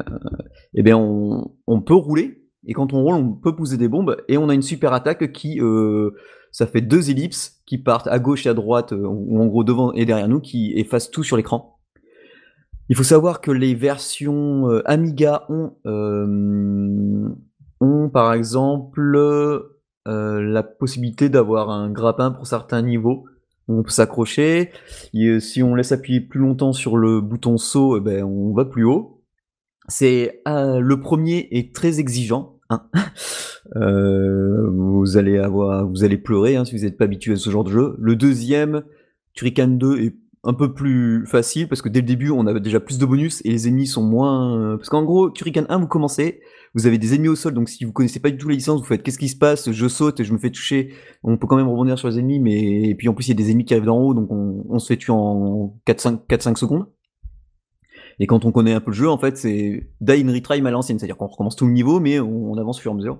eh 0.73 0.83
bien, 0.83 0.97
on, 0.97 1.81
peut 1.81 1.93
rouler. 1.93 2.45
Et 2.65 2.73
quand 2.73 2.93
on 2.93 3.03
roule, 3.03 3.15
on 3.15 3.33
peut 3.33 3.55
poser 3.55 3.77
des 3.77 3.89
bombes. 3.89 4.15
Et 4.29 4.37
on 4.37 4.47
a 4.47 4.53
une 4.53 4.61
super 4.61 4.93
attaque 4.93 5.33
qui, 5.33 5.59
euh, 5.59 6.11
ça 6.51 6.65
fait 6.65 6.79
deux 6.79 7.09
ellipses 7.09 7.61
qui 7.65 7.77
partent 7.77 8.07
à 8.07 8.19
gauche 8.19 8.45
et 8.45 8.49
à 8.49 8.53
droite, 8.53 8.93
ou 8.93 9.41
en 9.41 9.45
gros 9.47 9.65
devant 9.65 9.91
et 9.91 10.05
derrière 10.05 10.29
nous, 10.29 10.39
qui 10.39 10.73
effacent 10.77 11.11
tout 11.11 11.23
sur 11.23 11.35
l'écran. 11.35 11.79
Il 12.87 12.95
faut 12.95 13.03
savoir 13.03 13.41
que 13.41 13.51
les 13.51 13.73
versions 13.73 14.69
Amiga 14.85 15.45
ont, 15.49 15.73
par 18.13 18.31
exemple 18.31 19.01
la 20.05 20.63
possibilité 20.63 21.27
d'avoir 21.27 21.71
un 21.71 21.89
grappin 21.89 22.31
pour 22.31 22.47
certains 22.47 22.83
niveaux. 22.83 23.25
On 23.67 23.83
peut 23.83 23.89
s'accrocher. 23.89 24.71
Euh, 25.15 25.39
si 25.39 25.63
on 25.63 25.75
laisse 25.75 25.91
appuyer 25.91 26.21
plus 26.21 26.39
longtemps 26.39 26.73
sur 26.73 26.97
le 26.97 27.21
bouton 27.21 27.57
saut, 27.57 27.97
eh 27.97 28.01
ben, 28.01 28.23
on 28.23 28.53
va 28.53 28.65
plus 28.65 28.83
haut. 28.85 29.23
C'est 29.87 30.41
euh, 30.47 30.79
le 30.79 30.99
premier 30.99 31.47
est 31.51 31.73
très 31.73 31.99
exigeant. 31.99 32.59
hein. 32.69 32.83
Euh, 33.75 34.69
vous 34.69 35.17
allez 35.17 35.39
avoir, 35.39 35.87
vous 35.87 36.03
allez 36.03 36.19
pleurer 36.19 36.55
hein, 36.55 36.65
si 36.65 36.77
vous 36.77 36.83
n'êtes 36.83 36.97
pas 36.97 37.05
habitué 37.05 37.33
à 37.33 37.35
ce 37.35 37.49
genre 37.49 37.63
de 37.63 37.71
jeu. 37.71 37.95
Le 37.97 38.15
deuxième, 38.15 38.83
Turrican 39.33 39.67
2 39.67 40.01
est 40.01 40.15
un 40.43 40.53
peu 40.53 40.75
plus 40.75 41.25
facile 41.25 41.67
parce 41.67 41.81
que 41.81 41.89
dès 41.89 42.01
le 42.01 42.05
début, 42.05 42.29
on 42.29 42.45
a 42.45 42.59
déjà 42.59 42.79
plus 42.79 42.99
de 42.99 43.05
bonus 43.07 43.41
et 43.43 43.49
les 43.49 43.67
ennemis 43.67 43.87
sont 43.87 44.03
moins. 44.03 44.77
Parce 44.77 44.89
qu'en 44.89 45.03
gros, 45.03 45.31
Turrican 45.31 45.65
1, 45.67 45.79
vous 45.79 45.87
commencez, 45.87 46.41
vous 46.75 46.87
avez 46.87 46.97
des 46.97 47.15
ennemis 47.15 47.29
au 47.29 47.35
sol, 47.35 47.53
donc 47.53 47.69
si 47.69 47.85
vous 47.85 47.93
connaissez 47.93 48.19
pas 48.19 48.29
du 48.29 48.37
tout 48.37 48.49
la 48.49 48.55
licence, 48.55 48.81
vous 48.81 48.85
faites 48.85 49.01
qu'est-ce 49.01 49.17
qui 49.17 49.29
se 49.29 49.37
passe, 49.37 49.71
je 49.71 49.87
saute 49.87 50.21
je 50.21 50.33
me 50.33 50.37
fais 50.37 50.51
toucher. 50.51 50.93
On 51.23 51.37
peut 51.37 51.47
quand 51.47 51.55
même 51.55 51.69
rebondir 51.69 51.97
sur 51.97 52.09
les 52.09 52.19
ennemis, 52.19 52.39
mais 52.39 52.89
et 52.89 52.95
puis 52.95 53.07
en 53.07 53.13
plus 53.13 53.27
il 53.27 53.29
y 53.29 53.31
a 53.31 53.35
des 53.35 53.49
ennemis 53.49 53.63
qui 53.63 53.73
arrivent 53.73 53.85
d'en 53.85 53.97
haut, 53.97 54.13
donc 54.13 54.29
on, 54.29 54.77
se 54.77 54.87
fait 54.87 54.97
tuer 54.97 55.13
en 55.13 55.73
4-5 55.87 56.57
secondes. 56.57 56.87
Et 58.19 58.27
quand 58.27 58.43
on 58.43 58.51
connaît 58.51 58.73
un 58.73 58.81
peu 58.81 58.91
le 58.91 58.95
jeu, 58.95 59.09
en 59.09 59.17
fait, 59.17 59.37
c'est 59.37 59.89
die 60.01 60.23
and 60.25 60.31
retry 60.31 60.65
à 60.65 60.71
l'ancienne, 60.71 60.99
c'est-à-dire 60.99 61.17
qu'on 61.17 61.27
recommence 61.27 61.55
tout 61.55 61.65
le 61.65 61.71
niveau, 61.71 61.99
mais 61.99 62.19
on, 62.19 62.55
avance 62.57 62.77
au 62.79 62.81
fur 62.81 62.91
et 62.91 62.93
à 62.93 62.97
mesure. 62.97 63.19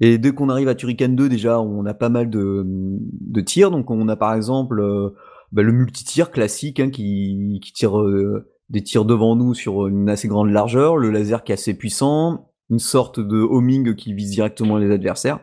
Et 0.00 0.18
dès 0.18 0.32
qu'on 0.32 0.48
arrive 0.48 0.68
à 0.68 0.74
Turrican 0.74 1.08
2, 1.08 1.28
déjà, 1.28 1.60
on 1.60 1.86
a 1.86 1.94
pas 1.94 2.08
mal 2.08 2.30
de, 2.30 2.64
de 2.66 3.40
tirs. 3.40 3.70
Donc 3.70 3.90
on 3.90 4.08
a 4.08 4.16
par 4.16 4.34
exemple 4.34 4.80
euh, 4.80 5.10
bah, 5.52 5.62
le 5.62 5.86
classique 6.30 6.80
hein, 6.80 6.90
qui, 6.90 7.60
qui 7.62 7.72
tire 7.72 7.98
euh, 7.98 8.48
des 8.68 8.82
tirs 8.82 9.04
devant 9.04 9.36
nous 9.36 9.54
sur 9.54 9.86
une 9.86 10.08
assez 10.08 10.28
grande 10.28 10.50
largeur, 10.50 10.96
le 10.96 11.10
laser 11.10 11.44
qui 11.44 11.52
est 11.52 11.54
assez 11.54 11.74
puissant, 11.74 12.50
une 12.70 12.78
sorte 12.78 13.20
de 13.20 13.38
homing 13.38 13.94
qui 13.94 14.12
vise 14.12 14.30
directement 14.30 14.78
les 14.78 14.90
adversaires. 14.90 15.40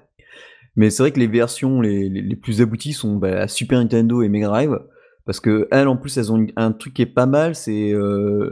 Mais 0.75 0.89
c'est 0.89 1.03
vrai 1.03 1.11
que 1.11 1.19
les 1.19 1.27
versions 1.27 1.81
les, 1.81 2.09
les, 2.09 2.35
plus 2.35 2.61
abouties 2.61 2.93
sont 2.93 3.15
bah, 3.15 3.47
Super 3.47 3.79
Nintendo 3.79 4.21
et 4.23 4.29
Mega 4.29 4.47
Drive, 4.47 4.79
parce 5.25 5.39
que 5.39 5.67
elles 5.71 5.87
en 5.87 5.97
plus 5.97 6.17
elles 6.17 6.31
ont 6.31 6.47
un 6.55 6.71
truc 6.71 6.95
qui 6.95 7.03
est 7.03 7.07
pas 7.07 7.25
mal, 7.25 7.55
c'est 7.55 7.93
euh, 7.93 8.51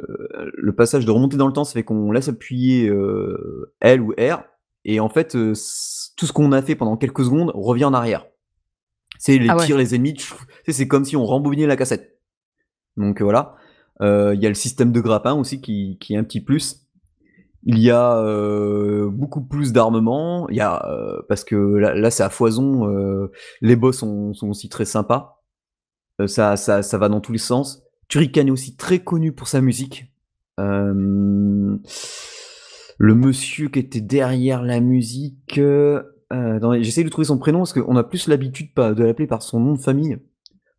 le 0.53 0.75
passage 0.75 1.05
de 1.05 1.11
remonter 1.11 1.37
dans 1.37 1.47
le 1.47 1.53
temps, 1.53 1.63
ça 1.63 1.73
fait 1.73 1.83
qu'on 1.83 2.11
laisse 2.11 2.29
appuyer 2.29 2.87
euh, 2.87 3.73
L 3.79 4.01
ou 4.01 4.13
R, 4.19 4.43
et 4.85 4.99
en 4.99 5.09
fait 5.09 5.35
euh, 5.35 5.53
tout 6.15 6.25
ce 6.25 6.31
qu'on 6.31 6.51
a 6.51 6.61
fait 6.61 6.75
pendant 6.75 6.95
quelques 6.95 7.23
secondes 7.23 7.51
revient 7.55 7.85
en 7.85 7.93
arrière. 7.93 8.27
C'est 9.17 9.37
les 9.37 9.49
ah 9.49 9.57
tirs, 9.57 9.77
les 9.77 9.95
ennemis, 9.95 10.17
c'est 10.67 10.87
comme 10.87 11.05
si 11.05 11.15
on 11.15 11.25
rembobinait 11.25 11.67
la 11.67 11.75
cassette. 11.75 12.19
Donc 12.97 13.21
voilà. 13.21 13.55
Il 13.99 14.39
y 14.41 14.47
a 14.47 14.49
le 14.49 14.55
système 14.55 14.91
de 14.91 14.99
grappin 14.99 15.33
aussi 15.35 15.61
qui, 15.61 15.99
qui 15.99 16.15
est 16.15 16.17
un 16.17 16.23
petit 16.23 16.41
plus. 16.41 16.80
Il 17.63 17.77
y 17.77 17.91
a 17.91 18.17
euh, 18.17 19.09
beaucoup 19.09 19.41
plus 19.41 19.71
d'armement. 19.71 20.49
Il 20.49 20.55
y 20.55 20.61
a 20.61 20.83
euh, 20.89 21.21
parce 21.29 21.43
que 21.43 21.55
là, 21.55 22.09
c'est 22.09 22.23
à 22.23 22.29
foison. 22.29 22.89
Euh, 22.89 23.31
les 23.61 23.75
boss 23.75 23.99
sont, 23.99 24.33
sont, 24.33 24.49
aussi 24.49 24.67
très 24.67 24.85
sympas. 24.85 25.43
ça, 26.25 26.57
ça, 26.57 26.81
ça 26.81 26.97
va 26.97 27.07
dans 27.09 27.21
tous 27.21 27.33
les 27.33 27.37
sens. 27.37 27.83
Turrican 28.07 28.47
est 28.47 28.51
aussi 28.51 28.75
très 28.75 28.99
connu 28.99 29.31
pour 29.31 29.47
sa 29.47 29.61
musique. 29.61 30.11
le 30.57 31.79
monsieur 32.99 33.69
qui 33.69 33.79
était 33.79 34.01
derrière 34.01 34.63
la 34.63 34.79
musique. 34.79 35.59
J'essaie 36.79 37.03
de 37.03 37.09
trouver 37.09 37.25
son 37.25 37.37
prénom 37.37 37.59
parce 37.59 37.73
qu'on 37.73 37.95
a 37.95 38.03
plus 38.03 38.27
l'habitude 38.27 38.73
de 38.75 39.03
l'appeler 39.03 39.27
par 39.27 39.43
son 39.43 39.59
nom 39.59 39.73
de 39.73 39.79
famille. 39.79 40.17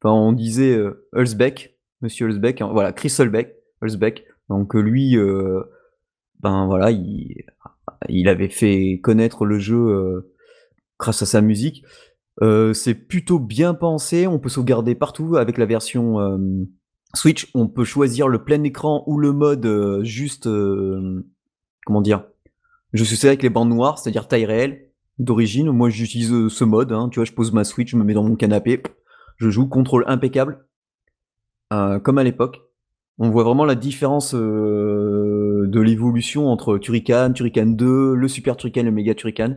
Enfin, 0.03 0.13
on 0.15 0.33
disait 0.33 0.77
Hulsbeck, 1.13 1.79
Monsieur 2.01 2.27
Hulsbeck. 2.27 2.61
Hein, 2.61 2.71
voilà, 2.73 2.93
Chris 2.93 3.15
Hulsbeck. 3.17 3.55
Hulsbeck. 3.83 4.25
Donc 4.49 4.75
lui 4.75 5.17
ben 6.43 6.67
voilà, 6.67 6.91
il, 6.91 8.29
avait 8.29 8.49
fait 8.49 9.01
connaître 9.03 9.45
le 9.45 9.59
jeu 9.59 9.77
euh, 9.77 10.33
grâce 10.99 11.23
à 11.23 11.27
sa 11.27 11.41
musique. 11.41 11.85
Euh, 12.43 12.73
c'est 12.73 12.95
plutôt 12.95 13.39
bien 13.39 13.75
pensé, 13.75 14.27
on 14.27 14.39
peut 14.39 14.49
sauvegarder 14.49 14.95
partout 14.95 15.37
avec 15.37 15.59
la 15.59 15.67
version 15.67 16.19
euh, 16.19 16.39
Switch, 17.15 17.51
on 17.55 17.69
peut 17.69 17.85
choisir 17.85 18.27
le 18.27 18.43
plein 18.43 18.63
écran 18.65 19.05
ou 19.07 19.19
le 19.19 19.33
mode 19.33 20.03
juste 20.03 20.49
comment 21.85 22.01
dire 22.01 22.25
Je 22.95 23.05
suis 23.05 23.27
avec 23.27 23.43
les 23.43 23.51
bandes 23.51 23.69
noires, 23.69 23.99
c'est-à-dire 23.99 24.29
taille 24.29 24.47
réelle 24.47 24.89
d'origine. 25.19 25.71
Moi 25.71 25.91
j'utilise 25.91 26.49
ce 26.49 26.65
mode, 26.65 26.91
hein, 26.91 27.11
tu 27.11 27.21
vois, 27.21 27.27
je 27.27 27.33
pose 27.33 27.53
ma 27.53 27.65
Switch, 27.65 27.91
je 27.91 27.97
me 27.97 28.05
mets 28.05 28.15
dans 28.15 28.25
mon 28.25 28.35
canapé, 28.35 28.83
je 29.37 29.51
joue 29.51 29.69
contrôle 29.69 30.05
impeccable, 30.09 30.67
comme 31.71 32.19
à 32.19 32.25
l'époque 32.25 32.72
on 33.19 33.31
voit 33.31 33.45
vraiment 33.45 33.65
la 33.65 33.75
différence 33.75 34.35
euh, 34.35 35.67
de 35.69 35.81
l'évolution 35.81 36.49
entre 36.49 36.79
Turrican, 36.79 37.33
Turrican 37.33 37.67
2, 37.67 38.15
le 38.15 38.29
Super 38.29 38.57
Turrican, 38.57 38.83
le 38.83 38.91
Mega 38.91 39.15
Turrican. 39.15 39.57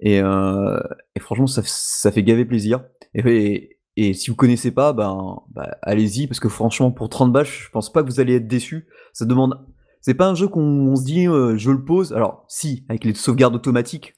Et, 0.00 0.20
euh, 0.20 0.80
franchement, 1.18 1.46
ça, 1.46 2.12
fait 2.12 2.22
gaver 2.22 2.44
plaisir. 2.44 2.84
Et, 3.14 3.78
si 3.96 4.28
vous 4.28 4.36
connaissez 4.36 4.70
pas, 4.70 4.92
ben, 4.92 5.38
bah, 5.50 5.78
allez-y, 5.82 6.26
parce 6.26 6.40
que 6.40 6.48
franchement, 6.48 6.90
pour 6.90 7.08
30 7.08 7.32
balles, 7.32 7.46
je 7.46 7.70
pense 7.70 7.92
pas 7.92 8.02
que 8.02 8.08
vous 8.08 8.20
allez 8.20 8.34
être 8.34 8.48
déçu. 8.48 8.88
Ça 9.12 9.24
demande. 9.24 9.58
C'est 10.00 10.14
pas 10.14 10.28
un 10.28 10.34
jeu 10.34 10.48
qu'on 10.48 10.94
se 10.96 11.04
dit, 11.04 11.26
euh, 11.26 11.56
je 11.56 11.70
le 11.70 11.84
pose. 11.84 12.12
Alors, 12.12 12.44
si, 12.48 12.84
avec 12.88 13.04
les 13.04 13.14
sauvegardes 13.14 13.54
automatiques 13.54 14.14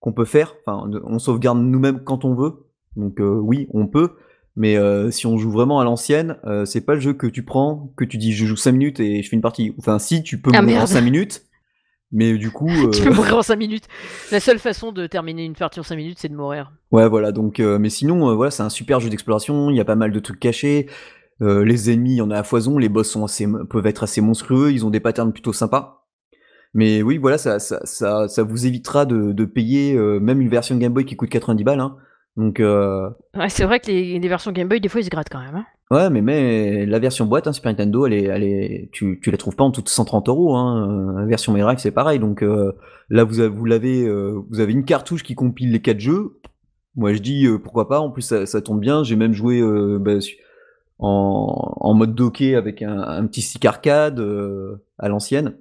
qu'on 0.00 0.12
peut 0.12 0.24
faire, 0.24 0.54
enfin, 0.64 0.88
on 1.04 1.18
sauvegarde 1.18 1.58
nous-mêmes 1.58 2.02
quand 2.04 2.24
on 2.24 2.34
veut. 2.34 2.66
Donc, 2.96 3.18
oui, 3.20 3.68
on 3.72 3.86
peut. 3.86 4.16
Mais 4.54 4.76
euh, 4.76 5.10
si 5.10 5.26
on 5.26 5.38
joue 5.38 5.50
vraiment 5.50 5.80
à 5.80 5.84
l'ancienne, 5.84 6.36
euh, 6.44 6.64
c'est 6.64 6.82
pas 6.82 6.94
le 6.94 7.00
jeu 7.00 7.14
que 7.14 7.26
tu 7.26 7.42
prends, 7.42 7.92
que 7.96 8.04
tu 8.04 8.18
dis 8.18 8.32
je 8.32 8.44
joue 8.44 8.56
5 8.56 8.72
minutes 8.72 9.00
et 9.00 9.22
je 9.22 9.28
fais 9.28 9.36
une 9.36 9.42
partie. 9.42 9.74
Enfin, 9.78 9.98
si 9.98 10.22
tu 10.22 10.40
peux 10.40 10.50
ah, 10.54 10.60
mourir 10.60 10.82
en 10.82 10.86
5 10.86 11.00
minutes, 11.00 11.42
mais 12.10 12.36
du 12.36 12.50
coup. 12.50 12.68
tu 12.92 13.02
peux 13.02 13.10
euh, 13.10 13.14
mourir 13.14 13.38
en 13.38 13.42
5 13.42 13.56
minutes. 13.56 13.88
La 14.30 14.40
seule 14.40 14.58
façon 14.58 14.92
de 14.92 15.06
terminer 15.06 15.44
une 15.44 15.54
partie 15.54 15.80
en 15.80 15.82
5 15.82 15.96
minutes, 15.96 16.18
c'est 16.20 16.28
de 16.28 16.36
mourir. 16.36 16.72
Ouais, 16.90 17.08
voilà. 17.08 17.32
Donc, 17.32 17.60
mais 17.60 17.88
sinon, 17.88 18.36
voilà, 18.36 18.50
c'est 18.50 18.62
un 18.62 18.68
super 18.68 19.00
jeu 19.00 19.08
d'exploration. 19.08 19.70
Il 19.70 19.76
y 19.76 19.80
a 19.80 19.86
pas 19.86 19.96
mal 19.96 20.12
de 20.12 20.20
trucs 20.20 20.40
cachés. 20.40 20.86
les 21.40 21.90
ennemis, 21.90 22.12
il 22.12 22.16
y 22.16 22.22
en 22.22 22.30
a 22.30 22.38
à 22.38 22.42
foison. 22.42 22.76
Les 22.76 22.90
boss 22.90 23.10
sont 23.10 23.24
assez, 23.24 23.48
peuvent 23.70 23.86
être 23.86 24.02
assez 24.02 24.20
monstrueux. 24.20 24.70
Ils 24.70 24.84
ont 24.84 24.90
des 24.90 25.00
patterns 25.00 25.32
plutôt 25.32 25.54
sympas. 25.54 26.04
Mais 26.74 27.02
oui, 27.02 27.16
voilà, 27.16 27.38
ça, 27.38 27.58
ça, 27.58 27.80
ça, 27.84 28.28
ça 28.28 28.42
vous 28.42 28.66
évitera 28.66 29.06
de, 29.06 29.32
de 29.32 29.44
payer 29.46 29.94
même 29.96 30.42
une 30.42 30.50
version 30.50 30.76
Game 30.76 30.92
Boy 30.92 31.06
qui 31.06 31.16
coûte 31.16 31.30
90 31.30 31.64
balles. 31.64 31.80
Hein. 31.80 31.96
Donc, 32.36 32.60
euh... 32.60 33.10
ouais, 33.34 33.48
c'est 33.48 33.64
vrai 33.64 33.80
que 33.80 33.90
les, 33.90 34.28
versions 34.28 34.52
Game 34.52 34.68
Boy, 34.68 34.80
des 34.80 34.88
fois, 34.88 35.00
ils 35.00 35.04
se 35.04 35.10
grattent 35.10 35.28
quand 35.30 35.40
même. 35.40 35.56
Hein. 35.56 35.66
Ouais, 35.92 36.08
mais, 36.08 36.22
mais 36.22 36.86
la 36.86 36.98
version 36.98 37.26
boîte, 37.26 37.46
hein, 37.46 37.52
Super 37.52 37.70
Nintendo, 37.72 38.06
elle 38.06 38.14
est, 38.14 38.24
elle 38.24 38.44
est, 38.44 38.88
tu, 38.92 39.20
tu 39.22 39.30
la 39.30 39.36
trouves 39.36 39.56
pas 39.56 39.64
en 39.64 39.70
toute 39.70 39.90
130 39.90 40.30
euros. 40.30 40.56
Hein. 40.56 41.16
La 41.18 41.26
version 41.26 41.52
Mega 41.52 41.76
c'est 41.76 41.90
pareil. 41.90 42.18
Donc 42.18 42.42
euh, 42.42 42.72
là, 43.10 43.24
vous, 43.24 43.46
vous 43.54 43.64
l'avez, 43.66 44.02
euh, 44.06 44.40
vous 44.48 44.60
avez 44.60 44.72
une 44.72 44.86
cartouche 44.86 45.22
qui 45.22 45.34
compile 45.34 45.70
les 45.70 45.82
quatre 45.82 46.00
jeux. 46.00 46.40
Moi, 46.96 47.12
je 47.12 47.18
dis 47.18 47.46
euh, 47.46 47.58
pourquoi 47.58 47.88
pas. 47.88 48.00
En 48.00 48.10
plus, 48.10 48.22
ça, 48.22 48.46
ça 48.46 48.62
tombe 48.62 48.80
bien. 48.80 49.04
J'ai 49.04 49.16
même 49.16 49.34
joué 49.34 49.60
bah, 50.00 50.14
en, 50.98 51.74
en, 51.78 51.92
mode 51.92 52.14
docké 52.14 52.54
avec 52.54 52.80
un, 52.80 52.98
un 52.98 53.26
petit 53.26 53.42
stick 53.42 53.66
arcade 53.66 54.18
à 54.98 55.08
l'ancienne. 55.08 55.58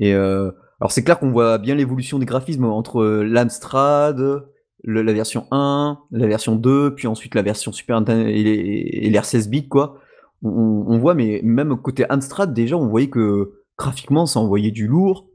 Et 0.00 0.14
alors, 0.14 0.90
c'est 0.90 1.04
clair 1.04 1.20
qu'on 1.20 1.30
voit 1.30 1.58
bien 1.58 1.76
l'évolution 1.76 2.18
des 2.18 2.26
graphismes 2.26 2.64
entre 2.64 3.04
l'Amstrad 3.22 4.48
la 4.84 5.12
version 5.12 5.46
1, 5.50 5.98
la 6.10 6.26
version 6.26 6.56
2, 6.56 6.94
puis 6.94 7.06
ensuite 7.06 7.34
la 7.34 7.42
version 7.42 7.72
Super 7.72 7.98
Nintendo 8.00 8.28
et, 8.28 9.08
l'air 9.10 9.24
16 9.24 9.48
bits, 9.48 9.68
quoi. 9.68 9.98
On, 10.42 10.98
voit, 10.98 11.14
mais 11.14 11.40
même 11.42 11.74
côté 11.78 12.04
Amstrad, 12.10 12.52
déjà, 12.52 12.76
on 12.76 12.88
voyait 12.88 13.08
que 13.08 13.62
graphiquement, 13.78 14.26
ça 14.26 14.40
envoyait 14.40 14.72
du 14.72 14.86
lourd. 14.86 15.30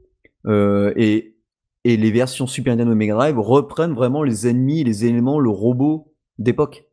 Euh, 0.46 0.92
et, 0.94 1.36
et 1.84 1.96
les 1.96 2.10
versions 2.12 2.46
Super 2.46 2.76
Nintendo 2.76 2.92
et 2.92 2.96
Mega 2.96 3.14
Drive 3.14 3.38
reprennent 3.38 3.92
vraiment 3.92 4.22
les 4.22 4.46
ennemis, 4.46 4.84
les 4.84 5.04
éléments, 5.04 5.40
le 5.40 5.50
robot 5.50 6.14
d'époque. 6.38 6.84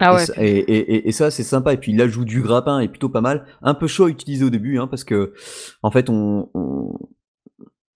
Ah 0.00 0.14
ouais. 0.14 0.24
Et, 0.38 1.12
ça, 1.12 1.30
c'est 1.30 1.42
sympa. 1.42 1.74
Et 1.74 1.76
puis 1.76 1.92
l'ajout 1.92 2.24
du 2.24 2.40
grappin 2.40 2.80
est 2.80 2.88
plutôt 2.88 3.08
pas 3.08 3.20
mal. 3.20 3.44
Un 3.62 3.74
peu 3.74 3.86
chaud 3.86 4.04
à 4.04 4.08
utiliser 4.08 4.44
au 4.44 4.50
début, 4.50 4.78
hein, 4.78 4.86
parce 4.86 5.04
que 5.04 5.34
en 5.82 5.90
fait, 5.90 6.08
on, 6.08 6.48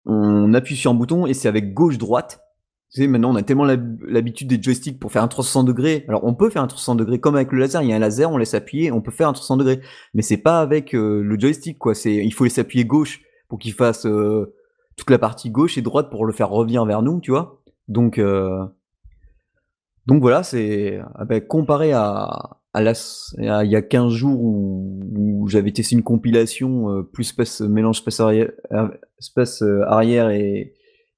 on 0.05 0.55
appuie 0.55 0.77
sur 0.77 0.91
un 0.91 0.95
bouton 0.95 1.27
et 1.27 1.35
c'est 1.35 1.49
avec 1.49 1.73
gauche-droite. 1.73 2.42
Sais, 2.95 3.07
maintenant, 3.07 3.31
on 3.31 3.37
a 3.37 3.43
tellement 3.43 3.65
l'habitude 3.65 4.49
des 4.49 4.63
joysticks 4.63 5.01
pour 5.01 5.11
faire 5.11 5.23
un 5.23 5.29
360 5.29 5.67
degrés. 5.67 6.05
Alors, 6.09 6.25
on 6.25 6.35
peut 6.35 6.51
faire 6.51 6.61
un 6.61 6.67
360 6.67 6.99
degrés 6.99 7.21
comme 7.21 7.37
avec 7.37 7.51
le 7.51 7.59
laser. 7.59 7.81
Il 7.83 7.89
y 7.89 7.93
a 7.95 7.97
un 7.97 7.99
laser, 7.99 8.31
on 8.31 8.37
laisse 8.37 8.53
appuyer, 8.53 8.93
on 8.93 9.01
peut 9.01 9.11
faire 9.11 9.29
un 9.29 9.33
360 9.33 9.61
degrés. 9.61 9.81
Mais 10.13 10.21
c'est 10.21 10.37
pas 10.37 10.61
avec 10.61 10.95
euh, 10.95 11.23
le 11.23 11.39
joystick, 11.39 11.79
quoi. 11.79 11.95
C'est, 11.95 12.15
il 12.15 12.35
faut 12.35 12.45
laisser 12.45 12.61
appuyer 12.61 12.85
gauche 12.85 13.23
pour 13.49 13.59
qu'il 13.59 13.73
fasse 13.73 14.05
euh, 14.05 14.55
toute 14.97 15.09
la 15.09 15.19
partie 15.19 15.49
gauche 15.49 15.79
et 15.79 15.83
droite 15.83 16.11
pour 16.11 16.27
le 16.27 16.35
faire 16.35 16.51
revenir 16.51 16.85
vers 16.85 17.01
nous, 17.01 17.19
tu 17.21 17.31
vois. 17.31 17.63
Donc, 17.89 18.19
euh, 18.19 18.63
donc 20.07 20.21
voilà, 20.21 20.43
c'est 20.43 21.01
ah 21.15 21.25
ben, 21.25 21.41
comparé 21.41 21.93
à, 21.93 22.59
à, 22.75 22.83
la, 22.83 22.93
il 23.39 23.71
y 23.71 23.77
a 23.77 23.83
15 23.83 24.13
jours 24.13 24.39
où, 24.39 25.49
j'avais 25.49 25.73
testé 25.73 25.97
une 25.97 26.03
compilation 26.03 27.05
plus 27.13 27.25
space, 27.25 27.63
mélange 27.63 27.99
space 27.99 28.21
arrière, 28.21 28.51
space 29.19 29.63
arrière 29.87 30.31
et 30.31 30.75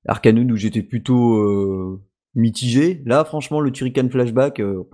Arcanoon 0.07 0.49
où 0.51 0.57
j'étais 0.57 0.83
plutôt 0.83 1.37
euh, 1.37 2.03
mitigé. 2.35 3.03
Là, 3.07 3.25
franchement, 3.25 3.61
le 3.61 3.71
Turrican 3.71 4.09
Flashback, 4.09 4.61
euh, 4.61 4.85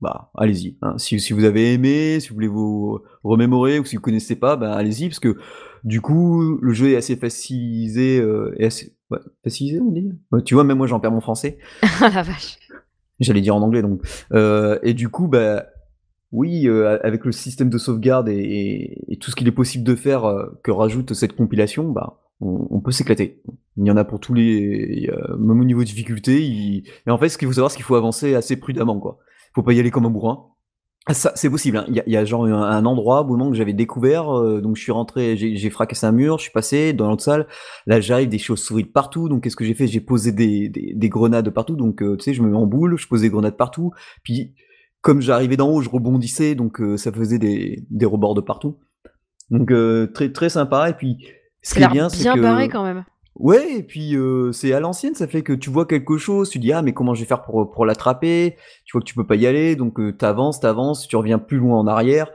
bah, 0.00 0.30
allez-y. 0.36 0.78
Hein. 0.82 0.96
Si, 0.98 1.20
si, 1.20 1.32
vous 1.32 1.44
avez 1.44 1.74
aimé, 1.74 2.20
si 2.20 2.28
vous 2.28 2.34
voulez 2.34 2.48
vous 2.48 3.00
remémorer 3.22 3.78
ou 3.78 3.84
si 3.84 3.96
vous 3.96 4.02
connaissez 4.02 4.36
pas, 4.36 4.56
bah, 4.56 4.74
allez-y 4.74 5.08
parce 5.08 5.20
que 5.20 5.36
du 5.84 6.00
coup, 6.00 6.58
le 6.60 6.72
jeu 6.72 6.90
est 6.90 6.96
assez 6.96 7.16
facilisé 7.16 8.20
euh, 8.20 8.54
assez 8.64 8.94
ouais, 9.10 9.18
facilisé, 9.44 9.80
on 9.80 9.90
dit? 9.90 10.10
tu 10.44 10.54
vois, 10.54 10.64
même 10.64 10.78
moi, 10.78 10.86
j'en 10.86 11.00
perds 11.00 11.12
mon 11.12 11.20
français. 11.20 11.58
La 12.00 12.22
vache. 12.22 12.58
J'allais 13.18 13.40
dire 13.40 13.54
en 13.54 13.62
anglais 13.62 13.82
donc. 13.82 14.02
Euh, 14.32 14.78
et 14.82 14.94
du 14.94 15.10
coup, 15.10 15.28
bah 15.28 15.66
oui, 16.32 16.68
euh, 16.68 16.98
avec 17.02 17.24
le 17.24 17.32
système 17.32 17.68
de 17.68 17.76
sauvegarde 17.76 18.28
et, 18.28 18.38
et, 18.38 19.12
et 19.12 19.16
tout 19.18 19.30
ce 19.30 19.36
qu'il 19.36 19.48
est 19.48 19.52
possible 19.52 19.84
de 19.84 19.94
faire 19.94 20.22
que 20.62 20.70
rajoute 20.70 21.12
cette 21.12 21.34
compilation, 21.34 21.90
bah 21.90 22.20
on, 22.40 22.80
peut 22.80 22.92
s'éclater. 22.92 23.42
Il 23.76 23.86
y 23.86 23.90
en 23.90 23.96
a 23.96 24.04
pour 24.04 24.20
tous 24.20 24.34
les, 24.34 25.10
même 25.38 25.60
au 25.60 25.64
niveau 25.64 25.80
de 25.80 25.86
difficulté. 25.86 26.42
Et 27.06 27.10
en 27.10 27.18
fait, 27.18 27.28
ce 27.28 27.38
qu'il 27.38 27.46
faut 27.46 27.54
savoir, 27.54 27.70
c'est 27.70 27.76
qu'il 27.76 27.84
faut 27.84 27.96
avancer 27.96 28.34
assez 28.34 28.56
prudemment, 28.56 28.98
quoi. 28.98 29.18
Faut 29.54 29.62
pas 29.62 29.72
y 29.72 29.80
aller 29.80 29.90
comme 29.90 30.06
un 30.06 30.10
bourrin. 30.10 30.46
Ah, 31.06 31.14
ça, 31.14 31.32
c'est 31.34 31.48
possible. 31.48 31.78
hein. 31.78 31.86
Il 31.88 32.02
y, 32.06 32.16
a, 32.16 32.24
genre 32.24 32.44
un, 32.44 32.84
endroit 32.84 33.22
au 33.22 33.26
moment 33.26 33.50
que 33.50 33.56
j'avais 33.56 33.72
découvert, 33.72 34.30
euh, 34.36 34.60
donc 34.60 34.76
je 34.76 34.82
suis 34.82 34.92
rentré, 34.92 35.36
j'ai 35.36 35.70
fracassé 35.70 36.06
un 36.06 36.12
mur, 36.12 36.38
je 36.38 36.42
suis 36.42 36.52
passé 36.52 36.92
dans 36.92 37.08
l'autre 37.08 37.22
salle. 37.22 37.46
Là, 37.86 38.00
j'arrive 38.00 38.28
des 38.28 38.38
chauves-souris 38.38 38.84
de 38.84 38.88
partout. 38.88 39.28
Donc, 39.28 39.42
qu'est-ce 39.42 39.56
que 39.56 39.64
j'ai 39.64 39.74
fait? 39.74 39.86
J'ai 39.86 40.00
posé 40.00 40.30
des, 40.30 40.68
des, 40.68 40.92
des 40.94 41.08
grenades 41.08 41.48
partout. 41.50 41.74
Donc, 41.74 42.02
euh, 42.02 42.16
tu 42.16 42.24
sais, 42.24 42.34
je 42.34 42.42
me 42.42 42.50
mets 42.50 42.56
en 42.56 42.66
boule, 42.66 42.98
je 42.98 43.08
pose 43.08 43.22
des 43.22 43.30
grenades 43.30 43.56
partout. 43.56 43.92
Puis, 44.22 44.54
comme 45.00 45.22
j'arrivais 45.22 45.56
d'en 45.56 45.70
haut, 45.70 45.80
je 45.80 45.88
rebondissais, 45.88 46.54
donc 46.54 46.80
euh, 46.80 46.98
ça 46.98 47.10
faisait 47.10 47.38
des, 47.38 47.84
des 47.90 48.06
rebords 48.06 48.34
de 48.34 48.42
partout. 48.42 48.78
Donc, 49.50 49.72
très 50.14 50.30
très 50.30 50.48
sympa. 50.48 50.90
Et 50.90 50.94
puis, 50.94 51.26
ce 51.62 51.74
qui 51.74 51.82
est 51.82 51.88
bien, 51.88 52.08
c'est 52.08 52.22
bien 52.22 52.34
que 52.34 52.40
barré 52.40 52.68
quand 52.68 52.84
même. 52.84 53.04
Ouais, 53.36 53.78
et 53.78 53.82
puis 53.82 54.16
euh, 54.16 54.52
c'est 54.52 54.72
à 54.72 54.80
l'ancienne, 54.80 55.14
ça 55.14 55.26
fait 55.26 55.42
que 55.42 55.52
tu 55.52 55.70
vois 55.70 55.86
quelque 55.86 56.18
chose, 56.18 56.50
tu 56.50 56.58
dis 56.58 56.72
ah 56.72 56.82
mais 56.82 56.92
comment 56.92 57.14
je 57.14 57.20
vais 57.20 57.26
faire 57.26 57.42
pour, 57.42 57.70
pour 57.70 57.86
l'attraper? 57.86 58.56
Tu 58.84 58.92
vois 58.92 59.00
que 59.00 59.06
tu 59.06 59.14
peux 59.14 59.26
pas 59.26 59.36
y 59.36 59.46
aller, 59.46 59.76
donc 59.76 59.98
euh, 59.98 60.12
t'avances, 60.12 60.60
t'avances, 60.60 61.08
tu 61.08 61.16
reviens 61.16 61.38
plus 61.38 61.58
loin 61.58 61.78
en 61.78 61.86
arrière. 61.86 62.30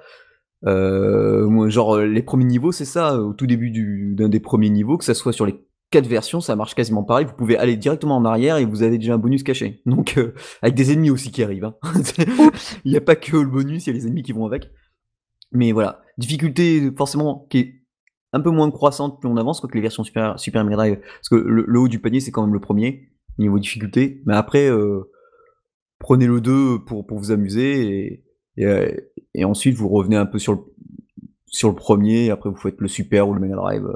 Euh, 0.65 1.69
genre 1.69 1.97
euh, 1.97 2.05
les 2.05 2.23
premiers 2.23 2.45
niveaux, 2.45 2.71
c'est 2.71 2.85
ça, 2.85 3.19
au 3.19 3.33
tout 3.33 3.45
début 3.45 3.69
du, 3.69 4.15
d'un 4.15 4.29
des 4.29 4.39
premiers 4.39 4.69
niveaux, 4.69 4.97
que 4.97 5.05
ça 5.05 5.13
soit 5.13 5.33
sur 5.33 5.45
les 5.45 5.55
quatre 5.91 6.07
versions, 6.07 6.41
ça 6.41 6.55
marche 6.55 6.75
quasiment 6.75 7.03
pareil. 7.03 7.25
Vous 7.25 7.35
pouvez 7.35 7.57
aller 7.57 7.77
directement 7.77 8.17
en 8.17 8.25
arrière 8.25 8.57
et 8.57 8.65
vous 8.65 8.83
avez 8.83 8.97
déjà 8.97 9.13
un 9.13 9.17
bonus 9.17 9.43
caché. 9.43 9.81
Donc 9.85 10.17
euh, 10.17 10.33
avec 10.61 10.75
des 10.75 10.91
ennemis 10.91 11.11
aussi 11.11 11.31
qui 11.31 11.43
arrivent. 11.43 11.65
Hein. 11.65 11.75
Il 12.85 12.91
n'y 12.91 12.97
a 12.97 13.01
pas 13.01 13.15
que 13.15 13.37
le 13.37 13.47
bonus, 13.47 13.85
il 13.85 13.89
y 13.89 13.95
a 13.95 13.99
les 13.99 14.07
ennemis 14.07 14.23
qui 14.23 14.31
vont 14.31 14.45
avec. 14.45 14.71
Mais 15.51 15.71
voilà, 15.71 16.01
difficulté 16.17 16.91
forcément 16.97 17.47
qui 17.49 17.59
est 17.59 17.81
un 18.35 18.41
peu 18.41 18.49
moins 18.51 18.69
croissante 18.69 19.19
plus 19.19 19.29
on 19.29 19.37
avance, 19.37 19.61
que 19.61 19.67
les 19.73 19.81
versions 19.81 20.03
Super, 20.03 20.37
Super 20.37 20.63
Mega 20.65 20.75
Drive. 20.75 20.99
Parce 20.99 21.29
que 21.29 21.35
le, 21.35 21.63
le 21.65 21.79
haut 21.79 21.87
du 21.87 21.99
panier, 21.99 22.19
c'est 22.19 22.31
quand 22.31 22.43
même 22.43 22.53
le 22.53 22.59
premier, 22.59 23.09
niveau 23.37 23.57
difficulté. 23.59 24.21
Mais 24.25 24.35
après, 24.35 24.69
euh, 24.69 25.09
prenez 25.99 26.27
le 26.27 26.41
2 26.41 26.79
pour, 26.85 27.07
pour 27.07 27.17
vous 27.17 27.31
amuser, 27.31 27.87
et, 27.87 28.23
et, 28.57 28.65
euh, 28.65 28.91
et 29.33 29.45
ensuite 29.45 29.75
vous 29.75 29.87
revenez 29.87 30.17
un 30.17 30.25
peu 30.25 30.37
sur 30.37 30.53
le, 30.53 30.59
sur 31.47 31.69
le 31.69 31.75
premier, 31.75 32.25
et 32.25 32.29
après 32.31 32.49
vous 32.49 32.57
faites 32.57 32.79
le 32.79 32.87
Super 32.89 33.27
ou 33.29 33.33
le 33.33 33.39
Mega 33.39 33.55
Drive. 33.55 33.87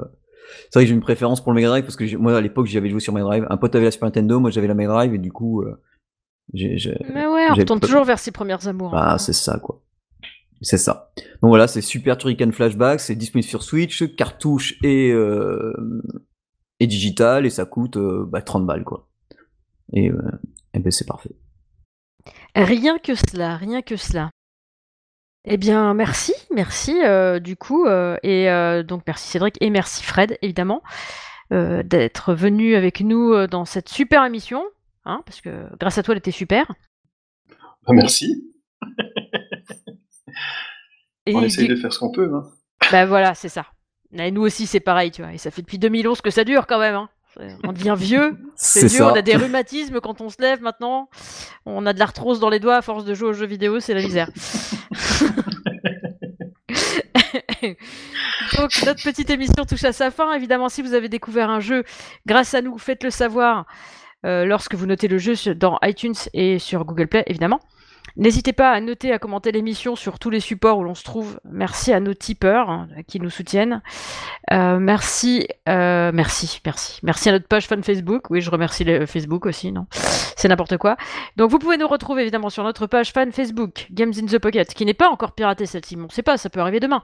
C'est 0.70 0.78
vrai 0.78 0.84
que 0.84 0.88
j'ai 0.88 0.94
une 0.94 1.00
préférence 1.02 1.42
pour 1.42 1.52
le 1.52 1.56
Mega 1.56 1.68
Drive, 1.68 1.84
parce 1.84 1.96
que 1.96 2.16
moi 2.16 2.36
à 2.36 2.40
l'époque 2.40 2.66
j'y 2.66 2.78
avais 2.78 2.88
joué 2.88 3.00
sur 3.00 3.12
Mega 3.12 3.24
Drive. 3.26 3.46
Un 3.50 3.56
pote 3.58 3.74
avait 3.74 3.84
la 3.84 3.90
Super 3.90 4.06
Nintendo, 4.06 4.40
moi 4.40 4.50
j'avais 4.50 4.66
la 4.68 4.74
Mega 4.74 4.88
Drive, 4.90 5.14
et 5.14 5.18
du 5.18 5.30
coup, 5.32 5.62
euh, 5.62 5.76
Mais 7.12 7.26
ouais, 7.26 7.48
on 7.50 7.54
retourne 7.54 7.80
toujours 7.80 8.04
vers 8.04 8.18
ses 8.18 8.32
premières 8.32 8.66
amours. 8.66 8.94
hein. 8.96 9.12
bah, 9.12 9.18
c'est 9.18 9.34
ça, 9.34 9.58
quoi. 9.58 9.82
C'est 10.62 10.78
ça. 10.78 11.12
Donc 11.16 11.48
voilà, 11.48 11.66
c'est 11.66 11.80
Super 11.80 12.18
Turrican 12.18 12.52
Flashback, 12.52 13.00
c'est 13.00 13.14
disponible 13.14 13.48
sur 13.48 13.62
Switch, 13.62 14.14
cartouche 14.14 14.74
et, 14.82 15.10
euh, 15.10 15.72
et 16.80 16.86
digital, 16.86 17.46
et 17.46 17.50
ça 17.50 17.64
coûte 17.64 17.96
euh, 17.96 18.26
bah, 18.26 18.42
30 18.42 18.66
balles, 18.66 18.84
quoi. 18.84 19.08
Et, 19.92 20.10
euh, 20.10 20.20
et 20.74 20.78
ben 20.78 20.90
c'est 20.90 21.06
parfait. 21.06 21.34
Rien 22.54 22.98
que 22.98 23.14
cela, 23.14 23.56
rien 23.56 23.80
que 23.80 23.96
cela. 23.96 24.30
Eh 25.46 25.56
bien, 25.56 25.94
merci, 25.94 26.34
merci 26.54 27.02
euh, 27.02 27.40
du 27.40 27.56
coup, 27.56 27.86
euh, 27.86 28.18
et 28.22 28.50
euh, 28.50 28.82
donc 28.82 29.02
merci 29.06 29.26
Cédric 29.30 29.56
et 29.62 29.70
merci 29.70 30.04
Fred 30.04 30.36
évidemment 30.42 30.82
euh, 31.50 31.82
d'être 31.82 32.34
venu 32.34 32.74
avec 32.74 33.00
nous 33.00 33.46
dans 33.46 33.64
cette 33.64 33.88
super 33.88 34.22
émission, 34.26 34.62
hein, 35.06 35.22
parce 35.24 35.40
que 35.40 35.64
grâce 35.78 35.96
à 35.96 36.02
toi 36.02 36.12
elle 36.12 36.18
était 36.18 36.30
super. 36.30 36.70
Bah, 37.86 37.94
merci. 37.94 38.52
Et 41.30 41.34
On 41.36 41.42
essaye 41.42 41.66
du- 41.68 41.74
de 41.74 41.80
faire 41.80 41.92
ce 41.92 41.98
qu'on 41.98 42.10
peut. 42.12 42.30
Hein. 42.34 42.44
Bah 42.92 43.06
voilà, 43.06 43.34
c'est 43.34 43.48
ça. 43.48 43.66
Et 44.12 44.30
nous 44.30 44.42
aussi 44.42 44.66
c'est 44.66 44.80
pareil, 44.80 45.10
tu 45.10 45.22
vois, 45.22 45.32
et 45.32 45.38
ça 45.38 45.50
fait 45.50 45.62
depuis 45.62 45.78
2011 45.78 46.20
que 46.20 46.30
ça 46.30 46.44
dure 46.44 46.66
quand 46.66 46.78
même. 46.80 46.94
Hein. 46.94 47.08
On 47.62 47.72
devient 47.72 47.94
vieux, 47.96 48.36
c'est 48.56 48.88
dur, 48.88 48.90
ça. 49.06 49.12
on 49.12 49.14
a 49.14 49.22
des 49.22 49.36
rhumatismes 49.36 50.00
quand 50.00 50.20
on 50.20 50.28
se 50.30 50.42
lève 50.42 50.60
maintenant, 50.62 51.08
on 51.64 51.86
a 51.86 51.92
de 51.92 51.98
l'arthrose 52.00 52.40
dans 52.40 52.48
les 52.50 52.58
doigts 52.58 52.76
à 52.76 52.82
force 52.82 53.04
de 53.04 53.14
jouer 53.14 53.28
aux 53.28 53.32
jeux 53.34 53.46
vidéo, 53.46 53.78
c'est 53.80 53.94
la 53.94 54.02
misère. 54.02 54.28
Donc 58.56 58.70
notre 58.84 59.02
petite 59.02 59.30
émission 59.30 59.64
touche 59.64 59.84
à 59.84 59.92
sa 59.92 60.10
fin. 60.10 60.32
Évidemment, 60.34 60.68
si 60.68 60.82
vous 60.82 60.94
avez 60.94 61.08
découvert 61.08 61.50
un 61.50 61.60
jeu 61.60 61.84
grâce 62.26 62.54
à 62.54 62.62
nous, 62.62 62.78
faites-le 62.78 63.10
savoir 63.10 63.66
euh, 64.26 64.44
lorsque 64.44 64.74
vous 64.74 64.86
notez 64.86 65.08
le 65.08 65.18
jeu 65.18 65.34
sur- 65.34 65.54
dans 65.54 65.78
iTunes 65.82 66.14
et 66.34 66.58
sur 66.58 66.84
Google 66.84 67.06
Play, 67.08 67.22
évidemment. 67.26 67.60
N'hésitez 68.16 68.52
pas 68.52 68.72
à 68.72 68.80
noter, 68.80 69.12
à 69.12 69.18
commenter 69.18 69.52
l'émission 69.52 69.96
sur 69.96 70.18
tous 70.18 70.30
les 70.30 70.40
supports 70.40 70.78
où 70.78 70.84
l'on 70.84 70.94
se 70.94 71.04
trouve. 71.04 71.40
Merci 71.44 71.92
à 71.92 72.00
nos 72.00 72.14
tipeurs 72.14 72.70
hein, 72.70 72.88
qui 73.06 73.20
nous 73.20 73.30
soutiennent. 73.30 73.82
Euh, 74.52 74.78
merci, 74.78 75.46
euh, 75.68 76.10
merci, 76.12 76.60
merci. 76.64 76.98
Merci 77.02 77.28
à 77.28 77.32
notre 77.32 77.48
page 77.48 77.66
fan 77.66 77.82
Facebook. 77.82 78.30
Oui, 78.30 78.40
je 78.40 78.50
remercie 78.50 78.84
Facebook 79.06 79.46
aussi, 79.46 79.72
non? 79.72 79.86
C'est 79.90 80.48
n'importe 80.48 80.76
quoi. 80.78 80.96
Donc 81.36 81.50
vous 81.50 81.58
pouvez 81.58 81.76
nous 81.76 81.88
retrouver 81.88 82.22
évidemment 82.22 82.50
sur 82.50 82.64
notre 82.64 82.86
page 82.86 83.12
fan 83.12 83.30
Facebook, 83.32 83.86
Games 83.90 84.12
in 84.16 84.26
the 84.26 84.38
Pocket, 84.38 84.72
qui 84.72 84.84
n'est 84.86 84.94
pas 84.94 85.08
encore 85.08 85.32
piratée 85.32 85.66
celle-ci, 85.66 85.96
mais 85.96 86.04
on 86.04 86.06
ne 86.06 86.12
sait 86.12 86.22
pas, 86.22 86.36
ça 86.36 86.48
peut 86.48 86.60
arriver 86.60 86.80
demain. 86.80 87.02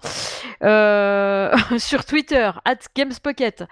Euh, 0.63 1.55
sur 1.79 2.05
Twitter, 2.05 2.51
at 2.65 2.79
GamesPocket. 2.97 3.65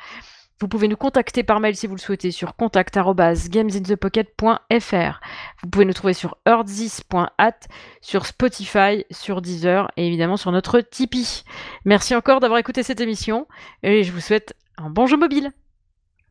Vous 0.60 0.68
pouvez 0.68 0.86
nous 0.88 0.96
contacter 0.96 1.42
par 1.42 1.60
mail 1.60 1.76
si 1.76 1.86
vous 1.86 1.96
le 1.96 2.00
souhaitez 2.00 2.30
sur 2.30 2.56
contact@gamesinthepocket.fr. 2.56 5.20
Vous 5.62 5.68
pouvez 5.68 5.84
nous 5.84 5.92
trouver 5.92 6.12
sur 6.12 6.36
earthzis.at, 6.46 7.58
sur 8.00 8.26
Spotify, 8.26 9.04
sur 9.10 9.42
Deezer 9.42 9.90
et 9.96 10.06
évidemment 10.06 10.36
sur 10.36 10.52
notre 10.52 10.80
Tipeee. 10.80 11.42
Merci 11.84 12.14
encore 12.14 12.38
d'avoir 12.40 12.60
écouté 12.60 12.82
cette 12.82 13.00
émission 13.00 13.46
et 13.82 14.04
je 14.04 14.12
vous 14.12 14.20
souhaite 14.20 14.54
un 14.78 14.90
bon 14.90 15.06
jeu 15.06 15.16
mobile. 15.16 15.50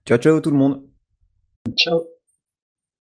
Ciao, 0.05 0.17
ciao 0.17 0.39
tout 0.39 0.51
le 0.51 0.57
monde. 0.57 0.83
Ciao. 1.77 2.12